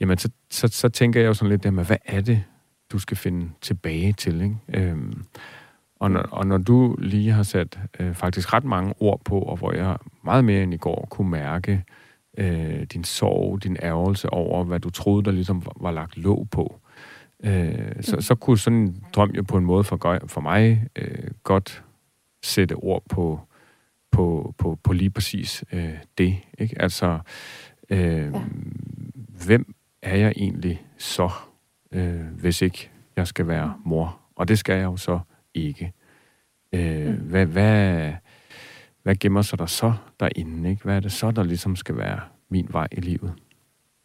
jamen, 0.00 0.18
så, 0.18 0.30
så, 0.50 0.68
så 0.68 0.88
tænker 0.88 1.20
jeg 1.20 1.26
jo 1.26 1.34
sådan 1.34 1.50
lidt 1.50 1.62
der 1.62 1.70
med, 1.70 1.84
hvad 1.84 1.96
er 2.04 2.20
det, 2.20 2.44
du 2.92 2.98
skal 2.98 3.16
finde 3.16 3.50
tilbage 3.60 4.12
til. 4.12 4.40
Ikke? 4.42 4.56
Øhm, 4.68 5.24
og, 6.00 6.10
når, 6.10 6.20
og 6.20 6.46
når 6.46 6.58
du 6.58 6.96
lige 6.98 7.32
har 7.32 7.42
sat 7.42 7.78
øh, 8.00 8.14
faktisk 8.14 8.52
ret 8.52 8.64
mange 8.64 8.94
ord 9.00 9.20
på, 9.24 9.40
og 9.40 9.56
hvor 9.56 9.72
jeg 9.72 9.96
meget 10.24 10.44
mere 10.44 10.62
end 10.62 10.74
i 10.74 10.76
går 10.76 11.06
kunne 11.10 11.30
mærke 11.30 11.84
øh, 12.38 12.82
din 12.82 13.04
sorg, 13.04 13.62
din 13.62 13.76
ærgelse 13.82 14.30
over, 14.30 14.64
hvad 14.64 14.80
du 14.80 14.90
troede, 14.90 15.24
der 15.24 15.30
ligesom 15.30 15.66
var, 15.66 15.72
var 15.80 15.90
lagt 15.90 16.16
låg 16.16 16.48
på, 16.50 16.80
øh, 17.44 17.92
så, 18.00 18.20
så 18.20 18.34
kunne 18.34 18.58
sådan 18.58 18.78
en 18.78 19.04
drøm 19.12 19.30
jo 19.30 19.42
på 19.42 19.56
en 19.56 19.64
måde 19.64 19.84
for, 19.84 20.18
for 20.26 20.40
mig 20.40 20.86
øh, 20.96 21.30
godt 21.42 21.84
sætte 22.44 22.72
ord 22.72 23.02
på, 23.10 23.40
på, 24.12 24.54
på, 24.58 24.78
på 24.82 24.92
lige 24.92 25.10
præcis 25.10 25.64
øh, 25.72 25.98
det. 26.18 26.36
Ikke? 26.58 26.82
Altså, 26.82 27.18
øh, 27.90 27.98
ja. 27.98 28.30
hvem 29.46 29.74
er 30.02 30.16
jeg 30.16 30.32
egentlig 30.36 30.82
så? 30.98 31.30
øh, 31.92 32.20
hvis 32.40 32.62
ikke 32.62 32.90
jeg 33.16 33.26
skal 33.26 33.48
være 33.48 33.74
mor. 33.84 34.18
Og 34.36 34.48
det 34.48 34.58
skal 34.58 34.74
jeg 34.74 34.84
jo 34.84 34.96
så 34.96 35.20
ikke. 35.54 35.92
Øh, 36.72 37.08
mm. 37.08 37.14
hvad, 37.14 37.46
hvad, 37.46 38.12
hvad 39.02 39.14
gemmer 39.14 39.42
sig 39.42 39.58
der 39.58 39.66
så 39.66 39.92
derinde? 40.20 40.70
Ikke? 40.70 40.84
Hvad 40.84 40.96
er 40.96 41.00
det 41.00 41.12
så, 41.12 41.30
der 41.30 41.42
ligesom 41.42 41.76
skal 41.76 41.96
være 41.96 42.20
min 42.48 42.68
vej 42.70 42.88
i 42.92 43.00
livet? 43.00 43.32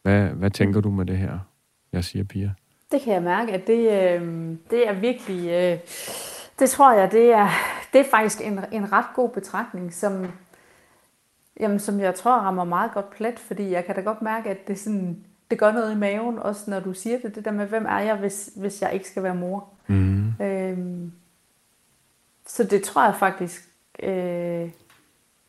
Hvad, 0.01 0.27
hvad 0.27 0.51
tænker 0.51 0.81
du 0.81 0.91
med 0.91 1.05
det 1.05 1.17
her, 1.17 1.39
jeg 1.91 2.03
siger, 2.03 2.23
Pia? 2.23 2.51
Det 2.91 3.01
kan 3.01 3.13
jeg 3.13 3.23
mærke, 3.23 3.53
at 3.53 3.67
det, 3.67 3.79
øh, 3.79 4.55
det 4.69 4.87
er 4.87 4.93
virkelig... 4.93 5.49
Øh, 5.49 5.79
det 6.59 6.69
tror 6.69 6.93
jeg, 6.93 7.11
det 7.11 7.31
er, 7.31 7.49
det 7.93 8.01
er 8.01 8.09
faktisk 8.11 8.41
en, 8.41 8.59
en 8.71 8.91
ret 8.91 9.05
god 9.15 9.29
betragtning, 9.29 9.93
som, 9.93 10.31
jamen, 11.59 11.79
som 11.79 11.99
jeg 11.99 12.15
tror 12.15 12.31
rammer 12.31 12.63
meget 12.63 12.91
godt 12.93 13.09
plet, 13.09 13.39
fordi 13.39 13.71
jeg 13.71 13.85
kan 13.85 13.95
da 13.95 14.01
godt 14.01 14.21
mærke, 14.21 14.49
at 14.49 14.67
det 14.67 14.79
sådan 14.79 15.23
det 15.51 15.59
gør 15.59 15.71
noget 15.71 15.91
i 15.91 15.95
maven, 15.95 16.39
også 16.39 16.71
når 16.71 16.79
du 16.79 16.93
siger 16.93 17.19
det, 17.19 17.35
det 17.35 17.45
der 17.45 17.51
med, 17.51 17.65
hvem 17.65 17.85
er 17.85 17.99
jeg, 17.99 18.15
hvis, 18.15 18.49
hvis 18.55 18.81
jeg 18.81 18.93
ikke 18.93 19.09
skal 19.09 19.23
være 19.23 19.35
mor. 19.35 19.69
Mm. 19.87 20.33
Øhm, 20.41 21.11
så 22.45 22.63
det 22.63 22.83
tror 22.83 23.05
jeg 23.05 23.15
faktisk, 23.15 23.69
øh, 24.03 24.69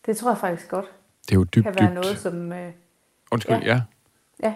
det 0.07 0.17
tror 0.17 0.31
jeg 0.31 0.39
faktisk 0.39 0.69
godt. 0.69 0.87
Det 1.23 1.33
er 1.33 1.37
jo 1.37 1.45
dybt, 1.45 1.65
kan 1.65 1.75
være 1.75 1.87
dybt. 1.87 1.95
noget, 1.95 2.19
som... 2.19 2.53
Øh, 2.53 2.73
Undskyld, 3.31 3.57
ja. 3.57 3.67
ja. 3.67 3.83
Ja, 4.43 4.55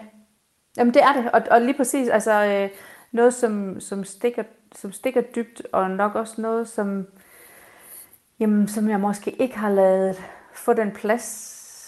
Jamen 0.77 0.95
det 0.95 1.03
er 1.03 1.13
det, 1.13 1.31
og, 1.31 1.43
og 1.51 1.61
lige 1.61 1.77
præcis, 1.77 2.09
altså 2.09 2.45
øh, 2.45 2.71
noget, 3.13 3.35
som, 3.35 3.81
som, 3.81 4.05
stikker, 4.05 4.43
som 4.77 4.93
stikker 4.93 5.21
dybt, 5.21 5.63
og 5.73 5.91
nok 5.91 6.15
også 6.15 6.41
noget, 6.41 6.69
som, 6.69 7.07
jamen, 8.43 8.69
som 8.69 8.89
jeg 8.89 9.01
måske 9.01 9.31
ikke 9.31 9.59
har 9.59 9.71
lavet 9.71 10.17
få 10.55 10.73
den 10.73 10.91
plads, 10.91 11.23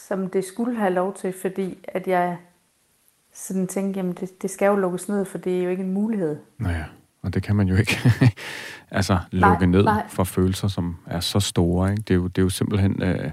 som 0.08 0.30
det 0.30 0.44
skulle 0.44 0.76
have 0.76 0.92
lov 0.92 1.14
til, 1.14 1.34
fordi 1.42 1.78
at 1.88 2.06
jeg 2.06 2.36
sådan 3.32 3.66
tænkte, 3.66 3.98
jamen 3.98 4.12
det, 4.12 4.42
det 4.42 4.50
skal 4.50 4.66
jo 4.66 4.76
lukkes 4.76 5.08
ned, 5.08 5.24
for 5.24 5.38
det 5.38 5.58
er 5.58 5.62
jo 5.62 5.70
ikke 5.70 5.82
en 5.82 5.92
mulighed. 5.92 6.36
Nej, 6.58 6.82
og 7.22 7.34
det 7.34 7.42
kan 7.42 7.56
man 7.56 7.68
jo 7.68 7.76
ikke 7.76 7.98
altså 8.90 9.18
lukke 9.30 9.66
nej, 9.66 9.66
ned 9.66 9.84
nej. 9.84 10.08
for 10.08 10.24
følelser, 10.24 10.68
som 10.68 10.96
er 11.06 11.20
så 11.20 11.40
store. 11.40 11.90
Ikke? 11.90 12.02
Det, 12.02 12.10
er 12.10 12.14
jo, 12.14 12.26
det 12.26 12.38
er 12.38 12.42
jo 12.42 12.50
simpelthen... 12.50 13.02
Øh, 13.02 13.30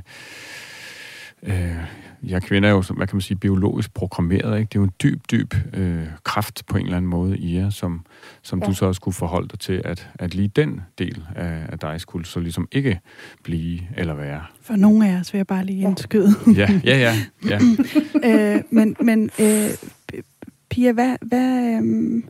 øh, 1.44 1.86
ja, 2.24 2.40
kvinder 2.40 2.70
er 2.70 2.74
jo, 2.74 2.82
hvad 2.82 3.08
kan 3.08 3.16
man 3.16 3.22
sige, 3.22 3.38
biologisk 3.38 3.94
programmeret. 3.94 4.60
Ikke? 4.60 4.70
Det 4.70 4.76
er 4.76 4.80
jo 4.80 4.84
en 4.84 4.94
dyb, 5.04 5.22
dyb 5.32 5.54
øh, 5.74 6.04
kraft 6.24 6.64
på 6.68 6.78
en 6.78 6.84
eller 6.84 6.98
anden 6.98 7.10
måde 7.10 7.38
i 7.38 7.58
jer, 7.58 7.70
som, 7.70 8.06
som 8.42 8.60
ja. 8.60 8.66
du 8.66 8.74
så 8.74 8.86
også 8.86 9.00
skulle 9.00 9.16
forholde 9.16 9.48
dig 9.48 9.60
til, 9.60 9.82
at, 9.86 10.10
at 10.16 10.36
lige 10.36 10.48
den 10.48 10.82
del 10.98 11.26
af, 11.36 11.66
af 11.70 11.80
dig 11.80 12.02
skulle 12.02 12.26
så 12.26 12.40
ligesom 12.40 12.68
ikke 12.72 13.00
blive 13.44 13.80
eller 13.98 14.14
være. 14.14 14.42
For 14.62 14.76
nogle 14.76 15.10
af 15.10 15.20
os 15.20 15.34
vil 15.34 15.40
jeg 15.40 15.48
bare 15.48 15.66
lige 15.66 15.82
indskyde. 15.82 16.30
ja, 16.62 16.80
ja, 16.84 16.98
ja. 16.98 17.16
ja. 17.50 17.60
øh, 18.56 18.64
men 18.70 18.96
men 19.00 19.30
øh, 19.40 19.70
Pia, 20.70 20.92
hvad, 20.92 21.16
hvad, 21.22 21.82
øh, 21.84 22.24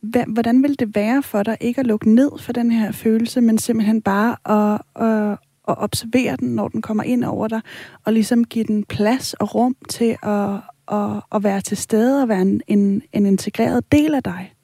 hvad, 0.00 0.24
hvordan 0.28 0.62
vil 0.62 0.78
det 0.78 0.94
være 0.94 1.22
for 1.22 1.42
dig 1.42 1.56
ikke 1.60 1.80
at 1.80 1.86
lukke 1.86 2.10
ned 2.10 2.30
for 2.38 2.52
den 2.52 2.70
her 2.70 2.92
følelse, 2.92 3.40
men 3.40 3.58
simpelthen 3.58 4.02
bare 4.02 4.36
at, 4.44 4.80
at, 5.06 5.38
at 5.68 5.78
observere 5.78 6.36
den, 6.36 6.54
når 6.54 6.68
den 6.68 6.82
kommer 6.82 7.02
ind 7.02 7.24
over 7.24 7.48
dig, 7.48 7.60
og 8.04 8.12
ligesom 8.12 8.44
give 8.44 8.64
den 8.64 8.84
plads 8.84 9.34
og 9.34 9.54
rum 9.54 9.76
til 9.88 10.16
at, 10.22 10.50
at, 10.92 11.22
at 11.34 11.44
være 11.44 11.60
til 11.60 11.76
stede 11.76 12.22
og 12.22 12.28
være 12.28 12.42
en, 12.42 12.60
en, 12.66 13.02
en 13.12 13.26
integreret 13.26 13.92
del 13.92 14.14
af 14.14 14.22
dig? 14.22 14.54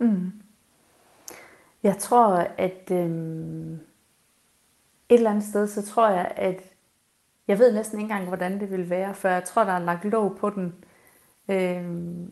Mm. 0.00 0.32
Jeg 1.82 1.98
tror, 1.98 2.46
at 2.58 2.90
øh, 2.90 3.10
et 5.08 5.16
eller 5.16 5.30
andet 5.30 5.44
sted, 5.44 5.66
så 5.66 5.82
tror 5.86 6.08
jeg, 6.08 6.32
at 6.36 6.62
jeg 7.48 7.58
ved 7.58 7.72
næsten 7.72 7.98
ikke 7.98 8.12
engang, 8.12 8.28
hvordan 8.28 8.60
det 8.60 8.70
vil 8.70 8.90
være, 8.90 9.14
for 9.14 9.28
jeg 9.28 9.44
tror, 9.44 9.64
der 9.64 9.72
er 9.72 9.78
lagt 9.78 10.04
låg 10.04 10.36
på 10.36 10.50
den. 10.50 10.74
Øh, 11.48 11.84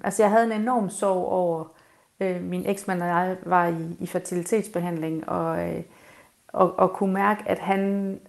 altså, 0.04 0.22
jeg 0.22 0.30
havde 0.30 0.44
en 0.44 0.60
enorm 0.60 0.90
sorg 0.90 1.26
over, 1.26 1.64
øh, 2.20 2.42
min 2.42 2.66
eksmand 2.66 3.02
og 3.02 3.08
jeg 3.08 3.36
var 3.46 3.66
i, 3.66 3.96
i 4.00 4.06
fertilitetsbehandling, 4.06 5.28
og 5.28 5.68
øh, 5.68 5.82
og, 6.48 6.78
og 6.78 6.92
kunne 6.92 7.14
mærke, 7.14 7.42
at 7.46 7.58
han, 7.58 8.20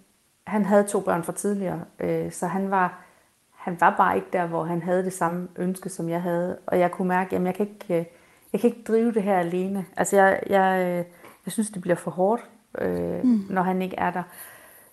han 0.47 0.65
havde 0.65 0.84
to 0.84 0.99
børn 0.99 1.23
for 1.23 1.32
tidligere, 1.32 1.82
øh, 1.99 2.32
så 2.32 2.47
han 2.47 2.71
var, 2.71 3.03
han 3.51 3.82
var 3.82 3.95
bare 3.97 4.15
ikke 4.15 4.27
der, 4.34 4.47
hvor 4.47 4.63
han 4.63 4.82
havde 4.82 5.03
det 5.03 5.13
samme 5.13 5.47
ønske, 5.55 5.89
som 5.89 6.10
jeg 6.10 6.21
havde. 6.21 6.58
Og 6.65 6.79
jeg 6.79 6.91
kunne 6.91 7.08
mærke, 7.08 7.36
at 7.36 7.43
jeg 7.43 7.55
kan 7.55 7.67
ikke, 7.67 7.99
øh, 7.99 8.05
jeg 8.53 8.62
kan 8.62 8.69
ikke 8.69 8.84
drive 8.88 9.12
det 9.12 9.23
her 9.23 9.39
alene. 9.39 9.86
Altså 9.97 10.15
jeg, 10.15 10.43
jeg, 10.49 10.86
øh, 10.86 11.05
jeg 11.45 11.51
synes, 11.51 11.69
det 11.69 11.82
bliver 11.82 11.95
for 11.95 12.12
hårdt, 12.12 12.49
øh, 12.77 13.23
mm. 13.23 13.45
når 13.49 13.62
han 13.62 13.82
ikke 13.82 13.95
er 13.95 14.12
der. 14.12 14.23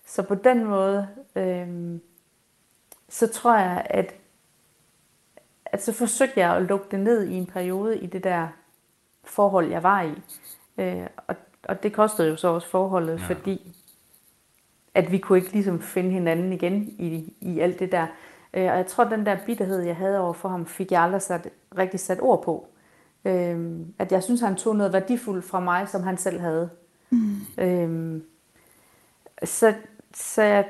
Så 0.07 0.23
på 0.23 0.35
den 0.35 0.65
måde, 0.65 1.09
øh, 1.37 1.99
så 3.09 3.27
tror 3.27 3.59
jeg, 3.59 3.87
at, 3.91 4.15
at 5.67 5.83
så 5.83 5.93
forsøgte 5.93 6.41
jeg 6.41 6.57
at 6.57 6.63
lukke 6.63 6.87
det 6.91 7.01
ned 7.01 7.25
i 7.27 7.35
en 7.35 7.47
periode 7.47 7.99
i 7.99 8.07
det 8.07 8.25
der 8.25 8.49
forhold, 9.25 9.71
jeg 9.71 9.83
var 9.83 10.03
i. 10.03 10.23
Øh, 10.79 11.07
og 11.27 11.37
og 11.69 11.83
det 11.83 11.93
kostede 11.93 12.29
jo 12.29 12.37
så 12.37 12.49
også 12.49 12.69
forholdet, 12.69 13.21
ja. 13.21 13.27
fordi 13.27 13.77
at 14.95 15.13
vi 15.13 15.19
kunne 15.19 15.39
ikke 15.39 15.53
ligesom 15.53 15.81
finde 15.81 16.11
hinanden 16.11 16.53
igen 16.53 16.95
i, 16.99 17.35
i 17.41 17.61
alt 17.61 17.79
det 17.79 17.93
der. 17.93 18.07
Øh, 18.55 18.71
og 18.71 18.77
jeg 18.77 18.87
tror, 18.87 19.05
at 19.05 19.11
den 19.11 19.27
der 19.27 19.37
bitterhed, 19.47 19.81
jeg 19.81 19.97
havde 19.97 20.21
over 20.21 20.33
for 20.33 20.49
ham, 20.49 20.67
fik 20.67 20.93
jeg 20.93 21.03
aldrig 21.03 21.23
sat, 21.23 21.49
rigtig 21.79 22.01
sat 22.01 22.19
ord 22.23 22.43
på. 22.45 22.69
Øh, 23.25 23.81
at 23.99 24.13
jeg 24.13 24.23
synes, 24.23 24.41
han 24.41 24.57
tog 24.57 24.77
noget 24.77 24.93
værdifuldt 24.93 25.45
fra 25.45 25.61
mig, 25.61 25.89
som 25.89 26.03
han 26.03 26.17
selv 26.17 26.41
havde. 26.41 26.71
Mm. 27.11 27.37
Øh, 27.59 28.21
så 29.45 29.75
så 30.17 30.43
jeg, 30.43 30.69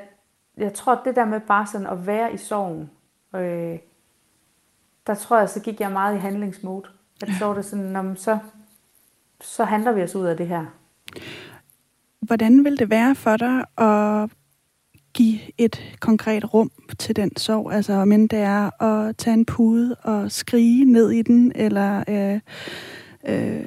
jeg 0.57 0.73
tror, 0.73 0.93
at 0.93 1.05
det 1.05 1.15
der 1.15 1.25
med 1.25 1.39
bare 1.39 1.67
sådan 1.67 1.87
at 1.87 2.07
være 2.07 2.33
i 2.33 2.37
sorgen, 2.37 2.91
øh, 3.35 3.79
der 5.07 5.13
tror 5.15 5.37
jeg, 5.37 5.49
så 5.49 5.59
gik 5.59 5.79
jeg 5.79 5.91
meget 5.91 6.15
i 6.15 6.19
handlingsmode. 6.19 6.89
At 7.21 7.29
så 7.39 7.45
var 7.45 7.53
det 7.53 7.65
sådan, 7.65 8.15
så, 8.15 8.39
så 9.41 9.63
handler 9.63 9.91
vi 9.91 10.03
os 10.03 10.15
ud 10.15 10.25
af 10.25 10.37
det 10.37 10.47
her. 10.47 10.65
Hvordan 12.21 12.63
vil 12.63 12.79
det 12.79 12.89
være 12.89 13.15
for 13.15 13.37
dig 13.37 13.65
at 13.77 14.29
give 15.13 15.39
et 15.57 15.97
konkret 15.99 16.53
rum 16.53 16.71
til 16.99 17.15
den 17.15 17.37
sorg? 17.37 17.71
Altså 17.71 17.93
om 17.93 18.11
end 18.11 18.29
det 18.29 18.39
er 18.39 18.83
at 18.83 19.17
tage 19.17 19.33
en 19.33 19.45
pude 19.45 19.95
og 19.95 20.31
skrige 20.31 20.85
ned 20.85 21.11
i 21.11 21.21
den, 21.21 21.51
eller 21.55 22.03
øh, 22.07 22.39
øh, 23.27 23.65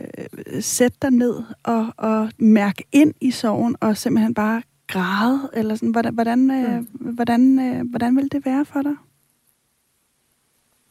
sætte 0.61 0.99
dig 1.03 1.11
ned 1.11 1.43
og, 1.63 1.87
og 1.97 2.31
mærke 2.39 2.85
ind 2.93 3.15
i 3.21 3.31
sorgen, 3.31 3.77
og 3.81 3.97
simpelthen 3.97 4.35
bare 4.35 4.63
græde, 4.87 5.51
eller 5.53 5.75
sådan, 5.75 5.91
hvordan, 5.91 6.15
hvordan, 6.15 6.51
øh, 6.51 6.79
mm. 6.79 7.15
hvordan, 7.15 7.59
øh, 7.59 7.91
hvordan 7.91 8.17
vil 8.17 8.33
det 8.33 8.45
være 8.47 8.65
for 8.65 8.83
dig? 8.83 8.95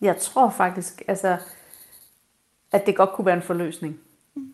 Jeg 0.02 0.18
tror 0.18 0.50
faktisk, 0.50 1.02
altså, 1.08 1.38
at 2.72 2.86
det 2.86 2.96
godt 2.96 3.10
kunne 3.10 3.26
være 3.26 3.36
en 3.36 3.42
forløsning 3.42 4.00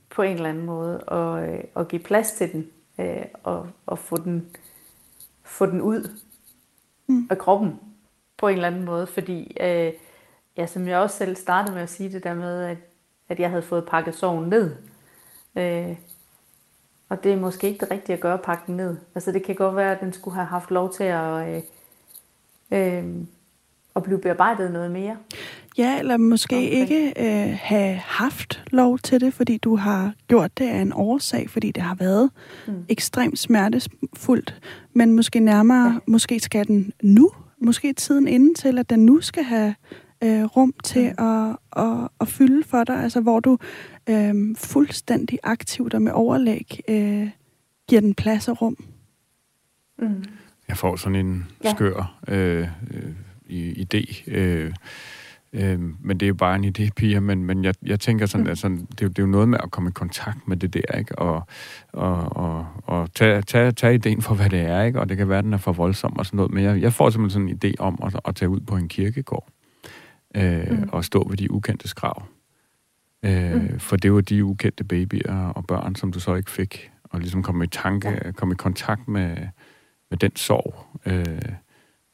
på 0.10 0.22
en 0.22 0.36
eller 0.36 0.50
anden 0.50 0.66
måde, 0.66 1.00
og, 1.00 1.48
øh, 1.48 1.64
og 1.74 1.88
give 1.88 2.02
plads 2.02 2.32
til 2.32 2.52
den, 2.52 2.72
øh, 3.00 3.26
og, 3.44 3.70
og 3.86 4.00
få 4.00 4.18
den, 4.18 4.56
få 5.44 5.66
den 5.66 5.82
ud 5.82 6.10
mm. 7.08 7.28
af 7.30 7.38
kroppen 7.38 7.80
på 8.38 8.48
en 8.48 8.56
eller 8.56 8.68
anden 8.68 8.86
måde, 8.86 9.08
fordi 9.08 9.58
øh, 9.60 9.94
ja, 10.58 10.68
som 10.68 10.88
jeg 10.88 10.98
også 10.98 11.18
selv 11.18 11.36
startede 11.36 11.74
med 11.74 11.84
at 11.84 11.90
sige 11.90 12.12
det 12.12 12.24
der 12.24 12.34
med, 12.34 12.64
at, 12.64 12.78
at 13.30 13.40
jeg 13.40 13.50
havde 13.50 13.64
fået 13.64 13.86
pakket 13.86 14.16
sorgen 14.16 14.50
ned. 14.50 14.76
Øh, 15.56 15.98
og 17.10 17.24
det 17.24 17.34
er 17.34 17.38
måske 17.38 17.68
ikke 17.68 17.80
det 17.80 17.92
rigtige 17.92 18.16
at 18.16 18.22
gøre, 18.22 18.34
at 18.34 18.42
pakke 18.42 18.64
den 18.68 18.78
ned. 18.78 18.98
Altså 19.16 19.32
det 19.32 19.44
kan 19.44 19.56
godt 19.56 19.76
være, 19.76 19.92
at 19.92 20.02
den 20.02 20.14
skulle 20.14 20.36
have 20.36 20.46
haft 20.48 20.72
lov 20.72 20.94
til 20.94 21.04
at, 21.04 21.48
øh, 21.48 21.64
øh, 22.72 23.16
at 23.96 24.04
blive 24.04 24.22
bearbejdet 24.22 24.72
noget 24.72 24.92
mere. 24.92 25.18
Ja, 25.78 26.00
eller 26.00 26.18
måske 26.18 26.56
okay. 26.56 26.70
ikke 26.70 27.14
øh, 27.18 27.58
have 27.62 27.96
haft 27.96 28.64
lov 28.72 29.00
til 29.00 29.22
det, 29.22 29.34
fordi 29.34 29.58
du 29.58 29.76
har 29.76 30.14
gjort 30.28 30.58
det 30.58 30.66
af 30.66 30.78
en 30.78 30.94
årsag, 30.94 31.50
fordi 31.50 31.72
det 31.72 31.84
har 31.84 31.96
været 31.96 32.30
mm. 32.68 32.86
ekstremt 32.90 33.40
smertefuldt. 33.40 34.62
Men 34.94 35.14
måske 35.14 35.40
nærmere, 35.40 35.92
ja. 35.92 36.00
måske 36.08 36.40
skal 36.40 36.68
den 36.68 36.94
nu, 37.04 37.32
måske 37.62 37.94
tiden 37.94 38.28
inden 38.28 38.56
til, 38.56 38.78
at 38.78 38.90
den 38.90 39.06
nu 39.06 39.22
skal 39.22 39.44
have 39.44 39.76
øh, 40.24 40.44
rum 40.44 40.74
til 40.84 41.14
mm. 41.20 41.26
at, 41.26 41.58
at, 41.78 42.08
at 42.22 42.28
fylde 42.28 42.64
for 42.64 42.84
dig, 42.84 43.04
altså 43.04 43.22
hvor 43.22 43.40
du 43.40 43.58
øh, 44.10 44.56
fuldstændig 44.58 45.40
aktivt 45.44 45.94
og 45.94 46.02
med 46.02 46.12
overlæg 46.12 46.80
øh, 46.88 47.30
giver 47.88 48.02
den 48.02 48.14
plads 48.14 48.48
og 48.48 48.62
rum. 48.62 48.78
Mm. 50.00 50.24
Jeg 50.68 50.78
får 50.78 50.96
sådan 50.96 51.16
en 51.16 51.46
ja. 51.64 51.72
skør 51.72 52.20
øh, 52.28 52.68
øh, 52.92 53.12
idé. 53.50 54.32
Øh, 54.32 54.74
Øh, 55.56 55.80
men 55.80 56.18
det 56.18 56.26
er 56.26 56.28
jo 56.28 56.34
bare 56.34 56.56
en 56.56 56.66
idé, 56.66 56.90
Pia, 56.96 57.20
men, 57.20 57.44
men 57.44 57.64
jeg, 57.64 57.74
jeg 57.86 58.00
tænker 58.00 58.26
sådan, 58.26 58.46
mm. 58.46 58.52
at 58.52 58.58
sådan, 58.58 58.78
det, 58.78 59.00
det 59.00 59.20
er 59.20 59.24
jo 59.24 59.28
noget 59.28 59.50
med 59.50 59.58
at 59.64 59.72
komme 59.72 59.90
i 59.90 59.94
kontakt 59.94 60.48
med 60.48 60.58
det 60.58 60.74
der, 60.74 60.98
ikke? 60.98 61.20
Og, 61.20 61.48
og, 61.94 62.38
og, 62.38 62.68
og 62.84 63.14
tage, 63.14 63.42
tage, 63.42 63.72
tage 63.72 63.96
ideen 63.96 64.22
for, 64.22 64.36
hvad 64.36 64.50
det 64.50 64.60
er, 64.60 64.82
ikke? 64.82 65.00
Og 65.00 65.10
det 65.10 65.18
kan 65.18 65.30
være, 65.30 65.42
den 65.42 65.54
er 65.54 65.58
for 65.58 65.74
voldsom 65.74 66.18
og 66.18 66.26
sådan 66.26 66.38
noget, 66.38 66.52
men 66.52 66.64
jeg, 66.64 66.82
jeg 66.82 66.94
får 66.94 67.10
simpelthen 67.10 67.50
sådan 67.50 67.50
en 67.50 67.74
idé 67.74 67.76
om 67.80 68.00
at, 68.04 68.20
at 68.26 68.36
tage 68.36 68.50
ud 68.50 68.60
på 68.60 68.76
en 68.76 68.88
kirkegård 68.88 69.48
øh, 70.36 70.72
mm. 70.72 70.90
og 70.92 71.06
stå 71.06 71.28
ved 71.30 71.38
de 71.38 71.52
ukendte 71.52 71.88
skrav. 71.88 72.24
Øh, 73.26 73.54
mm. 73.54 73.80
For 73.80 73.96
det 73.96 74.14
var 74.14 74.22
de 74.22 74.46
ukendte 74.46 74.84
babyer 74.84 75.48
og 75.56 75.66
børn, 75.68 75.96
som 75.96 76.12
du 76.12 76.20
så 76.20 76.36
ikke 76.36 76.52
fik, 76.52 76.92
og 77.04 77.20
ligesom 77.20 77.44
komme 77.44 77.64
i 77.64 77.68
tanke, 77.68 78.10
ja. 78.10 78.32
komme 78.32 78.54
i 78.54 78.56
kontakt 78.56 79.08
med, 79.08 79.38
med 80.10 80.18
den 80.18 80.36
sorg, 80.36 80.86
øh, 81.06 81.26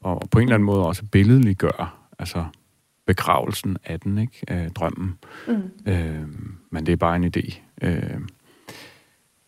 og 0.00 0.22
på 0.30 0.38
en 0.38 0.42
eller 0.42 0.54
anden 0.54 0.66
måde 0.66 0.86
også 0.86 1.04
billedligt 1.04 1.58
gøre, 1.58 1.88
altså 2.18 2.44
begravelsen 3.14 3.76
af 3.84 4.00
den, 4.00 4.18
ikke? 4.18 4.44
Af 4.48 4.70
drømmen. 4.70 5.18
Mm. 5.48 5.70
Øh, 5.86 6.28
men 6.70 6.86
det 6.86 6.92
er 6.92 6.96
bare 6.96 7.16
en 7.16 7.32
idé. 7.36 7.60
Øh, 7.82 8.20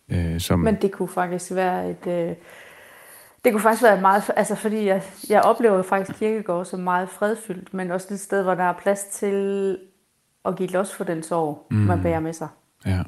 øh, 0.09 0.39
som... 0.39 0.59
Men 0.59 0.75
det 0.81 0.91
kunne 0.91 1.09
faktisk 1.09 1.51
være 1.51 1.89
et... 1.89 2.07
Øh, 2.07 2.35
det 3.43 3.53
kunne 3.53 3.61
faktisk 3.61 3.83
være 3.83 4.01
meget... 4.01 4.31
Altså, 4.35 4.55
fordi 4.55 4.85
jeg, 4.85 5.03
jeg 5.29 5.41
oplever 5.41 5.81
faktisk 5.81 6.19
kirkegård 6.19 6.65
som 6.65 6.79
meget 6.79 7.09
fredfyldt, 7.09 7.73
men 7.73 7.91
også 7.91 8.13
et 8.13 8.19
sted, 8.19 8.43
hvor 8.43 8.55
der 8.55 8.63
er 8.63 8.73
plads 8.73 9.03
til 9.03 9.77
at 10.45 10.55
give 10.55 10.69
los 10.69 10.95
for 10.95 11.03
den 11.03 11.23
sorg, 11.23 11.67
mm. 11.71 11.77
man 11.77 12.01
bærer 12.01 12.19
med 12.19 12.33
sig. 12.33 12.47
Ja. 12.85 13.03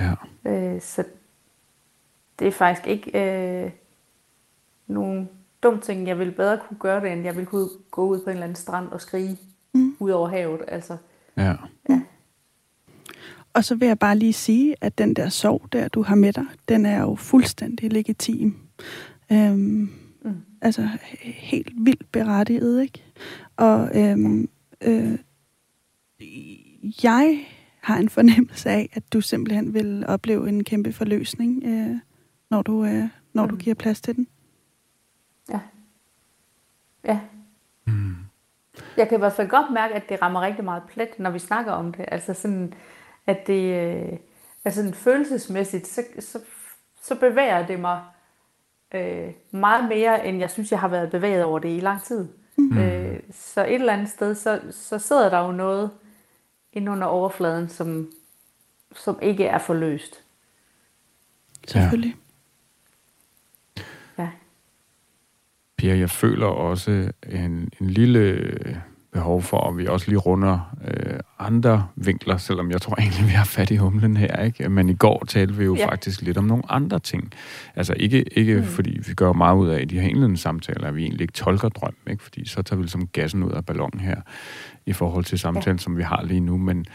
Ja. 0.00 0.14
Øh, 0.46 0.80
så 0.80 1.04
det 2.38 2.48
er 2.48 2.52
faktisk 2.52 2.86
ikke 2.86 3.10
øh, 3.20 3.70
nogen 4.86 5.30
dum 5.62 5.80
ting. 5.80 6.06
Jeg 6.08 6.18
ville 6.18 6.32
bedre 6.32 6.58
kunne 6.68 6.78
gøre 6.78 7.00
det, 7.00 7.12
end 7.12 7.24
jeg 7.24 7.36
ville 7.36 7.46
kunne 7.46 7.68
gå 7.90 8.06
ud 8.06 8.18
på 8.18 8.24
en 8.24 8.30
eller 8.30 8.44
anden 8.44 8.56
strand 8.56 8.88
og 8.88 9.00
skrige 9.00 9.38
mm. 9.74 9.96
ud 9.98 10.10
over 10.10 10.28
havet. 10.28 10.60
Altså. 10.68 10.96
Ja. 11.36 11.54
ja. 11.88 12.00
Og 13.54 13.64
så 13.64 13.74
vil 13.74 13.88
jeg 13.88 13.98
bare 13.98 14.18
lige 14.18 14.32
sige, 14.32 14.76
at 14.80 14.98
den 14.98 15.14
der 15.14 15.28
sorg, 15.28 15.68
der 15.72 15.88
du 15.88 16.02
har 16.02 16.14
med 16.14 16.32
dig, 16.32 16.44
den 16.68 16.86
er 16.86 17.00
jo 17.00 17.14
fuldstændig 17.14 17.92
legitim. 17.92 18.56
Øhm, 19.32 19.90
mm. 20.22 20.34
altså 20.62 20.88
helt 21.22 21.72
vildt 21.76 22.12
berettiget, 22.12 22.82
ikke? 22.82 23.04
Og 23.56 23.90
øhm, 23.94 24.48
øh, 24.80 25.18
jeg 27.02 27.44
har 27.80 27.98
en 27.98 28.08
fornemmelse 28.18 28.70
af, 28.70 28.90
at 28.92 29.12
du 29.12 29.20
simpelthen 29.20 29.74
vil 29.74 30.04
opleve 30.08 30.48
en 30.48 30.64
kæmpe 30.64 30.92
forløsning, 30.92 31.62
øh, 31.64 31.96
når, 32.50 32.62
du, 32.62 32.84
øh, 32.84 33.04
når 33.32 33.44
mm. 33.44 33.50
du 33.50 33.56
giver 33.56 33.74
plads 33.74 34.00
til 34.00 34.16
den. 34.16 34.26
Ja. 37.04 37.12
Ja. 37.12 37.20
Mm. 37.84 38.16
Jeg 38.96 39.08
kan 39.08 39.18
i 39.18 39.18
hvert 39.18 39.32
fald 39.32 39.48
godt 39.48 39.72
mærke, 39.72 39.94
at 39.94 40.08
det 40.08 40.22
rammer 40.22 40.40
rigtig 40.40 40.64
meget 40.64 40.82
plet, 40.88 41.18
når 41.18 41.30
vi 41.30 41.38
snakker 41.38 41.72
om 41.72 41.92
det. 41.92 42.04
Altså 42.08 42.34
sådan, 42.34 42.74
at 43.26 43.46
det, 43.46 43.74
øh, 43.74 44.18
altså 44.64 44.80
sådan 44.80 44.94
følelsesmæssigt, 44.94 45.86
så, 45.86 46.02
så, 46.20 46.40
så 47.02 47.14
bevæger 47.14 47.66
det 47.66 47.80
mig 47.80 48.02
øh, 48.94 49.32
meget 49.50 49.88
mere, 49.88 50.26
end 50.26 50.38
jeg 50.38 50.50
synes, 50.50 50.70
jeg 50.70 50.80
har 50.80 50.88
været 50.88 51.10
bevæget 51.10 51.44
over 51.44 51.58
det 51.58 51.76
i 51.76 51.80
lang 51.80 52.02
tid. 52.02 52.28
Mm. 52.56 52.78
Øh, 52.78 53.20
så 53.32 53.64
et 53.64 53.74
eller 53.74 53.92
andet 53.92 54.08
sted, 54.08 54.34
så, 54.34 54.60
så 54.70 54.98
sidder 54.98 55.28
der 55.30 55.38
jo 55.38 55.52
noget 55.52 55.90
ind 56.72 56.90
under 56.90 57.06
overfladen, 57.06 57.68
som, 57.68 58.10
som 58.92 59.18
ikke 59.22 59.46
er 59.46 59.58
forløst. 59.58 60.24
Selvfølgelig. 61.68 62.10
Ja. 62.10 62.29
Pia, 65.80 65.98
jeg 65.98 66.10
føler 66.10 66.46
også 66.46 67.12
en, 67.32 67.68
en 67.80 67.90
lille 67.90 68.52
behov 69.12 69.42
for, 69.42 69.68
at 69.68 69.78
vi 69.78 69.86
også 69.86 70.08
lige 70.08 70.18
runder 70.18 70.74
øh, 70.88 71.18
andre 71.38 71.86
vinkler, 71.96 72.36
selvom 72.36 72.70
jeg 72.70 72.80
tror 72.80 72.94
egentlig, 72.94 73.26
vi 73.26 73.30
har 73.30 73.44
fat 73.44 73.70
i 73.70 73.76
humlen 73.76 74.16
her, 74.16 74.42
ikke? 74.42 74.68
Men 74.68 74.88
i 74.88 74.94
går 74.94 75.24
talte 75.28 75.54
vi 75.54 75.64
jo 75.64 75.74
ja. 75.74 75.86
faktisk 75.86 76.22
lidt 76.22 76.38
om 76.38 76.44
nogle 76.44 76.62
andre 76.68 76.98
ting. 76.98 77.32
Altså 77.76 77.94
ikke, 77.96 78.38
ikke 78.38 78.56
mm. 78.56 78.64
fordi 78.64 79.00
vi 79.06 79.14
gør 79.14 79.32
meget 79.32 79.56
ud 79.56 79.68
af 79.68 79.88
de 79.88 80.00
her 80.00 80.08
indledende 80.08 80.36
samtaler, 80.36 80.88
at 80.88 80.96
vi 80.96 81.02
egentlig 81.02 81.20
ikke 81.20 81.32
tolker 81.32 81.68
drøm, 81.68 81.94
ikke? 82.10 82.22
Fordi 82.22 82.48
så 82.48 82.62
tager 82.62 82.76
vi 82.76 82.82
ligesom 82.82 83.06
gassen 83.06 83.42
ud 83.42 83.52
af 83.52 83.66
ballonen 83.66 84.00
her 84.00 84.20
i 84.86 84.92
forhold 84.92 85.24
til 85.24 85.38
samtalen, 85.38 85.76
ja. 85.76 85.82
som 85.82 85.96
vi 85.96 86.02
har 86.02 86.22
lige 86.22 86.40
nu. 86.40 86.56
Men 86.56 86.86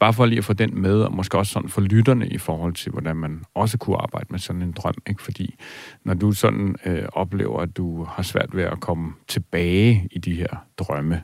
bare 0.00 0.12
for 0.12 0.26
lige 0.26 0.38
at 0.38 0.44
få 0.44 0.52
den 0.52 0.80
med, 0.80 1.00
og 1.02 1.14
måske 1.14 1.38
også 1.38 1.52
sådan 1.52 1.68
for 1.68 1.80
lytterne 1.80 2.28
i 2.28 2.38
forhold 2.38 2.74
til, 2.74 2.92
hvordan 2.92 3.16
man 3.16 3.42
også 3.54 3.78
kunne 3.78 3.96
arbejde 3.96 4.26
med 4.30 4.38
sådan 4.38 4.62
en 4.62 4.72
drøm. 4.72 4.94
Ikke? 5.06 5.22
Fordi 5.22 5.54
når 6.04 6.14
du 6.14 6.32
sådan 6.32 6.76
øh, 6.86 7.02
oplever, 7.12 7.60
at 7.60 7.76
du 7.76 8.04
har 8.04 8.22
svært 8.22 8.56
ved 8.56 8.62
at 8.62 8.80
komme 8.80 9.12
tilbage 9.28 10.08
i 10.10 10.18
de 10.18 10.34
her 10.34 10.66
drømme, 10.78 11.22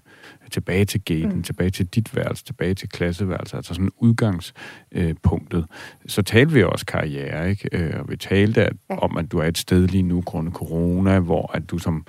tilbage 0.50 0.84
til 0.84 1.00
gaten, 1.00 1.36
mm. 1.36 1.42
tilbage 1.42 1.70
til 1.70 1.86
dit 1.86 2.16
værelse, 2.16 2.44
tilbage 2.44 2.74
til 2.74 2.88
klasseværelse, 2.88 3.56
altså 3.56 3.74
sådan 3.74 3.90
udgangspunktet, 3.98 5.66
så 6.06 6.22
talte 6.22 6.54
vi 6.54 6.62
også 6.62 6.86
karriere, 6.86 7.50
ikke? 7.50 7.68
Øh, 7.72 8.00
og 8.00 8.10
vi 8.10 8.16
talte 8.16 8.64
at, 8.64 8.72
ja. 8.90 8.98
om, 8.98 9.16
at 9.16 9.32
du 9.32 9.38
er 9.38 9.44
et 9.44 9.58
sted 9.58 9.88
lige 9.88 10.02
nu 10.02 10.20
grundet 10.20 10.54
corona, 10.54 11.18
hvor 11.18 11.50
at 11.54 11.70
du 11.70 11.78
som 11.78 12.06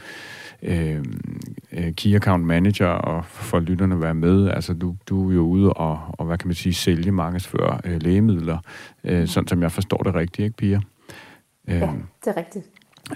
øh, 0.64 1.06
øh, 1.72 1.94
key 1.94 2.16
account 2.16 2.46
manager, 2.46 2.88
og 2.88 3.26
for 3.26 3.60
lytterne 3.60 3.96
at 3.96 4.02
være 4.02 4.14
med, 4.14 4.50
altså 4.50 4.74
du, 4.74 4.96
du 5.10 5.30
er 5.30 5.36
jo 5.36 5.42
ude 5.42 5.74
og, 5.74 6.00
og 6.10 6.26
hvad 6.26 6.38
kan 6.38 6.48
man 6.48 6.56
sige, 6.56 6.74
sælge 6.74 7.12
markedsføre 7.12 7.80
øh, 7.84 8.02
lægemidler, 8.02 8.58
øh, 9.04 9.28
sådan 9.28 9.48
som 9.48 9.62
jeg 9.62 9.72
forstår 9.72 9.98
det 9.98 10.16
rigtigt, 10.16 10.46
ikke 10.46 10.58
Pia? 10.58 10.80
Øh, 11.68 11.76
ja, 11.76 11.92
det 12.26 12.28
er 12.28 12.38
rigtigt. 12.38 12.66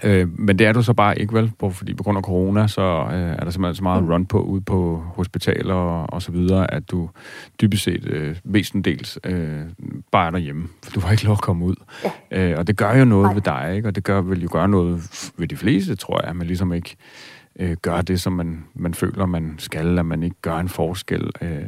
Øh, 0.04 0.38
men 0.38 0.58
det 0.58 0.66
er 0.66 0.72
du 0.72 0.82
så 0.82 0.92
bare 0.92 1.18
ikke 1.18 1.34
vel, 1.34 1.52
fordi 1.70 1.94
på 1.94 2.02
grund 2.02 2.18
af 2.18 2.24
corona, 2.24 2.66
så 2.66 2.82
øh, 2.82 3.18
er 3.18 3.44
der 3.44 3.50
simpelthen 3.50 3.74
så 3.74 3.82
meget 3.82 4.02
mm. 4.02 4.10
run 4.10 4.26
på 4.26 4.42
ude 4.42 4.60
på 4.60 5.04
hospitaler 5.14 5.74
og, 5.74 6.12
og 6.12 6.22
så 6.22 6.32
videre, 6.32 6.74
at 6.74 6.90
du 6.90 7.10
dybest 7.60 7.82
set 7.82 8.06
øh, 8.06 8.36
mestendels 8.44 9.18
øh, 9.24 9.60
bare 10.12 10.26
er 10.26 10.30
derhjemme, 10.30 10.68
for 10.84 10.92
du 10.92 11.00
har 11.00 11.10
ikke 11.10 11.24
lov 11.24 11.32
at 11.32 11.40
komme 11.40 11.64
ud. 11.64 11.74
Ja. 12.32 12.50
Øh, 12.50 12.58
og 12.58 12.66
det 12.66 12.76
gør 12.76 12.96
jo 12.96 13.04
noget 13.04 13.24
Nej. 13.24 13.34
ved 13.34 13.42
dig, 13.42 13.72
ikke? 13.76 13.88
og 13.88 13.94
det 13.94 14.04
gør, 14.04 14.20
vil 14.20 14.42
jo 14.42 14.48
gøre 14.52 14.68
noget 14.68 15.30
ved 15.38 15.48
de 15.48 15.56
fleste, 15.56 15.96
tror 15.96 16.26
jeg, 16.26 16.36
man 16.36 16.46
ligesom 16.46 16.72
ikke 16.72 16.96
øh, 17.58 17.76
gør 17.82 18.00
det, 18.00 18.20
som 18.20 18.32
man, 18.32 18.64
man 18.74 18.94
føler, 18.94 19.26
man 19.26 19.54
skal, 19.58 19.98
at 19.98 20.06
man 20.06 20.22
ikke 20.22 20.36
gør 20.42 20.56
en 20.56 20.68
forskel. 20.68 21.30
Øh, 21.40 21.62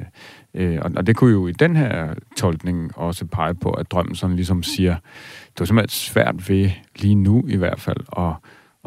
øh, 0.54 0.78
og, 0.82 0.90
og 0.96 1.06
det 1.06 1.16
kunne 1.16 1.32
jo 1.32 1.46
i 1.46 1.52
den 1.52 1.76
her 1.76 2.14
tolkning 2.36 2.98
også 2.98 3.26
pege 3.26 3.54
på, 3.54 3.70
at 3.70 3.90
drømmen 3.90 4.14
sådan 4.14 4.36
ligesom 4.36 4.62
siger, 4.62 4.96
det 5.54 5.60
er 5.60 5.64
simpelthen 5.64 5.88
svært 5.88 6.48
ved 6.48 6.70
lige 6.96 7.14
nu 7.14 7.44
i 7.48 7.56
hvert 7.56 7.80
fald 7.80 8.00
at, 8.18 8.32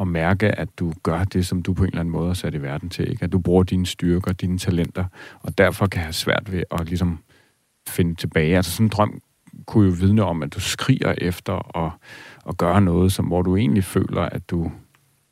at 0.02 0.08
mærke, 0.08 0.60
at 0.60 0.70
du 0.80 0.94
gør 1.04 1.24
det, 1.24 1.46
som 1.46 1.62
du 1.62 1.74
på 1.74 1.84
en 1.84 1.88
eller 1.88 2.00
anden 2.00 2.12
måde 2.12 2.30
er 2.30 2.34
sat 2.34 2.54
i 2.54 2.62
verden 2.62 2.90
til. 2.90 3.12
Ikke? 3.12 3.24
At 3.24 3.32
du 3.32 3.40
bruger 3.40 3.64
dine 3.64 3.86
styrker, 3.86 4.34
dine 4.34 4.58
talenter, 4.58 5.06
og 5.42 5.58
derfor 5.58 5.88
kan 5.88 6.02
have 6.02 6.14
svært 6.14 6.52
ved 6.52 6.64
at 6.72 6.86
ligesom 6.86 7.20
finde 7.88 8.16
tilbage. 8.16 8.56
Altså 8.58 8.72
sådan 8.72 8.86
en 8.86 8.90
drøm 8.90 9.22
kunne 9.66 9.90
jo 9.90 9.96
vidne 10.00 10.24
om, 10.24 10.44
at 10.44 10.54
du 10.54 10.60
skriger 10.60 11.14
efter 11.18 11.78
at, 11.86 11.92
at 12.50 12.58
gøre 12.58 12.82
noget, 12.82 13.12
som, 13.12 13.26
hvor 13.26 13.42
du 13.42 13.56
egentlig 13.56 13.84
føler, 13.84 14.22
at 14.22 14.50
du 14.50 14.72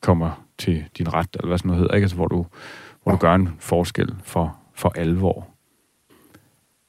kommer 0.02 0.46
til 0.58 0.86
din 0.98 1.14
ret, 1.14 1.30
eller 1.34 1.48
hvad 1.48 1.58
sådan 1.58 1.70
noget 1.70 1.82
hedder, 1.82 1.96
ikke? 1.96 2.04
Altså, 2.04 2.16
hvor 2.16 2.28
du, 2.28 2.46
hvor 3.04 3.12
ja. 3.12 3.16
du 3.16 3.18
gør 3.18 3.36
en 3.36 3.50
forskel 3.60 4.16
for, 4.24 4.58
for 4.74 4.94
alvor. 4.96 5.48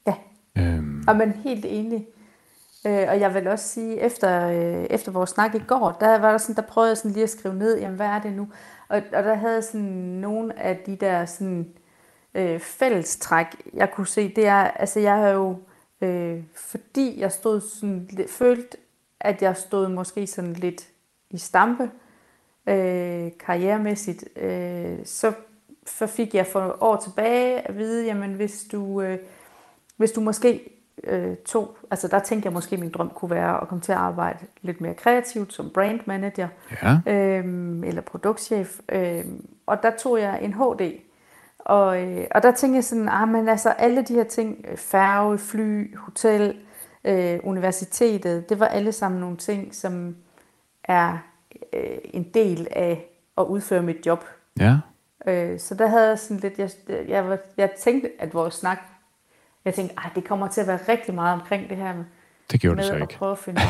Ja, 0.07 0.13
øhm. 0.57 1.03
og 1.07 1.15
men 1.15 1.33
helt 1.43 1.65
enig. 1.69 2.05
Øh, 2.87 3.05
og 3.09 3.19
jeg 3.19 3.33
vil 3.33 3.47
også 3.47 3.67
sige, 3.67 3.99
efter, 3.99 4.47
øh, 4.49 4.85
efter 4.89 5.11
vores 5.11 5.29
snak 5.29 5.55
i 5.55 5.63
går, 5.67 5.97
der 5.99 6.19
var 6.19 6.31
der 6.31 6.37
sådan, 6.37 6.55
der 6.55 6.61
prøvede 6.61 6.89
jeg 6.89 6.97
sådan 6.97 7.11
lige 7.11 7.23
at 7.23 7.29
skrive 7.29 7.55
ned, 7.55 7.79
jamen 7.79 7.95
hvad 7.95 8.07
er 8.07 8.21
det 8.21 8.33
nu? 8.33 8.47
Og, 8.89 9.01
og 9.13 9.23
der 9.23 9.33
havde 9.33 9.61
sådan 9.61 9.85
nogle 10.21 10.59
af 10.59 10.77
de 10.77 10.95
der 10.95 11.25
sådan 11.25 11.73
øh, 12.33 12.59
fællestræk, 12.59 13.45
jeg 13.73 13.91
kunne 13.91 14.07
se, 14.07 14.33
det 14.35 14.47
er, 14.47 14.63
altså 14.63 14.99
jeg 14.99 15.15
har 15.15 15.29
jo, 15.29 15.57
øh, 16.01 16.43
fordi 16.55 17.19
jeg 17.19 17.31
stod 17.31 17.61
sådan, 17.61 18.09
følt, 18.29 18.75
at 19.19 19.41
jeg 19.41 19.57
stod 19.57 19.89
måske 19.89 20.27
sådan 20.27 20.53
lidt 20.53 20.87
i 21.29 21.37
stampe, 21.37 21.91
øh, 22.67 23.31
karrieremæssigt, 23.39 24.37
øh, 24.37 24.97
så, 25.05 25.33
så 25.85 26.07
fik 26.07 26.35
jeg 26.35 26.47
for 26.47 26.77
år 26.79 26.95
tilbage 26.95 27.67
at 27.67 27.77
vide, 27.77 28.05
jamen 28.05 28.33
hvis 28.33 28.65
du, 28.71 29.01
øh, 29.01 29.19
hvis 29.97 30.11
du 30.11 30.21
måske 30.21 30.76
øh, 31.03 31.35
tog, 31.45 31.77
altså 31.91 32.07
der 32.07 32.19
tænkte 32.19 32.47
jeg 32.47 32.53
måske, 32.53 32.73
at 32.73 32.79
min 32.79 32.91
drøm 32.91 33.09
kunne 33.09 33.31
være 33.31 33.61
at 33.61 33.67
komme 33.67 33.81
til 33.81 33.91
at 33.91 33.97
arbejde 33.97 34.45
lidt 34.61 34.81
mere 34.81 34.93
kreativt 34.93 35.53
som 35.53 35.69
brand 35.69 35.99
manager, 36.05 36.47
ja. 36.83 37.11
øh, 37.13 37.45
eller 37.83 38.01
produktchef, 38.01 38.79
øh, 38.89 39.25
og 39.65 39.83
der 39.83 39.91
tog 39.99 40.19
jeg 40.19 40.39
en 40.41 40.53
HD, 40.53 40.91
og, 41.59 42.03
øh, 42.03 42.25
og 42.31 42.43
der 42.43 42.51
tænkte 42.51 42.75
jeg 42.75 42.83
sådan, 42.83 43.09
ah, 43.09 43.29
men 43.29 43.49
altså 43.49 43.69
alle 43.69 44.01
de 44.01 44.13
her 44.13 44.23
ting, 44.23 44.65
færge, 44.75 45.37
fly, 45.37 45.97
hotel, 45.97 46.55
øh, 47.03 47.39
universitetet, 47.43 48.49
det 48.49 48.59
var 48.59 48.65
alle 48.65 48.91
sammen 48.91 49.21
nogle 49.21 49.37
ting, 49.37 49.75
som 49.75 50.15
er 50.83 51.17
øh, 51.73 51.97
en 52.03 52.23
del 52.33 52.67
af 52.71 53.05
at 53.37 53.43
udføre 53.43 53.83
mit 53.83 54.05
job. 54.05 54.25
Ja. 54.59 54.77
Øh, 55.27 55.59
så 55.59 55.75
der 55.75 55.87
havde 55.87 56.09
jeg 56.09 56.19
sådan 56.19 56.37
lidt, 56.37 56.59
jeg, 56.59 56.69
jeg, 57.07 57.39
jeg 57.57 57.71
tænkte, 57.71 58.09
at 58.19 58.33
vores 58.33 58.53
snak, 58.53 58.77
jeg 59.67 59.75
tænkte, 59.75 59.95
at 60.05 60.11
det 60.15 60.23
kommer 60.23 60.47
til 60.47 60.61
at 60.61 60.67
være 60.67 60.79
rigtig 60.89 61.13
meget 61.15 61.33
omkring 61.33 61.69
det 61.69 61.77
her 61.77 61.93
med, 61.93 62.03
det 62.51 62.61
gjorde 62.61 62.75
med 62.75 62.83
det 62.83 62.89
så 62.89 62.95
at 62.95 63.01
ikke. 63.01 63.13
prøve 63.13 63.31
at 63.31 63.37
finde 63.37 63.61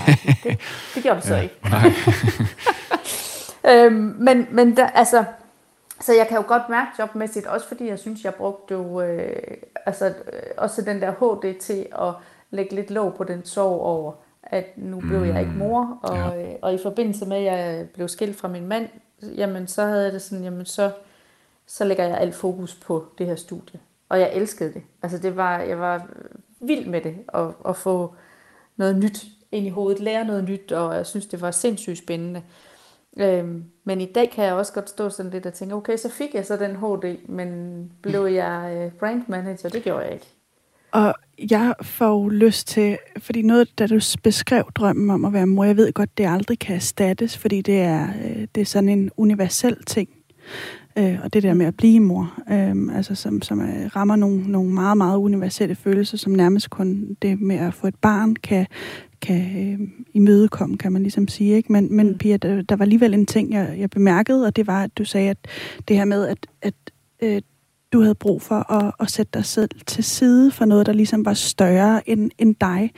det, 0.43 0.59
det 0.95 1.03
gjorde 1.03 1.15
det 1.15 1.27
så 1.27 1.35
ja, 1.35 1.41
ikke. 1.41 1.55
Nej. 1.63 1.91
øhm, 3.85 4.15
men, 4.19 4.47
men 4.51 4.77
der, 4.77 4.87
altså, 4.87 5.25
så 5.99 6.13
jeg 6.13 6.27
kan 6.27 6.37
jo 6.37 6.43
godt 6.47 6.69
mærke 6.69 6.91
jobmæssigt, 6.99 7.45
også 7.45 7.67
fordi 7.67 7.87
jeg 7.87 7.99
synes, 7.99 8.23
jeg 8.23 8.35
brugte 8.35 8.73
jo, 8.73 9.01
øh, 9.01 9.57
altså, 9.85 10.05
øh, 10.07 10.13
også 10.57 10.81
den 10.81 11.01
der 11.01 11.11
HD 11.11 11.59
til 11.59 11.87
at 11.91 12.13
lægge 12.51 12.75
lidt 12.75 12.91
låg 12.91 13.13
på 13.13 13.23
den 13.23 13.45
sorg 13.45 13.81
over, 13.81 14.11
at 14.43 14.65
nu 14.75 14.99
blev 14.99 15.19
mm. 15.19 15.27
jeg 15.27 15.39
ikke 15.39 15.51
mm. 15.51 15.57
mor, 15.57 15.99
og, 16.03 16.17
ja. 16.17 16.43
Øh, 16.43 16.55
og 16.61 16.73
i 16.73 16.79
forbindelse 16.83 17.25
med, 17.25 17.37
at 17.37 17.43
jeg 17.43 17.89
blev 17.89 18.07
skilt 18.07 18.37
fra 18.37 18.47
min 18.47 18.67
mand, 18.67 18.87
jamen 19.21 19.67
så 19.67 19.85
havde 19.85 20.03
jeg 20.03 20.13
det 20.13 20.21
sådan, 20.21 20.43
jamen 20.43 20.65
så, 20.65 20.91
så 21.67 21.85
lægger 21.85 22.03
jeg 22.03 22.17
alt 22.17 22.35
fokus 22.35 22.75
på 22.75 23.05
det 23.17 23.25
her 23.25 23.35
studie. 23.35 23.79
Og 24.09 24.19
jeg 24.19 24.31
elskede 24.33 24.73
det. 24.73 24.81
Altså 25.03 25.17
det 25.17 25.35
var, 25.35 25.59
jeg 25.59 25.79
var 25.79 26.07
vild 26.61 26.85
med 26.85 27.01
det, 27.01 27.15
at, 27.33 27.47
at 27.69 27.75
få 27.75 28.15
noget 28.77 28.97
nyt 28.97 29.25
ind 29.51 29.65
i 29.65 29.69
hovedet, 29.69 30.01
lære 30.01 30.25
noget 30.25 30.43
nyt, 30.49 30.71
og 30.71 30.95
jeg 30.95 31.05
synes, 31.05 31.25
det 31.25 31.41
var 31.41 31.51
sindssygt 31.51 31.97
spændende. 31.97 32.41
Øhm, 33.17 33.63
men 33.83 34.01
i 34.01 34.05
dag 34.05 34.31
kan 34.31 34.45
jeg 34.45 34.53
også 34.53 34.73
godt 34.73 34.89
stå 34.89 35.09
sådan 35.09 35.31
lidt 35.31 35.45
og 35.45 35.53
tænke, 35.53 35.75
okay, 35.75 35.97
så 35.97 36.09
fik 36.09 36.33
jeg 36.33 36.45
så 36.45 36.57
den 36.57 36.75
HD, 36.75 37.29
men 37.29 37.91
blev 38.01 38.25
jeg 38.25 38.77
øh, 38.77 38.91
brand 38.99 39.23
manager? 39.27 39.69
Det 39.69 39.83
gjorde 39.83 40.05
jeg 40.05 40.13
ikke. 40.13 40.27
Og 40.91 41.13
jeg 41.51 41.73
får 41.81 42.29
lyst 42.29 42.67
til, 42.67 42.97
fordi 43.19 43.41
noget, 43.41 43.79
da 43.79 43.87
du 43.87 43.99
beskrev 44.23 44.71
drømmen 44.75 45.09
om 45.09 45.25
at 45.25 45.33
være 45.33 45.47
mor, 45.47 45.63
jeg 45.63 45.77
ved 45.77 45.93
godt, 45.93 46.17
det 46.17 46.27
aldrig 46.27 46.59
kan 46.59 46.75
erstattes, 46.75 47.37
fordi 47.37 47.61
det 47.61 47.81
er, 47.81 48.07
øh, 48.23 48.47
det 48.55 48.61
er 48.61 48.65
sådan 48.65 48.89
en 48.89 49.11
universel 49.17 49.85
ting. 49.85 50.09
Øh, 50.97 51.19
og 51.23 51.33
det 51.33 51.43
der 51.43 51.53
med 51.53 51.65
at 51.65 51.77
blive 51.77 51.99
mor, 51.99 52.33
øh, 52.51 52.97
altså 52.97 53.15
som, 53.15 53.41
som 53.41 53.59
er, 53.59 53.95
rammer 53.95 54.15
nogle, 54.15 54.51
nogle 54.51 54.73
meget, 54.73 54.97
meget 54.97 55.17
universelle 55.17 55.75
følelser, 55.75 56.17
som 56.17 56.33
nærmest 56.33 56.69
kun 56.69 57.17
det 57.21 57.41
med 57.41 57.55
at 57.55 57.73
få 57.73 57.87
et 57.87 57.95
barn 57.95 58.35
kan, 58.35 58.67
kan 59.21 59.71
øh, 59.73 59.87
imødekomme, 60.13 60.77
kan 60.77 60.91
man 60.91 61.01
ligesom 61.01 61.27
sige. 61.27 61.55
Ikke? 61.55 61.71
Men, 61.71 61.95
men 61.95 62.07
mm. 62.07 62.17
Pia, 62.17 62.37
der, 62.37 62.61
der 62.61 62.75
var 62.75 62.85
alligevel 62.85 63.13
en 63.13 63.25
ting, 63.25 63.53
jeg, 63.53 63.75
jeg 63.77 63.89
bemærkede, 63.89 64.45
og 64.45 64.55
det 64.55 64.67
var, 64.67 64.83
at 64.83 64.97
du 64.97 65.05
sagde, 65.05 65.29
at 65.29 65.37
det 65.87 65.95
her 65.95 66.05
med, 66.05 66.27
at, 66.27 66.47
at 66.61 66.73
øh, 67.23 67.41
du 67.93 68.01
havde 68.01 68.15
brug 68.15 68.41
for 68.41 68.71
at, 68.71 68.91
at 68.99 69.11
sætte 69.11 69.29
dig 69.33 69.45
selv 69.45 69.69
til 69.85 70.03
side 70.03 70.51
for 70.51 70.65
noget, 70.65 70.85
der 70.85 70.93
ligesom 70.93 71.25
var 71.25 71.33
større 71.33 72.09
end, 72.09 72.31
end 72.37 72.55
dig. 72.61 72.91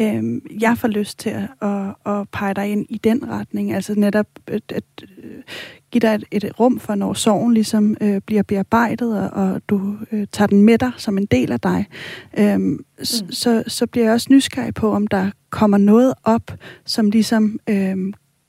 Øhm, 0.00 0.42
jeg 0.60 0.78
får 0.78 0.88
lyst 0.88 1.18
til 1.18 1.30
at, 1.30 1.68
at, 1.68 1.94
at 2.06 2.28
pege 2.32 2.54
dig 2.54 2.68
ind 2.68 2.86
i 2.88 2.98
den 2.98 3.28
retning, 3.28 3.72
altså 3.72 3.94
netop 3.94 4.26
at, 4.46 4.62
at 4.68 4.84
øh, 5.22 5.42
give 5.90 6.00
dig 6.00 6.14
et, 6.14 6.44
et 6.44 6.60
rum 6.60 6.78
for, 6.78 6.94
når 6.94 7.12
sorgen 7.12 7.54
ligesom 7.54 7.96
øh, 8.00 8.20
bliver 8.26 8.42
bearbejdet, 8.42 9.20
og, 9.20 9.30
og 9.30 9.62
du 9.68 9.96
øh, 10.12 10.26
tager 10.32 10.46
den 10.46 10.62
med 10.62 10.78
dig 10.78 10.92
som 10.96 11.18
en 11.18 11.26
del 11.26 11.52
af 11.52 11.60
dig. 11.60 11.86
Øhm, 12.38 12.60
mm. 12.60 12.84
så, 13.30 13.62
så 13.66 13.86
bliver 13.86 14.04
jeg 14.04 14.14
også 14.14 14.26
nysgerrig 14.30 14.74
på, 14.74 14.92
om 14.92 15.06
der 15.06 15.30
kommer 15.50 15.78
noget 15.78 16.14
op, 16.24 16.52
som 16.84 17.10
ligesom 17.10 17.58
øh, 17.68 17.96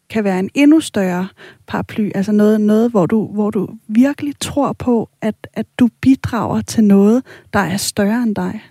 kan 0.09 0.23
være 0.23 0.39
en 0.39 0.49
endnu 0.53 0.79
større 0.79 1.27
paraply, 1.67 2.11
altså 2.15 2.31
noget, 2.31 2.61
noget 2.61 2.91
hvor, 2.91 3.05
du, 3.05 3.27
hvor 3.27 3.49
du 3.49 3.69
virkelig 3.87 4.33
tror 4.39 4.73
på, 4.73 5.09
at, 5.21 5.35
at 5.53 5.65
du 5.79 5.89
bidrager 6.01 6.61
til 6.61 6.83
noget, 6.83 7.23
der 7.53 7.59
er 7.59 7.77
større 7.77 8.23
end 8.23 8.35
dig. 8.35 8.61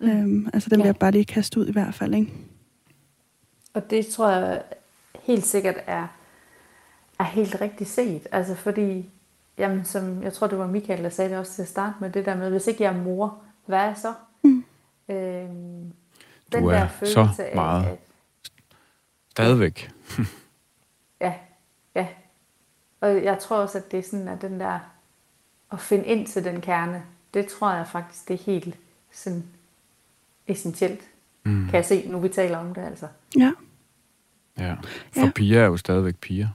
Mm. 0.00 0.08
Øhm, 0.08 0.48
altså 0.52 0.70
den 0.70 0.78
ja. 0.78 0.82
vil 0.82 0.88
jeg 0.88 0.96
bare 0.96 1.10
lige 1.10 1.24
kaste 1.24 1.60
ud 1.60 1.66
i 1.66 1.72
hvert 1.72 1.94
fald, 1.94 2.14
ikke? 2.14 2.32
Og 3.74 3.90
det 3.90 4.06
tror 4.06 4.30
jeg 4.30 4.62
helt 5.22 5.46
sikkert 5.46 5.76
er, 5.86 6.06
er 7.18 7.24
helt 7.24 7.60
rigtigt 7.60 7.90
set. 7.90 8.26
Altså 8.32 8.54
fordi, 8.54 9.10
jamen, 9.58 9.84
som 9.84 10.22
jeg 10.22 10.32
tror 10.32 10.46
det 10.46 10.58
var 10.58 10.66
Michael, 10.66 11.04
der 11.04 11.08
sagde 11.08 11.30
det 11.30 11.38
også 11.38 11.52
til 11.52 11.62
at 11.62 11.68
starte 11.68 11.94
med, 12.00 12.10
det 12.10 12.26
der 12.26 12.36
med, 12.36 12.50
hvis 12.50 12.66
ikke 12.66 12.82
jeg 12.82 12.92
er 12.92 13.02
mor, 13.02 13.38
hvad 13.66 13.78
er 13.78 13.84
jeg 13.84 13.96
så? 13.96 14.12
Mm. 14.42 14.64
Øhm, 15.08 15.92
den 16.52 16.62
du 16.62 16.68
er 16.68 16.78
der 16.78 16.88
følelse 16.88 17.14
så 17.14 17.44
meget. 17.54 17.84
Af, 17.84 17.90
at, 17.90 17.98
Stadigvæk. 19.34 19.90
ja, 21.20 21.34
ja. 21.94 22.06
Og 23.00 23.24
jeg 23.24 23.38
tror 23.38 23.56
også, 23.56 23.78
at 23.78 23.92
det 23.92 23.98
er 23.98 24.02
sådan, 24.02 24.28
at 24.28 24.42
den 24.42 24.60
der, 24.60 24.78
at 25.72 25.80
finde 25.80 26.06
ind 26.06 26.26
til 26.26 26.44
den 26.44 26.60
kerne, 26.60 27.02
det 27.34 27.46
tror 27.46 27.72
jeg 27.72 27.86
faktisk, 27.86 28.28
det 28.28 28.34
er 28.34 28.44
helt 28.44 28.76
sådan 29.12 29.44
essentielt. 30.46 31.00
Mm. 31.44 31.64
Kan 31.64 31.74
jeg 31.74 31.84
se, 31.84 32.08
nu 32.08 32.18
vi 32.18 32.28
taler 32.28 32.58
om 32.58 32.74
det 32.74 32.82
altså. 32.82 33.06
Ja. 33.38 33.52
Ja, 34.58 34.74
for 35.12 35.20
ja. 35.20 35.30
Pia 35.34 35.58
er 35.58 35.66
jo 35.66 35.76
stadigvæk 35.76 36.16
Pia. 36.16 36.48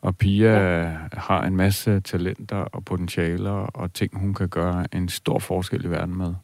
Og 0.00 0.16
Pia 0.16 0.52
ja. 0.52 0.98
har 1.12 1.44
en 1.44 1.56
masse 1.56 2.00
talenter 2.00 2.56
og 2.56 2.84
potentialer 2.84 3.50
og 3.50 3.92
ting, 3.92 4.18
hun 4.18 4.34
kan 4.34 4.48
gøre 4.48 4.86
en 4.92 5.08
stor 5.08 5.38
forskel 5.38 5.84
i 5.84 5.88
verden 5.88 6.18
med. 6.18 6.34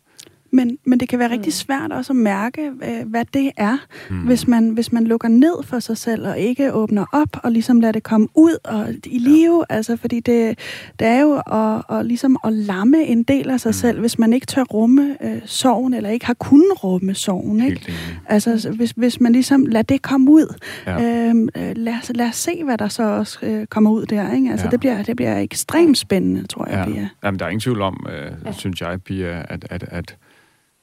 Men, 0.52 0.78
men 0.84 1.00
det 1.00 1.08
kan 1.08 1.18
være 1.18 1.28
mm. 1.28 1.32
rigtig 1.32 1.52
svært 1.52 1.92
også 1.92 2.12
at 2.12 2.16
mærke, 2.16 2.62
øh, 2.62 3.06
hvad 3.06 3.24
det 3.34 3.50
er, 3.56 3.76
mm. 4.10 4.16
hvis, 4.16 4.48
man, 4.48 4.70
hvis 4.70 4.92
man 4.92 5.04
lukker 5.04 5.28
ned 5.28 5.62
for 5.64 5.78
sig 5.78 5.96
selv 5.96 6.28
og 6.28 6.38
ikke 6.38 6.72
åbner 6.72 7.04
op 7.12 7.28
og 7.42 7.52
ligesom 7.52 7.80
lader 7.80 7.92
det 7.92 8.02
komme 8.02 8.28
ud 8.34 8.56
og 8.64 8.86
i 9.06 9.18
live. 9.18 9.64
Ja. 9.70 9.74
Altså, 9.76 9.96
fordi 9.96 10.20
det, 10.20 10.58
det 10.98 11.06
er 11.06 11.20
jo 11.20 11.42
at, 11.52 11.98
at, 11.98 12.06
ligesom 12.06 12.36
at 12.44 12.52
lamme 12.52 13.04
en 13.04 13.22
del 13.22 13.50
af 13.50 13.60
sig 13.60 13.68
mm. 13.68 13.72
selv, 13.72 14.00
hvis 14.00 14.18
man 14.18 14.32
ikke 14.32 14.46
tør 14.46 14.62
rumme 14.62 15.16
øh, 15.24 15.40
sorgen, 15.44 15.94
eller 15.94 16.10
ikke 16.10 16.26
har 16.26 16.34
kunnet 16.34 16.84
rumme 16.84 17.14
sorgen. 17.14 17.64
Ikke? 17.64 17.92
Altså, 18.26 18.70
hvis, 18.76 18.90
hvis 18.90 19.20
man 19.20 19.32
ligesom 19.32 19.66
lader 19.66 19.82
det 19.82 20.02
komme 20.02 20.30
ud. 20.30 20.54
Ja. 20.86 21.28
Øhm, 21.28 21.48
øh, 21.56 21.72
lad, 21.76 22.14
lad 22.14 22.28
os 22.28 22.36
se, 22.36 22.64
hvad 22.64 22.78
der 22.78 22.88
så 22.88 23.02
også 23.02 23.38
øh, 23.42 23.66
kommer 23.66 23.90
ud 23.90 24.06
der. 24.06 24.32
Ikke? 24.32 24.50
Altså, 24.50 24.66
ja. 24.66 24.70
det, 24.70 24.80
bliver, 24.80 25.02
det 25.02 25.16
bliver 25.16 25.38
ekstremt 25.38 25.98
spændende, 25.98 26.46
tror 26.46 26.68
jeg, 26.68 26.84
ja. 26.88 26.92
Pia. 26.92 27.08
Jamen, 27.24 27.38
der 27.38 27.44
er 27.44 27.48
ingen 27.48 27.60
tvivl 27.60 27.82
om, 27.82 28.06
øh, 28.08 28.32
ja. 28.44 28.52
synes 28.52 28.80
jeg, 28.80 29.02
Pia, 29.02 29.44
at, 29.48 29.66
at, 29.70 29.84
at 29.88 30.16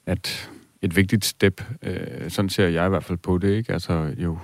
at 0.07 0.49
et 0.81 0.95
vigtigt 0.95 1.25
step, 1.25 1.61
øh, 1.81 2.29
sådan 2.29 2.49
ser 2.49 2.67
jeg 2.67 2.85
i 2.85 2.89
hvert 2.89 3.03
fald 3.03 3.17
på 3.17 3.37
det, 3.37 3.57
ikke? 3.57 3.73
Altså 3.73 4.13
jo, 4.17 4.37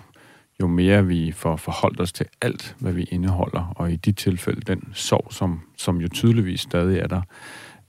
jo 0.61 0.67
mere 0.67 1.07
vi 1.07 1.31
får 1.31 1.55
forholdt 1.55 1.99
os 1.99 2.13
til 2.13 2.25
alt, 2.41 2.75
hvad 2.79 2.93
vi 2.93 3.03
indeholder, 3.03 3.73
og 3.75 3.91
i 3.91 3.95
de 3.95 4.11
tilfælde 4.11 4.61
den 4.61 4.83
sorg, 4.93 5.27
som, 5.33 5.61
som 5.77 6.01
jo 6.01 6.07
tydeligvis 6.07 6.61
stadig 6.61 6.99
er 6.99 7.07
der, 7.07 7.21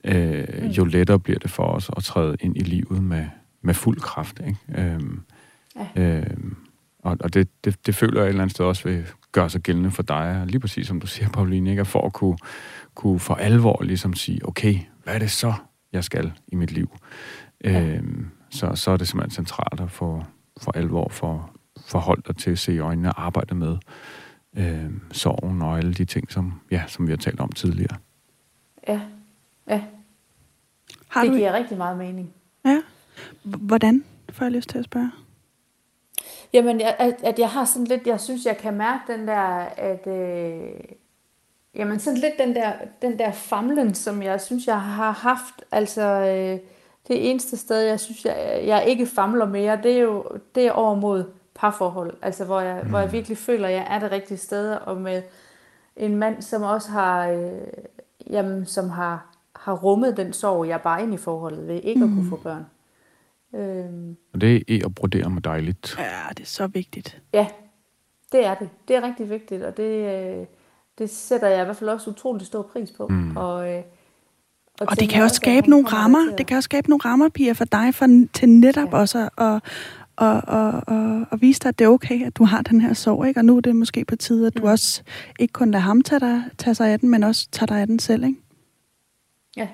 øh, 0.04 0.78
jo 0.78 0.84
lettere 0.84 1.18
bliver 1.18 1.38
det 1.38 1.50
for 1.50 1.64
os 1.64 1.90
at 1.96 2.04
træde 2.04 2.36
ind 2.40 2.56
i 2.56 2.60
livet 2.60 3.02
med, 3.02 3.26
med 3.62 3.74
fuld 3.74 4.00
kraft. 4.00 4.40
Ikke? 4.46 4.82
Øhm, 4.82 5.20
ja. 5.96 6.02
øhm, 6.02 6.56
og 6.98 7.16
og 7.20 7.34
det, 7.34 7.48
det, 7.64 7.86
det 7.86 7.94
føler 7.94 8.20
jeg 8.20 8.24
et 8.24 8.28
eller 8.28 8.42
andet 8.42 8.54
sted 8.54 8.64
også 8.64 8.88
vil 8.88 9.06
gøre 9.32 9.50
sig 9.50 9.60
gældende 9.60 9.90
for 9.90 10.02
dig, 10.02 10.42
lige 10.46 10.60
præcis 10.60 10.86
som 10.86 11.00
du 11.00 11.06
siger, 11.06 11.28
Pauline, 11.28 11.70
ikke? 11.70 11.84
for 11.84 12.06
at 12.06 12.12
kunne, 12.12 12.38
kunne 12.94 13.20
for 13.20 13.34
alvor 13.34 13.82
ligesom 13.82 14.14
sige, 14.14 14.48
okay, 14.48 14.78
hvad 15.04 15.14
er 15.14 15.18
det 15.18 15.30
så, 15.30 15.54
jeg 15.92 16.04
skal 16.04 16.32
i 16.48 16.54
mit 16.54 16.72
liv? 16.72 16.90
Ja. 17.64 17.82
Øhm, 17.82 18.30
så, 18.50 18.74
så 18.74 18.90
er 18.90 18.96
det 18.96 19.08
simpelthen 19.08 19.30
centralt 19.30 19.80
at 19.80 19.90
få 19.90 20.24
for 20.56 20.72
alvor 20.72 21.08
for 21.08 21.50
forhold 21.86 22.22
dig 22.22 22.36
til 22.36 22.50
at 22.50 22.58
se 22.58 22.74
i 22.74 22.78
øjnene 22.78 23.08
og 23.08 23.26
arbejde 23.26 23.54
med 23.54 23.76
øh, 24.56 24.90
sorgen 25.12 25.62
og 25.62 25.78
alle 25.78 25.94
de 25.94 26.04
ting, 26.04 26.32
som, 26.32 26.60
ja, 26.70 26.82
som 26.86 27.06
vi 27.06 27.12
har 27.12 27.16
talt 27.16 27.40
om 27.40 27.52
tidligere. 27.52 27.96
Ja, 28.88 29.00
ja. 29.68 29.82
Har 31.08 31.22
det 31.22 31.32
du... 31.32 31.36
giver 31.36 31.52
rigtig 31.52 31.76
meget 31.76 31.98
mening. 31.98 32.32
Ja. 32.64 32.82
Hvordan, 33.42 34.04
får 34.30 34.44
jeg 34.44 34.52
lyst 34.52 34.68
til 34.68 34.78
at 34.78 34.84
spørge? 34.84 35.10
Jamen, 36.52 36.80
at, 36.80 37.16
at 37.24 37.38
jeg 37.38 37.50
har 37.50 37.64
sådan 37.64 37.86
lidt, 37.86 38.06
jeg 38.06 38.20
synes, 38.20 38.46
jeg 38.46 38.58
kan 38.58 38.74
mærke 38.74 39.12
den 39.12 39.28
der, 39.28 39.68
at, 39.76 40.06
øh, 40.06 40.80
jamen 41.74 41.98
sådan 41.98 42.18
lidt 42.18 42.34
den 42.38 42.54
der, 42.54 42.72
den 43.02 43.18
der 43.18 43.32
famlen, 43.32 43.94
som 43.94 44.22
jeg 44.22 44.40
synes, 44.40 44.66
jeg 44.66 44.82
har 44.82 45.10
haft, 45.10 45.54
altså, 45.72 46.02
øh, 46.02 46.58
det 47.08 47.30
eneste 47.30 47.56
sted, 47.56 47.80
jeg 47.80 48.00
synes, 48.00 48.24
jeg, 48.24 48.62
jeg 48.66 48.84
ikke 48.86 49.06
famler 49.06 49.46
mere, 49.46 49.80
det 49.82 49.92
er 49.92 50.00
jo 50.00 50.24
det 50.54 50.66
er 50.66 50.72
over 50.72 50.94
mod 50.94 51.24
parforhold. 51.54 52.16
Altså, 52.22 52.44
hvor 52.44 52.60
jeg, 52.60 52.80
mm. 52.82 52.88
hvor 52.88 52.98
jeg 52.98 53.12
virkelig 53.12 53.38
føler, 53.38 53.68
at 53.68 53.74
jeg 53.74 53.86
er 53.90 53.98
det 53.98 54.10
rigtige 54.10 54.38
sted, 54.38 54.72
og 54.72 54.96
med 54.96 55.22
en 55.96 56.16
mand, 56.16 56.42
som 56.42 56.62
også 56.62 56.90
har, 56.90 57.28
øh, 57.28 57.50
jamen, 58.30 58.66
som 58.66 58.90
har, 58.90 59.26
har 59.56 59.74
rummet 59.74 60.16
den 60.16 60.32
sorg, 60.32 60.68
jeg 60.68 60.80
bare 60.80 61.02
ind 61.02 61.14
i 61.14 61.16
forholdet 61.16 61.68
ved 61.68 61.80
ikke 61.82 62.00
mm. 62.00 62.02
at 62.04 62.08
kunne 62.08 62.22
mm. 62.22 62.30
få 62.30 62.36
børn. 62.36 62.66
Øhm. 63.54 64.16
Og 64.32 64.40
det 64.40 64.56
er 64.56 64.60
e 64.68 64.80
at 64.84 64.94
brodere 64.94 65.30
med 65.30 65.42
dejligt. 65.42 65.96
Ja, 65.98 66.28
det 66.28 66.42
er 66.42 66.46
så 66.46 66.66
vigtigt. 66.66 67.22
Ja, 67.32 67.46
det 68.32 68.46
er 68.46 68.54
det. 68.54 68.68
Det 68.88 68.96
er 68.96 69.02
rigtig 69.02 69.30
vigtigt, 69.30 69.62
og 69.62 69.76
det, 69.76 70.14
øh, 70.40 70.46
det 70.98 71.10
sætter 71.10 71.48
jeg 71.48 71.60
i 71.60 71.64
hvert 71.64 71.76
fald 71.76 71.90
også 71.90 72.10
utrolig 72.10 72.46
stor 72.46 72.62
pris 72.62 72.90
på. 72.90 73.06
Mm. 73.06 73.36
Og, 73.36 73.72
øh, 73.72 73.82
og, 74.80 74.86
og 74.90 75.00
det 75.00 75.08
kan 75.08 75.22
også 75.22 75.36
skabe 75.36 75.70
nogle 75.70 75.86
rammer. 75.86 76.36
Det 76.38 76.46
kan 76.46 76.56
også 76.56 76.64
skabe 76.64 76.90
nogle 76.90 77.00
rammer, 77.04 77.28
Pia, 77.28 77.52
for 77.52 77.64
dig, 77.64 77.94
for, 77.94 78.26
til 78.32 78.48
netop 78.48 78.88
ja. 78.92 78.96
også 78.96 79.28
at, 79.38 79.60
og, 80.16 80.42
og, 80.46 80.82
og, 80.86 81.26
og 81.30 81.40
vise 81.40 81.60
dig, 81.60 81.68
at 81.68 81.78
det 81.78 81.84
er 81.84 81.88
okay, 81.88 82.26
at 82.26 82.36
du 82.36 82.44
har 82.44 82.62
den 82.62 82.80
her 82.80 82.92
sorg, 82.92 83.28
ikke? 83.28 83.40
Og 83.40 83.44
nu 83.44 83.56
er 83.56 83.60
det 83.60 83.76
måske 83.76 84.04
på 84.04 84.16
tide, 84.16 84.46
at 84.46 84.56
du 84.56 84.62
mm. 84.62 84.68
også 84.68 85.02
ikke 85.38 85.52
kun 85.52 85.70
lader 85.70 85.82
ham 85.82 86.02
tage, 86.02 86.20
dig, 86.20 86.42
tage 86.58 86.74
sig 86.74 86.88
af 86.88 87.00
den, 87.00 87.08
men 87.08 87.22
også 87.22 87.48
tager 87.52 87.66
dig 87.66 87.80
af 87.80 87.86
den 87.86 87.98
selv, 87.98 88.24
ikke? 88.24 88.38
Ja. 89.56 89.68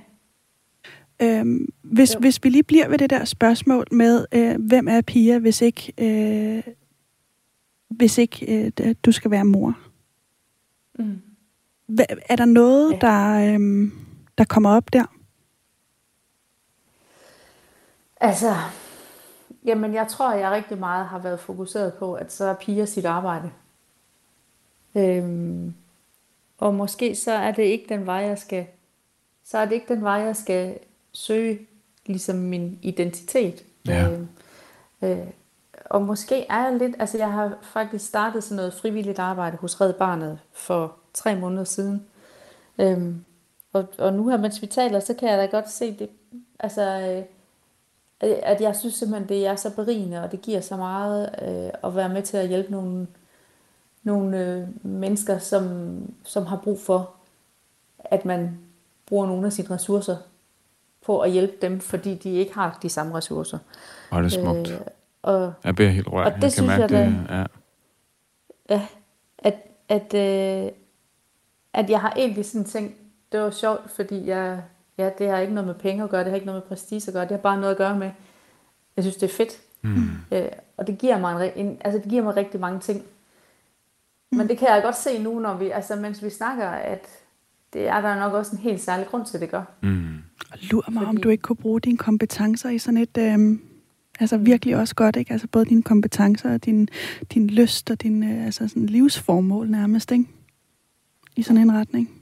Øhm, 1.23 1.69
hvis, 1.83 2.17
hvis 2.21 2.45
vi 2.45 2.49
lige 2.49 2.63
bliver 2.63 2.89
ved 2.89 2.99
det 2.99 3.11
der 3.11 3.25
spørgsmål 3.25 3.87
med, 3.93 4.27
øh, 4.33 4.55
hvem 4.67 4.89
er 4.89 5.01
Pia, 5.01 5.39
hvis 5.39 5.63
ikke, 5.63 5.93
øh, 5.99 6.63
hvis 7.89 8.19
ikke 8.19 8.73
øh, 8.81 8.95
du 9.05 9.13
skal 9.13 9.31
være 9.31 9.45
mor? 9.45 9.79
Mm. 10.99 11.19
Hva, 11.87 12.05
er 12.29 12.37
der 12.37 12.45
noget, 12.45 12.93
ja. 12.93 12.99
der... 13.01 13.55
Øh, 13.55 13.91
der 14.41 14.47
kommer 14.47 14.77
op 14.77 14.93
der? 14.93 15.05
Altså, 18.21 18.55
jamen 19.65 19.95
jeg 19.95 20.09
tror, 20.09 20.33
jeg 20.33 20.51
rigtig 20.51 20.79
meget 20.79 21.07
har 21.07 21.19
været 21.19 21.41
fokuseret 21.41 21.95
på, 21.95 22.15
at 22.15 22.33
så 22.33 22.45
er 22.45 22.55
piger 22.55 22.85
sit 22.85 23.05
arbejde. 23.05 23.51
Øhm, 24.95 25.75
og 26.59 26.75
måske 26.75 27.17
så 27.17 27.33
er 27.33 27.53
det 27.53 27.63
ikke 27.63 27.87
den 27.89 28.07
vej, 28.07 28.17
jeg 28.17 28.39
skal, 28.39 28.67
så 29.45 29.59
er 29.59 29.65
det 29.65 29.73
ikke 29.73 29.95
den 29.95 30.03
vej, 30.03 30.15
jeg 30.15 30.37
skal 30.37 30.79
søge 31.13 31.59
ligesom 32.07 32.37
min 32.37 32.79
identitet. 32.83 33.65
Ja. 33.87 34.09
Øhm, 34.09 34.29
øh, 35.03 35.27
og 35.85 36.03
måske 36.03 36.47
er 36.47 36.59
jeg 36.59 36.79
lidt, 36.79 36.97
altså 36.99 37.19
jeg 37.19 37.33
har 37.33 37.59
faktisk 37.63 38.07
startet 38.07 38.45
sådan 38.45 38.57
noget 38.57 38.75
frivilligt 38.75 39.19
arbejde 39.19 39.57
hos 39.57 39.81
Red 39.81 39.93
Barnet 39.93 40.39
for 40.53 40.97
tre 41.15 41.37
måneder 41.37 41.65
siden. 41.65 42.07
Øhm, 42.79 43.25
og, 43.73 43.89
og 43.99 44.13
nu 44.13 44.29
her, 44.29 44.37
mens 44.37 44.63
vi 44.63 44.67
taler, 44.67 45.01
så 45.01 45.15
kan 45.15 45.29
jeg 45.29 45.39
da 45.39 45.47
godt 45.47 45.71
se 45.71 45.97
det, 45.99 46.11
altså, 46.59 46.83
øh, 46.83 47.25
at 48.43 48.61
jeg 48.61 48.77
synes 48.77 48.95
simpelthen, 48.95 49.29
det 49.29 49.47
er 49.47 49.57
så 49.57 49.75
berigende, 49.75 50.23
og 50.23 50.33
det 50.33 50.43
giver 50.43 50.61
så 50.61 50.77
meget 50.77 51.31
øh, 51.43 51.71
at 51.85 51.97
være 51.97 52.09
med 52.09 52.23
til 52.23 52.37
at 52.37 52.49
hjælpe 52.49 52.73
nogle, 52.73 53.07
nogle 54.03 54.39
øh, 54.39 54.69
mennesker, 54.87 55.39
som, 55.39 55.97
som 56.25 56.47
har 56.47 56.57
brug 56.57 56.81
for, 56.81 57.11
at 57.99 58.25
man 58.25 58.59
bruger 59.07 59.27
nogle 59.27 59.47
af 59.47 59.53
sine 59.53 59.71
ressourcer 59.71 60.17
på 61.07 61.21
at 61.21 61.31
hjælpe 61.31 61.55
dem, 61.63 61.81
fordi 61.81 62.15
de 62.15 62.31
ikke 62.31 62.55
har 62.55 62.79
de 62.83 62.89
samme 62.89 63.15
ressourcer. 63.15 63.59
Og 64.11 64.23
det 64.23 64.37
er 64.37 64.43
smukt. 64.43 64.71
Øh, 64.71 64.81
og, 65.23 65.53
jeg 65.65 65.75
bliver 65.75 65.91
helt 65.91 66.09
rørt. 66.09 66.27
Og 66.27 66.35
det 66.35 66.43
jeg 66.43 66.53
synes 66.53 66.71
jeg, 66.71 66.89
det, 66.89 67.27
ja. 67.29 67.45
ja. 68.69 68.87
At, 69.39 69.55
at, 69.89 70.15
øh, 70.15 70.73
at 71.73 71.91
jeg 71.91 72.01
har 72.01 72.13
egentlig 72.17 72.47
sådan 72.47 72.65
tænkt, 72.65 72.97
det 73.33 73.41
var 73.41 73.51
sjovt, 73.51 73.91
fordi 73.91 74.27
jeg, 74.27 74.63
ja, 74.99 75.11
det 75.19 75.29
har 75.29 75.39
ikke 75.39 75.55
noget 75.55 75.67
med 75.67 75.75
penge 75.75 76.05
at 76.05 76.11
gøre, 76.11 76.21
det 76.21 76.29
har 76.29 76.35
ikke 76.35 76.47
noget 76.47 76.63
med 76.63 76.69
prestige 76.69 77.09
at 77.09 77.13
gøre, 77.13 77.23
det 77.23 77.31
har 77.31 77.39
bare 77.39 77.61
noget 77.61 77.71
at 77.71 77.79
gøre 77.79 77.99
med, 77.99 78.11
jeg 78.97 79.05
synes, 79.05 79.17
det 79.17 79.31
er 79.31 79.35
fedt. 79.35 79.61
Mm. 79.83 80.09
Øh, 80.33 80.49
og 80.77 80.87
det 80.87 80.99
giver, 80.99 81.19
mig 81.19 81.53
en, 81.57 81.67
en, 81.67 81.79
altså, 81.81 81.99
det 81.99 82.11
giver 82.11 82.23
mig 82.23 82.37
rigtig 82.37 82.61
mange 82.61 82.81
ting. 82.81 83.03
Men 84.33 84.49
det 84.49 84.59
kan 84.59 84.69
jeg 84.69 84.83
godt 84.83 84.97
se 84.97 85.23
nu, 85.23 85.39
når 85.39 85.57
vi, 85.57 85.71
altså, 85.71 85.97
mens 85.97 86.25
vi 86.25 86.31
snakker, 86.31 86.69
at, 86.69 87.07
det 87.73 87.89
er 87.89 88.01
der 88.01 88.19
nok 88.19 88.33
også 88.33 88.53
en 88.53 88.59
helt 88.59 88.81
særlig 88.81 89.07
grund 89.07 89.27
til, 89.27 89.37
at 89.37 89.41
det 89.41 89.51
gør. 89.51 89.63
Mm. 89.81 90.15
Og 90.53 90.59
lur 90.61 90.85
mig, 90.91 91.03
Fordi... 91.03 91.09
om 91.09 91.17
du 91.17 91.29
ikke 91.29 91.43
kunne 91.43 91.57
bruge 91.57 91.81
dine 91.81 91.99
kompetencer 91.99 92.71
i 92.71 92.79
sådan 92.79 92.99
et... 92.99 93.19
Øh, 93.19 93.59
altså 94.21 94.37
virkelig 94.37 94.77
også 94.77 94.95
godt, 94.95 95.17
ikke? 95.17 95.33
Altså 95.33 95.47
både 95.47 95.65
dine 95.65 95.83
kompetencer 95.83 96.55
og 96.55 96.65
din, 96.65 96.89
din 97.35 97.47
lyst 97.47 97.91
og 97.91 98.03
din 98.03 98.23
øh, 98.23 98.47
altså 98.47 98.69
sådan 98.69 98.87
livsformål 98.87 99.71
nærmest, 99.71 100.13
ikke? 100.13 100.25
I 101.37 101.43
sådan 101.43 101.63
en 101.63 101.73
retning. 101.73 102.20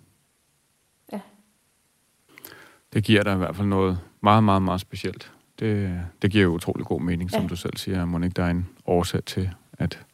Det 2.93 3.05
giver 3.05 3.23
dig 3.23 3.35
i 3.35 3.37
hvert 3.37 3.57
fald 3.57 3.69
noget 3.69 3.99
meget, 4.21 4.45
meget, 4.45 4.63
meget 4.63 4.81
specielt. 4.81 5.33
Det, 5.59 6.01
det 6.23 6.31
giver 6.31 6.45
jo 6.45 6.51
utrolig 6.51 6.87
god 6.87 7.01
mening, 7.01 7.31
ja. 7.33 7.39
som 7.39 7.49
du 7.49 7.57
selv 7.57 7.77
siger. 7.77 8.23
Ikke 8.25 8.35
der 8.35 8.45
er 8.45 8.51
en 8.51 8.69
årsag 8.87 9.25
til, 9.25 9.51
at, 9.79 10.07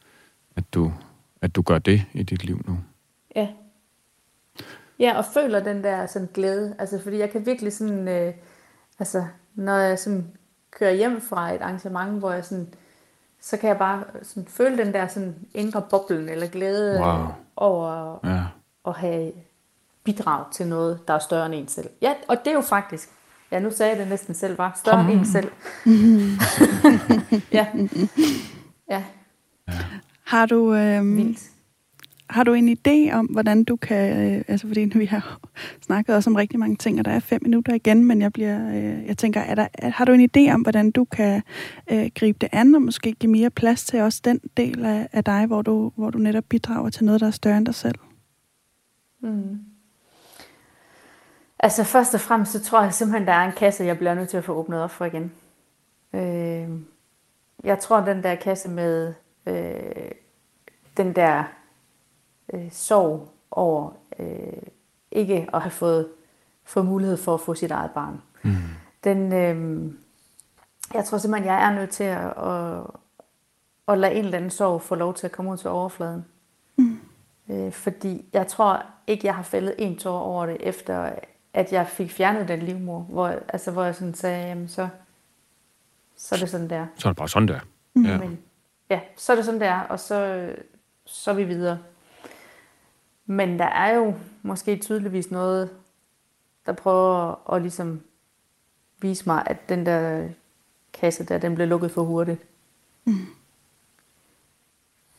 at, 0.55 0.73
du, 0.73 0.91
at 1.41 1.55
du 1.55 1.61
gør 1.61 1.77
det 1.79 2.01
i 2.13 2.23
dit 2.23 2.43
liv 2.45 2.61
nu? 2.67 2.77
Ja. 3.35 3.47
Ja, 4.99 5.17
og 5.17 5.25
føler 5.33 5.59
den 5.63 5.83
der 5.83 6.05
sådan 6.05 6.29
glæde. 6.33 6.75
Altså, 6.79 6.99
fordi 7.03 7.17
jeg 7.17 7.29
kan 7.31 7.45
virkelig 7.45 7.73
sådan... 7.73 8.07
Øh, 8.07 8.33
altså, 8.99 9.25
når 9.55 9.75
jeg 9.77 9.99
sådan 9.99 10.27
kører 10.71 10.93
hjem 10.93 11.21
fra 11.21 11.51
et 11.53 11.61
arrangement, 11.61 12.19
hvor 12.19 12.31
jeg 12.31 12.45
sådan... 12.45 12.67
Så 13.41 13.57
kan 13.57 13.69
jeg 13.69 13.77
bare 13.77 14.03
sådan 14.23 14.47
føle 14.47 14.77
den 14.77 14.93
der 14.93 15.07
sådan 15.07 15.35
indre 15.53 15.81
boblen 15.89 16.29
eller 16.29 16.47
glæde 16.47 16.99
Wow. 17.01 17.27
over 17.55 18.19
Ja. 18.23 18.43
at 18.87 18.93
have 18.93 19.31
bidrag 20.05 20.45
til 20.51 20.67
noget, 20.67 20.99
der 21.07 21.13
er 21.13 21.19
større 21.19 21.45
end 21.45 21.55
en 21.55 21.67
selv. 21.67 21.89
Ja, 22.01 22.13
og 22.27 22.37
det 22.45 22.47
er 22.47 22.53
jo 22.55 22.61
faktisk... 22.61 23.09
Ja, 23.51 23.59
nu 23.59 23.71
sagde 23.71 23.91
jeg 23.91 23.99
det 23.99 24.07
næsten 24.09 24.33
selv, 24.33 24.57
var 24.57 24.79
større 24.83 25.11
end 25.11 25.19
en 25.19 25.25
selv. 25.25 25.49
ja. 27.51 27.67
Ja, 28.91 29.03
Har 30.23 30.45
du, 30.45 30.73
øh, 30.73 31.17
vildt. 31.17 31.39
har 32.29 32.43
du 32.43 32.53
en 32.53 32.77
idé 32.77 33.13
om, 33.13 33.25
hvordan 33.25 33.63
du 33.63 33.75
kan... 33.75 34.33
Øh, 34.33 34.43
altså, 34.47 34.67
fordi 34.67 34.85
nu 34.85 34.99
vi 34.99 35.05
har 35.05 35.39
snakket 35.81 36.15
også 36.15 36.29
om 36.29 36.35
rigtig 36.35 36.59
mange 36.59 36.75
ting, 36.75 36.99
og 36.99 37.05
der 37.05 37.11
er 37.11 37.19
fem 37.19 37.41
minutter 37.43 37.73
igen, 37.73 38.05
men 38.05 38.21
jeg 38.21 38.33
bliver... 38.33 38.69
Øh, 38.69 39.05
jeg 39.05 39.17
tænker, 39.17 39.41
er 39.41 39.55
der, 39.55 39.67
er, 39.73 39.89
har 39.89 40.05
du 40.05 40.11
en 40.11 40.29
idé 40.37 40.53
om, 40.53 40.61
hvordan 40.61 40.91
du 40.91 41.05
kan 41.05 41.41
øh, 41.91 42.09
gribe 42.15 42.37
det 42.41 42.49
an, 42.51 42.75
og 42.75 42.81
måske 42.81 43.11
give 43.11 43.31
mere 43.31 43.49
plads 43.49 43.85
til 43.85 44.01
også 44.01 44.21
den 44.25 44.39
del 44.57 44.85
af, 44.85 45.07
af 45.11 45.23
dig, 45.23 45.45
hvor 45.45 45.61
du, 45.61 45.91
hvor 45.95 46.09
du 46.09 46.17
netop 46.17 46.43
bidrager 46.49 46.89
til 46.89 47.05
noget, 47.05 47.21
der 47.21 47.27
er 47.27 47.31
større 47.31 47.57
end 47.57 47.65
dig 47.65 47.75
selv? 47.75 47.99
Mm. 49.23 49.59
Altså 51.65 51.83
først 51.83 52.13
og 52.13 52.19
fremmest, 52.19 52.51
så 52.51 52.63
tror 52.63 52.81
jeg 52.81 52.93
simpelthen, 52.93 53.27
der 53.27 53.33
er 53.33 53.45
en 53.45 53.51
kasse, 53.51 53.83
jeg 53.83 53.97
bliver 53.97 54.13
nødt 54.13 54.29
til 54.29 54.37
at 54.37 54.43
få 54.43 54.53
åbnet 54.53 54.81
op 54.83 54.91
for 54.91 55.05
igen. 55.05 55.31
Øh, 56.13 56.69
jeg 57.63 57.79
tror, 57.79 57.99
den 57.99 58.23
der 58.23 58.35
kasse 58.35 58.69
med 58.69 59.13
øh, 59.45 60.11
den 60.97 61.15
der 61.15 61.43
øh, 62.53 62.71
sorg 62.71 63.33
over 63.51 63.91
øh, 64.19 64.61
ikke 65.11 65.47
at 65.53 65.61
have 65.61 65.71
fået, 65.71 66.09
fået 66.63 66.85
mulighed 66.85 67.17
for 67.17 67.33
at 67.33 67.41
få 67.41 67.53
sit 67.53 67.71
eget 67.71 67.91
barn. 67.91 68.21
Mm. 68.43 68.55
Den, 69.03 69.33
øh, 69.33 69.91
jeg 70.93 71.05
tror 71.05 71.17
simpelthen, 71.17 71.51
jeg 71.51 71.63
er 71.63 71.75
nødt 71.75 71.89
til 71.89 72.03
at, 72.03 72.37
at, 72.37 72.83
at 73.87 73.97
lade 73.97 74.13
en 74.13 74.25
eller 74.25 74.37
anden 74.37 74.51
sorg 74.51 74.81
få 74.81 74.95
lov 74.95 75.13
til 75.13 75.27
at 75.27 75.31
komme 75.31 75.51
ud 75.51 75.57
til 75.57 75.69
overfladen. 75.69 76.25
Mm. 76.77 76.99
Øh, 77.49 77.71
fordi 77.71 78.25
jeg 78.33 78.47
tror 78.47 78.85
ikke, 79.07 79.27
jeg 79.27 79.35
har 79.35 79.43
fældet 79.43 79.75
en 79.77 79.97
tår 79.97 80.19
over 80.19 80.45
det, 80.45 80.57
efter 80.59 81.09
at 81.55 81.73
jeg 81.73 81.87
fik 81.87 82.11
fjernet 82.11 82.47
den 82.47 82.59
livmor, 82.59 82.99
hvor, 82.99 83.27
altså, 83.27 83.71
hvor 83.71 83.83
jeg 83.83 83.95
sådan 83.95 84.13
sagde, 84.13 84.47
jamen 84.47 84.67
så, 84.67 84.87
så 86.15 86.35
er 86.35 86.39
det 86.39 86.49
sådan 86.49 86.69
der. 86.69 86.87
Så 86.95 87.07
er 87.07 87.11
det 87.11 87.17
bare 87.17 87.29
sådan 87.29 87.47
der. 87.47 87.59
Ja. 87.95 88.17
Men, 88.17 88.39
ja, 88.89 88.99
så 89.17 89.31
er 89.31 89.35
det 89.35 89.45
sådan 89.45 89.61
der, 89.61 89.79
og 89.79 89.99
så, 89.99 90.49
så 91.05 91.31
er 91.31 91.35
vi 91.35 91.43
videre. 91.43 91.79
Men 93.25 93.59
der 93.59 93.65
er 93.65 93.95
jo 93.95 94.13
måske 94.41 94.77
tydeligvis 94.77 95.31
noget, 95.31 95.69
der 96.65 96.73
prøver 96.73 97.51
at 97.53 97.61
ligesom 97.61 98.01
vise 99.01 99.23
mig, 99.25 99.43
at 99.45 99.69
den 99.69 99.85
der 99.85 100.27
kasse 100.93 101.23
der, 101.23 101.37
den 101.37 101.55
blev 101.55 101.67
lukket 101.67 101.91
for 101.91 102.03
hurtigt. 102.03 102.41
Mm. 103.05 103.25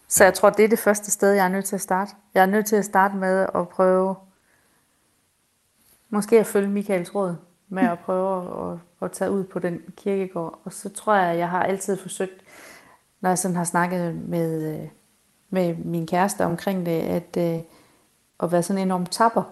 Så 0.09 0.25
jeg 0.25 0.35
tror, 0.35 0.51
det 0.51 0.65
er 0.65 0.69
det 0.69 0.79
første 0.79 1.11
sted, 1.11 1.33
jeg 1.33 1.45
er 1.45 1.49
nødt 1.49 1.65
til 1.65 1.75
at 1.75 1.81
starte. 1.81 2.13
Jeg 2.35 2.43
er 2.43 2.47
nødt 2.47 2.67
til 2.67 2.77
at 2.77 2.85
starte 2.85 3.17
med 3.17 3.47
at 3.55 3.69
prøve, 3.69 4.17
måske 6.11 6.41
at 6.41 6.47
følge 6.47 6.69
Michaels 6.69 7.15
råd, 7.15 7.35
med 7.69 7.83
at 7.83 7.99
prøve 7.99 8.73
at, 8.73 8.79
at 9.03 9.13
tage 9.13 9.31
ud 9.31 9.45
på 9.45 9.59
den 9.59 9.81
kirkegård. 9.97 10.61
Og 10.65 10.73
så 10.73 10.89
tror 10.89 11.15
jeg, 11.15 11.33
at 11.33 11.39
jeg 11.39 11.51
har 11.51 11.63
altid 11.63 11.97
forsøgt, 11.97 12.45
når 13.21 13.31
jeg 13.31 13.39
sådan 13.39 13.57
har 13.57 13.65
snakket 13.65 14.15
med, 14.15 14.75
øh, 14.75 14.89
med 15.51 15.77
min 15.77 16.07
kæreste 16.07 16.45
omkring 16.45 16.87
det, 16.87 17.01
at, 17.01 17.37
øh, 17.39 17.61
at 18.41 18.53
være 18.53 18.63
sådan 18.63 18.83
enormt 18.83 19.11
tapper. 19.11 19.43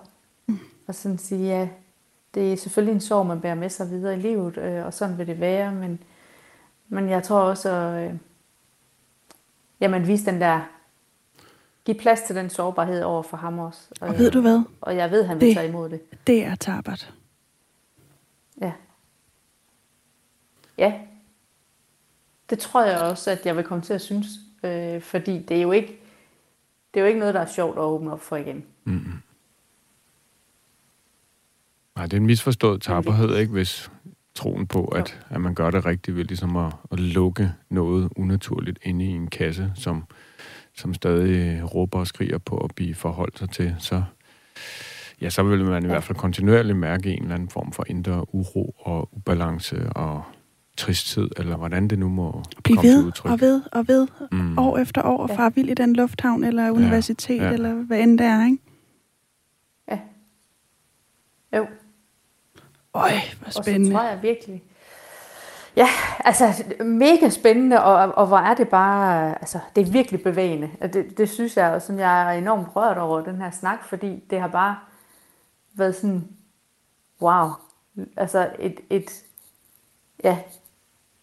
Mm. 0.46 0.58
Og 0.86 0.94
sådan 0.94 1.18
sige, 1.18 1.46
ja, 1.46 1.68
det 2.34 2.52
er 2.52 2.56
selvfølgelig 2.56 2.94
en 2.94 3.00
sorg, 3.00 3.26
man 3.26 3.40
bærer 3.40 3.54
med 3.54 3.68
sig 3.68 3.90
videre 3.90 4.14
i 4.14 4.20
livet, 4.20 4.56
øh, 4.56 4.86
og 4.86 4.94
sådan 4.94 5.18
vil 5.18 5.26
det 5.26 5.40
være, 5.40 5.72
men, 5.72 6.02
men 6.88 7.08
jeg 7.08 7.22
tror 7.22 7.40
også, 7.40 7.70
at 7.70 8.10
øh, 8.10 8.14
jamen, 9.80 10.06
vise 10.06 10.26
den 10.26 10.40
der, 10.40 10.60
give 11.84 11.98
plads 11.98 12.20
til 12.22 12.36
den 12.36 12.50
sårbarhed 12.50 13.02
over 13.02 13.22
for 13.22 13.36
ham 13.36 13.58
også. 13.58 13.80
Og 14.00 14.18
ved 14.18 14.30
du 14.30 14.40
hvad? 14.40 14.62
Og 14.80 14.96
jeg 14.96 15.10
ved, 15.10 15.24
han 15.24 15.40
vil 15.40 15.48
Det- 15.48 15.56
tage 15.56 15.68
imod 15.68 15.88
det. 15.88 16.00
Det 16.26 16.44
er 16.44 16.54
tabert. 16.54 17.14
Ja. 18.60 18.72
Ja. 20.78 21.00
Det 22.50 22.58
tror 22.58 22.84
jeg 22.84 23.00
også, 23.00 23.30
at 23.30 23.46
jeg 23.46 23.56
vil 23.56 23.64
komme 23.64 23.84
til 23.84 23.94
at 23.94 24.00
synes. 24.00 24.26
Øh, 24.64 25.00
fordi 25.00 25.38
det 25.42 25.56
er 25.56 25.62
jo 25.62 25.72
ikke 25.72 26.00
det 26.94 27.00
er 27.00 27.04
jo 27.04 27.08
ikke 27.08 27.18
noget, 27.20 27.34
der 27.34 27.40
er 27.40 27.46
sjovt 27.46 27.76
at 27.76 27.82
åbne 27.82 28.12
op 28.12 28.20
for 28.20 28.36
igen. 28.36 28.64
Mm. 28.84 29.12
Nej, 31.96 32.04
det 32.06 32.12
er 32.12 32.16
en 32.16 32.26
misforstået 32.26 32.82
tapperhed, 32.82 33.36
ikke? 33.36 33.52
Hvis 33.52 33.90
troen 34.34 34.66
på, 34.66 34.84
at, 34.84 35.20
at 35.30 35.40
man 35.40 35.54
gør 35.54 35.70
det 35.70 35.86
rigtigt 35.86 36.16
ved 36.16 36.24
ligesom 36.24 36.56
at, 36.56 36.72
at 36.92 37.00
lukke 37.00 37.52
noget 37.70 38.08
unaturligt 38.16 38.78
inde 38.82 39.04
i 39.04 39.08
en 39.08 39.26
kasse, 39.26 39.72
som, 39.74 40.04
som 40.76 40.94
stadig 40.94 41.74
råber 41.74 41.98
og 41.98 42.06
skriger 42.06 42.38
på 42.38 42.56
at 42.58 42.70
blive 42.74 42.94
forholdt 42.94 43.38
sig 43.38 43.50
til, 43.50 43.76
så, 43.78 44.02
ja, 45.20 45.30
så 45.30 45.42
vil 45.42 45.64
man 45.64 45.84
i 45.84 45.86
hvert 45.86 46.04
fald 46.04 46.18
kontinuerligt 46.18 46.78
mærke 46.78 47.12
en 47.12 47.22
eller 47.22 47.34
anden 47.34 47.48
form 47.48 47.72
for 47.72 47.84
indre 47.88 48.34
uro 48.34 48.74
og 48.78 49.08
ubalance 49.12 49.88
og 49.92 50.22
tristhed, 50.76 51.28
eller 51.36 51.56
hvordan 51.56 51.88
det 51.88 51.98
nu 51.98 52.08
må 52.08 52.42
Bliv 52.64 52.76
komme 52.76 52.90
til 52.90 52.96
ved 52.98 53.04
udtryk. 53.06 53.32
og 53.32 53.40
ved 53.40 53.62
og 53.72 53.88
ved, 53.88 54.06
Mm. 54.32 54.58
år 54.58 54.78
efter 54.78 55.02
år, 55.02 55.18
og 55.22 55.28
Ja. 55.28 55.36
far 55.36 55.50
vild 55.50 55.68
i 55.70 55.74
den 55.74 55.96
lufthavn, 55.96 56.44
eller 56.44 56.70
universitet, 56.70 57.36
ja. 57.42 57.50
eller 57.52 57.74
hvad 57.74 58.00
end 58.00 58.18
det 58.18 58.26
er, 58.26 58.44
ikke? 58.44 58.58
Ja. 59.90 59.98
Jo. 61.56 61.66
Øj, 62.94 63.10
hvor 63.38 63.46
Og 63.46 63.52
så 63.52 63.62
spændende. 63.62 63.94
tror 63.94 64.02
jeg 64.02 64.22
virkelig... 64.22 64.62
Ja, 65.76 65.88
altså 66.20 66.64
mega 66.84 67.28
spændende, 67.28 67.84
og, 67.84 68.14
og 68.14 68.26
hvor 68.26 68.38
er 68.38 68.54
det 68.54 68.68
bare... 68.68 69.34
Altså, 69.40 69.58
det 69.76 69.86
er 69.88 69.92
virkelig 69.92 70.22
bevægende. 70.22 70.70
Og 70.80 70.92
Det, 70.92 71.18
det 71.18 71.30
synes 71.30 71.56
jeg, 71.56 71.70
og 71.70 71.82
som 71.82 71.98
jeg 71.98 72.34
er 72.34 72.38
enormt 72.38 72.76
rørt 72.76 72.98
over 72.98 73.20
den 73.20 73.36
her 73.36 73.50
snak, 73.50 73.84
fordi 73.84 74.22
det 74.30 74.40
har 74.40 74.48
bare 74.48 74.76
været 75.74 75.94
sådan... 75.96 76.28
Wow. 77.22 77.48
Altså 78.16 78.50
et, 78.58 78.80
et, 78.90 79.10
ja, 80.24 80.38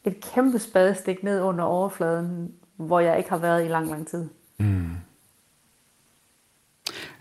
et 0.06 0.24
kæmpe 0.34 0.60
spadestik 0.60 1.24
ned 1.24 1.42
under 1.42 1.64
overfladen, 1.64 2.54
hvor 2.76 3.00
jeg 3.00 3.18
ikke 3.18 3.30
har 3.30 3.38
været 3.38 3.66
i 3.66 3.68
lang, 3.68 3.90
lang 3.90 4.08
tid. 4.08 4.30
Mm. 4.60 4.90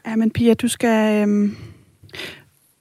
Ja, 0.07 0.16
men 0.16 0.30
Pia, 0.30 0.55
du 0.55 0.68
skal, 0.68 1.22
øhm, 1.22 1.57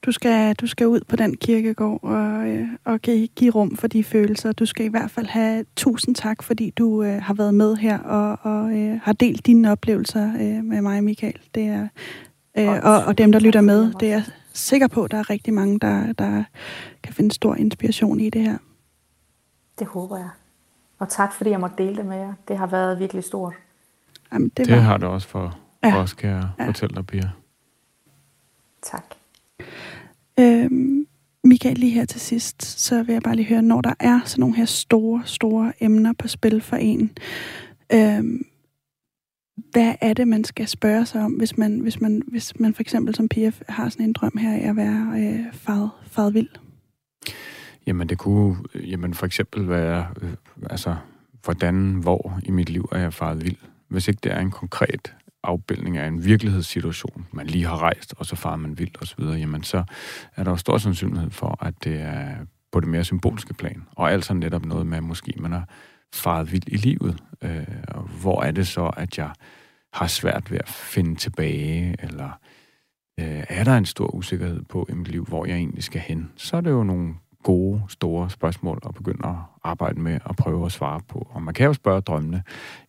du 0.05 0.11
skal, 0.11 0.55
du 0.55 0.67
skal 0.67 0.87
ud 0.87 0.99
på 1.07 1.15
den 1.15 1.37
kirkegård 1.37 2.03
og, 2.03 2.47
øh, 2.49 2.67
og 2.85 2.99
give, 2.99 3.27
give 3.27 3.51
rum 3.51 3.75
for 3.77 3.87
de 3.87 4.03
følelser. 4.03 4.51
Du 4.51 4.65
skal 4.65 4.85
i 4.85 4.89
hvert 4.89 5.11
fald 5.11 5.27
have 5.27 5.65
tusind 5.75 6.15
tak, 6.15 6.43
fordi 6.43 6.69
du 6.69 7.03
øh, 7.03 7.21
har 7.21 7.33
været 7.33 7.53
med 7.53 7.75
her 7.75 7.99
og, 7.99 8.37
og 8.41 8.77
øh, 8.77 8.99
har 9.03 9.13
delt 9.13 9.45
dine 9.45 9.71
oplevelser 9.71 10.33
øh, 10.33 10.63
med 10.63 10.81
mig, 10.81 11.03
Michael. 11.03 11.39
Det 11.55 11.63
er, 11.67 11.87
øh, 12.57 12.67
Og 12.67 13.03
og, 13.05 13.17
dem, 13.17 13.31
der 13.31 13.39
lytter 13.39 13.61
med, 13.61 13.93
det 13.99 14.07
er 14.07 14.11
jeg 14.13 14.23
sikker 14.53 14.87
på, 14.87 15.03
at 15.03 15.11
der 15.11 15.17
er 15.17 15.29
rigtig 15.29 15.53
mange, 15.53 15.79
der, 15.79 16.13
der 16.13 16.43
kan 17.03 17.13
finde 17.13 17.31
stor 17.31 17.55
inspiration 17.55 18.19
i 18.19 18.29
det 18.29 18.41
her. 18.41 18.57
Det 19.79 19.87
håber 19.87 20.17
jeg. 20.17 20.29
Og 20.99 21.09
tak, 21.09 21.33
fordi 21.33 21.49
jeg 21.49 21.59
måtte 21.59 21.83
dele 21.83 21.95
det 21.95 22.05
med 22.05 22.17
jer. 22.17 22.33
Det 22.47 22.57
har 22.57 22.67
været 22.67 22.99
virkelig 22.99 23.23
stort. 23.23 23.53
Jamen, 24.33 24.49
det, 24.57 24.65
Det 24.67 24.75
var, 24.75 24.81
har 24.81 24.97
det 24.97 25.07
også 25.07 25.27
for, 25.27 25.57
Ja. 25.83 25.97
os, 25.97 26.13
kan 26.13 26.29
jeg 26.29 26.47
Ja. 26.59 26.67
fortælle 26.67 26.95
dig, 26.95 27.05
Pia. 27.07 27.29
Tak. 28.81 29.03
Øhm, 30.39 31.05
Michael, 31.43 31.77
lige 31.77 31.91
her 31.91 32.05
til 32.05 32.21
sidst, 32.21 32.63
så 32.63 33.03
vil 33.03 33.13
jeg 33.13 33.21
bare 33.21 33.35
lige 33.35 33.47
høre, 33.47 33.61
når 33.61 33.81
der 33.81 33.93
er 33.99 34.19
sådan 34.25 34.39
nogle 34.39 34.55
her 34.55 34.65
store, 34.65 35.21
store 35.25 35.73
emner 35.79 36.13
på 36.13 36.27
spil 36.27 36.61
for 36.61 36.75
en, 36.75 37.11
øhm, 37.93 38.45
hvad 39.71 39.95
er 40.01 40.13
det, 40.13 40.27
man 40.27 40.43
skal 40.43 40.67
spørge 40.67 41.05
sig 41.05 41.21
om, 41.21 41.31
hvis 41.31 41.57
man, 41.57 41.79
hvis 41.79 42.01
man, 42.01 42.21
hvis 42.27 42.59
man 42.59 42.73
for 42.73 42.81
eksempel 42.81 43.15
som 43.15 43.29
PF 43.29 43.61
har 43.69 43.89
sådan 43.89 44.05
en 44.05 44.13
drøm 44.13 44.37
her 44.37 44.53
af 44.53 44.69
at 44.69 44.75
være 44.75 45.13
øh, 45.17 45.53
fad, 45.53 45.87
fadvild? 46.03 46.49
Jamen, 47.87 48.09
det 48.09 48.17
kunne 48.17 48.57
jamen, 48.75 49.13
for 49.13 49.25
eksempel 49.25 49.69
være, 49.69 50.07
øh, 50.21 50.33
altså, 50.69 50.95
hvordan, 51.43 51.93
hvor 51.93 52.39
i 52.43 52.51
mit 52.51 52.69
liv 52.69 52.89
er 52.91 52.99
jeg 52.99 53.13
faret 53.13 53.43
vild. 53.43 53.57
Hvis 53.87 54.07
ikke 54.07 54.19
det 54.23 54.31
er 54.31 54.39
en 54.39 54.51
konkret 54.51 55.15
afbildning 55.43 55.97
af 55.97 56.07
en 56.07 56.25
virkelighedssituation, 56.25 57.27
man 57.31 57.47
lige 57.47 57.65
har 57.65 57.77
rejst, 57.81 58.13
og 58.17 58.25
så 58.25 58.35
farer 58.35 58.55
man 58.55 58.79
vildt 58.79 58.97
osv., 59.01 59.23
jamen 59.23 59.63
så 59.63 59.83
er 60.35 60.43
der 60.43 60.51
jo 60.51 60.57
stor 60.57 60.77
sandsynlighed 60.77 61.31
for, 61.31 61.65
at 61.65 61.73
det 61.83 62.01
er 62.01 62.35
på 62.71 62.79
det 62.79 62.87
mere 62.87 63.03
symbolske 63.03 63.53
plan, 63.53 63.83
og 63.95 64.11
altså 64.11 64.33
netop 64.33 64.65
noget 64.65 64.87
med, 64.87 64.97
at 64.97 65.03
måske 65.03 65.33
man 65.39 65.51
har 65.51 65.67
faret 66.13 66.51
vildt 66.51 66.67
i 66.67 66.75
livet. 66.75 67.23
Øh, 67.41 67.67
og 67.87 68.03
hvor 68.03 68.41
er 68.43 68.51
det 68.51 68.67
så, 68.67 68.85
at 68.97 69.17
jeg 69.17 69.31
har 69.93 70.07
svært 70.07 70.51
ved 70.51 70.57
at 70.57 70.69
finde 70.69 71.15
tilbage, 71.15 71.95
eller 71.99 72.39
øh, 73.19 73.43
er 73.49 73.63
der 73.63 73.77
en 73.77 73.85
stor 73.85 74.15
usikkerhed 74.15 74.63
på 74.63 74.87
i 74.89 74.93
mit 74.93 75.07
liv, 75.07 75.25
hvor 75.25 75.45
jeg 75.45 75.55
egentlig 75.55 75.83
skal 75.83 76.01
hen? 76.01 76.31
Så 76.35 76.57
er 76.57 76.61
det 76.61 76.69
jo 76.69 76.83
nogle 76.83 77.13
gode, 77.43 77.81
store 77.87 78.29
spørgsmål 78.29 78.79
at 78.85 78.93
begynde 78.93 79.27
at 79.27 79.35
arbejde 79.63 79.99
med 80.01 80.19
og 80.25 80.35
prøve 80.35 80.65
at 80.65 80.71
svare 80.71 81.01
på. 81.07 81.27
Og 81.31 81.41
man 81.41 81.53
kan 81.53 81.65
jo 81.65 81.73
spørge 81.73 82.01
drømmene 82.01 82.43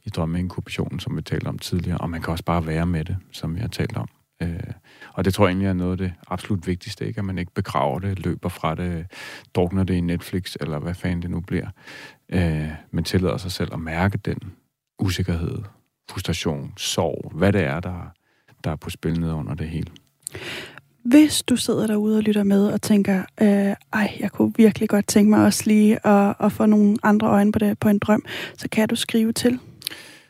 i 0.05 0.09
drømmeinkubationen, 0.09 1.01
som 1.01 1.17
vi 1.17 1.23
talte 1.23 1.47
om 1.47 1.59
tidligere, 1.59 1.99
og 1.99 2.11
man 2.11 2.23
kan 2.23 2.31
også 2.31 2.45
bare 2.45 2.67
være 2.67 2.87
med 2.87 3.05
det, 3.05 3.17
som 3.33 3.55
vi 3.55 3.61
har 3.61 3.69
talt 3.69 3.97
om. 3.97 4.09
Øh, 4.43 4.73
og 5.13 5.25
det 5.25 5.35
tror 5.35 5.47
jeg 5.47 5.51
egentlig 5.51 5.69
er 5.69 5.73
noget 5.73 5.93
af 5.93 5.99
det 5.99 6.13
absolut 6.29 6.67
vigtigste, 6.67 7.07
ikke? 7.07 7.19
at 7.19 7.25
man 7.25 7.39
ikke 7.39 7.55
begraver 7.55 7.99
det, 7.99 8.25
løber 8.25 8.49
fra 8.49 8.75
det, 8.75 9.07
drukner 9.55 9.85
det 9.85 9.95
i 9.95 10.01
Netflix, 10.01 10.57
eller 10.61 10.79
hvad 10.79 10.95
fanden 10.95 11.23
det 11.23 11.31
nu 11.31 11.41
bliver, 11.41 11.69
øh, 12.29 12.69
men 12.91 13.05
tillader 13.05 13.37
sig 13.37 13.53
selv 13.53 13.73
at 13.73 13.81
mærke 13.81 14.19
den 14.19 14.39
usikkerhed, 14.99 15.59
frustration, 16.11 16.73
sorg, 16.77 17.33
hvad 17.35 17.53
det 17.53 17.61
er, 17.61 17.81
der, 17.81 18.13
der 18.65 18.71
er 18.71 18.77
på 18.77 18.91
spil 18.91 19.21
ned 19.21 19.33
under 19.33 19.55
det 19.55 19.69
hele. 19.69 19.91
Hvis 21.05 21.43
du 21.43 21.57
sidder 21.57 21.87
derude 21.87 22.17
og 22.17 22.23
lytter 22.23 22.43
med 22.43 22.67
og 22.67 22.83
tænker, 22.83 23.23
øh, 23.41 23.75
ej, 23.93 24.17
jeg 24.21 24.31
kunne 24.33 24.53
virkelig 24.57 24.89
godt 24.89 25.07
tænke 25.07 25.31
mig 25.31 25.45
også 25.45 25.63
lige 25.67 26.07
at, 26.07 26.35
at 26.41 26.53
få 26.53 26.67
nogle 26.67 26.97
andre 27.03 27.29
øjne 27.29 27.53
på, 27.53 27.59
det, 27.59 27.79
på 27.79 27.89
en 27.89 27.99
drøm, 27.99 28.25
så 28.59 28.69
kan 28.69 28.89
du 28.89 28.97
skrive 28.97 29.33
til 29.33 29.59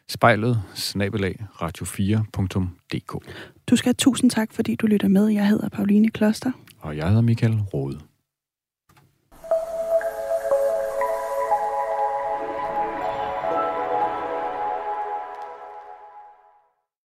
spejlet 0.09 0.62
snabelag 0.75 1.45
radio4.dk. 1.62 3.25
Du 3.66 3.77
skal 3.77 3.89
have 3.89 3.95
tusind 3.95 4.31
tak, 4.31 4.53
fordi 4.53 4.75
du 4.75 4.87
lytter 4.87 5.09
med. 5.09 5.29
Jeg 5.29 5.49
hedder 5.49 5.68
Pauline 5.68 6.11
Kloster. 6.11 6.53
Og 6.79 6.97
jeg 6.97 7.09
hedder 7.09 7.23
Michael 7.23 7.61
Rode. 7.75 7.99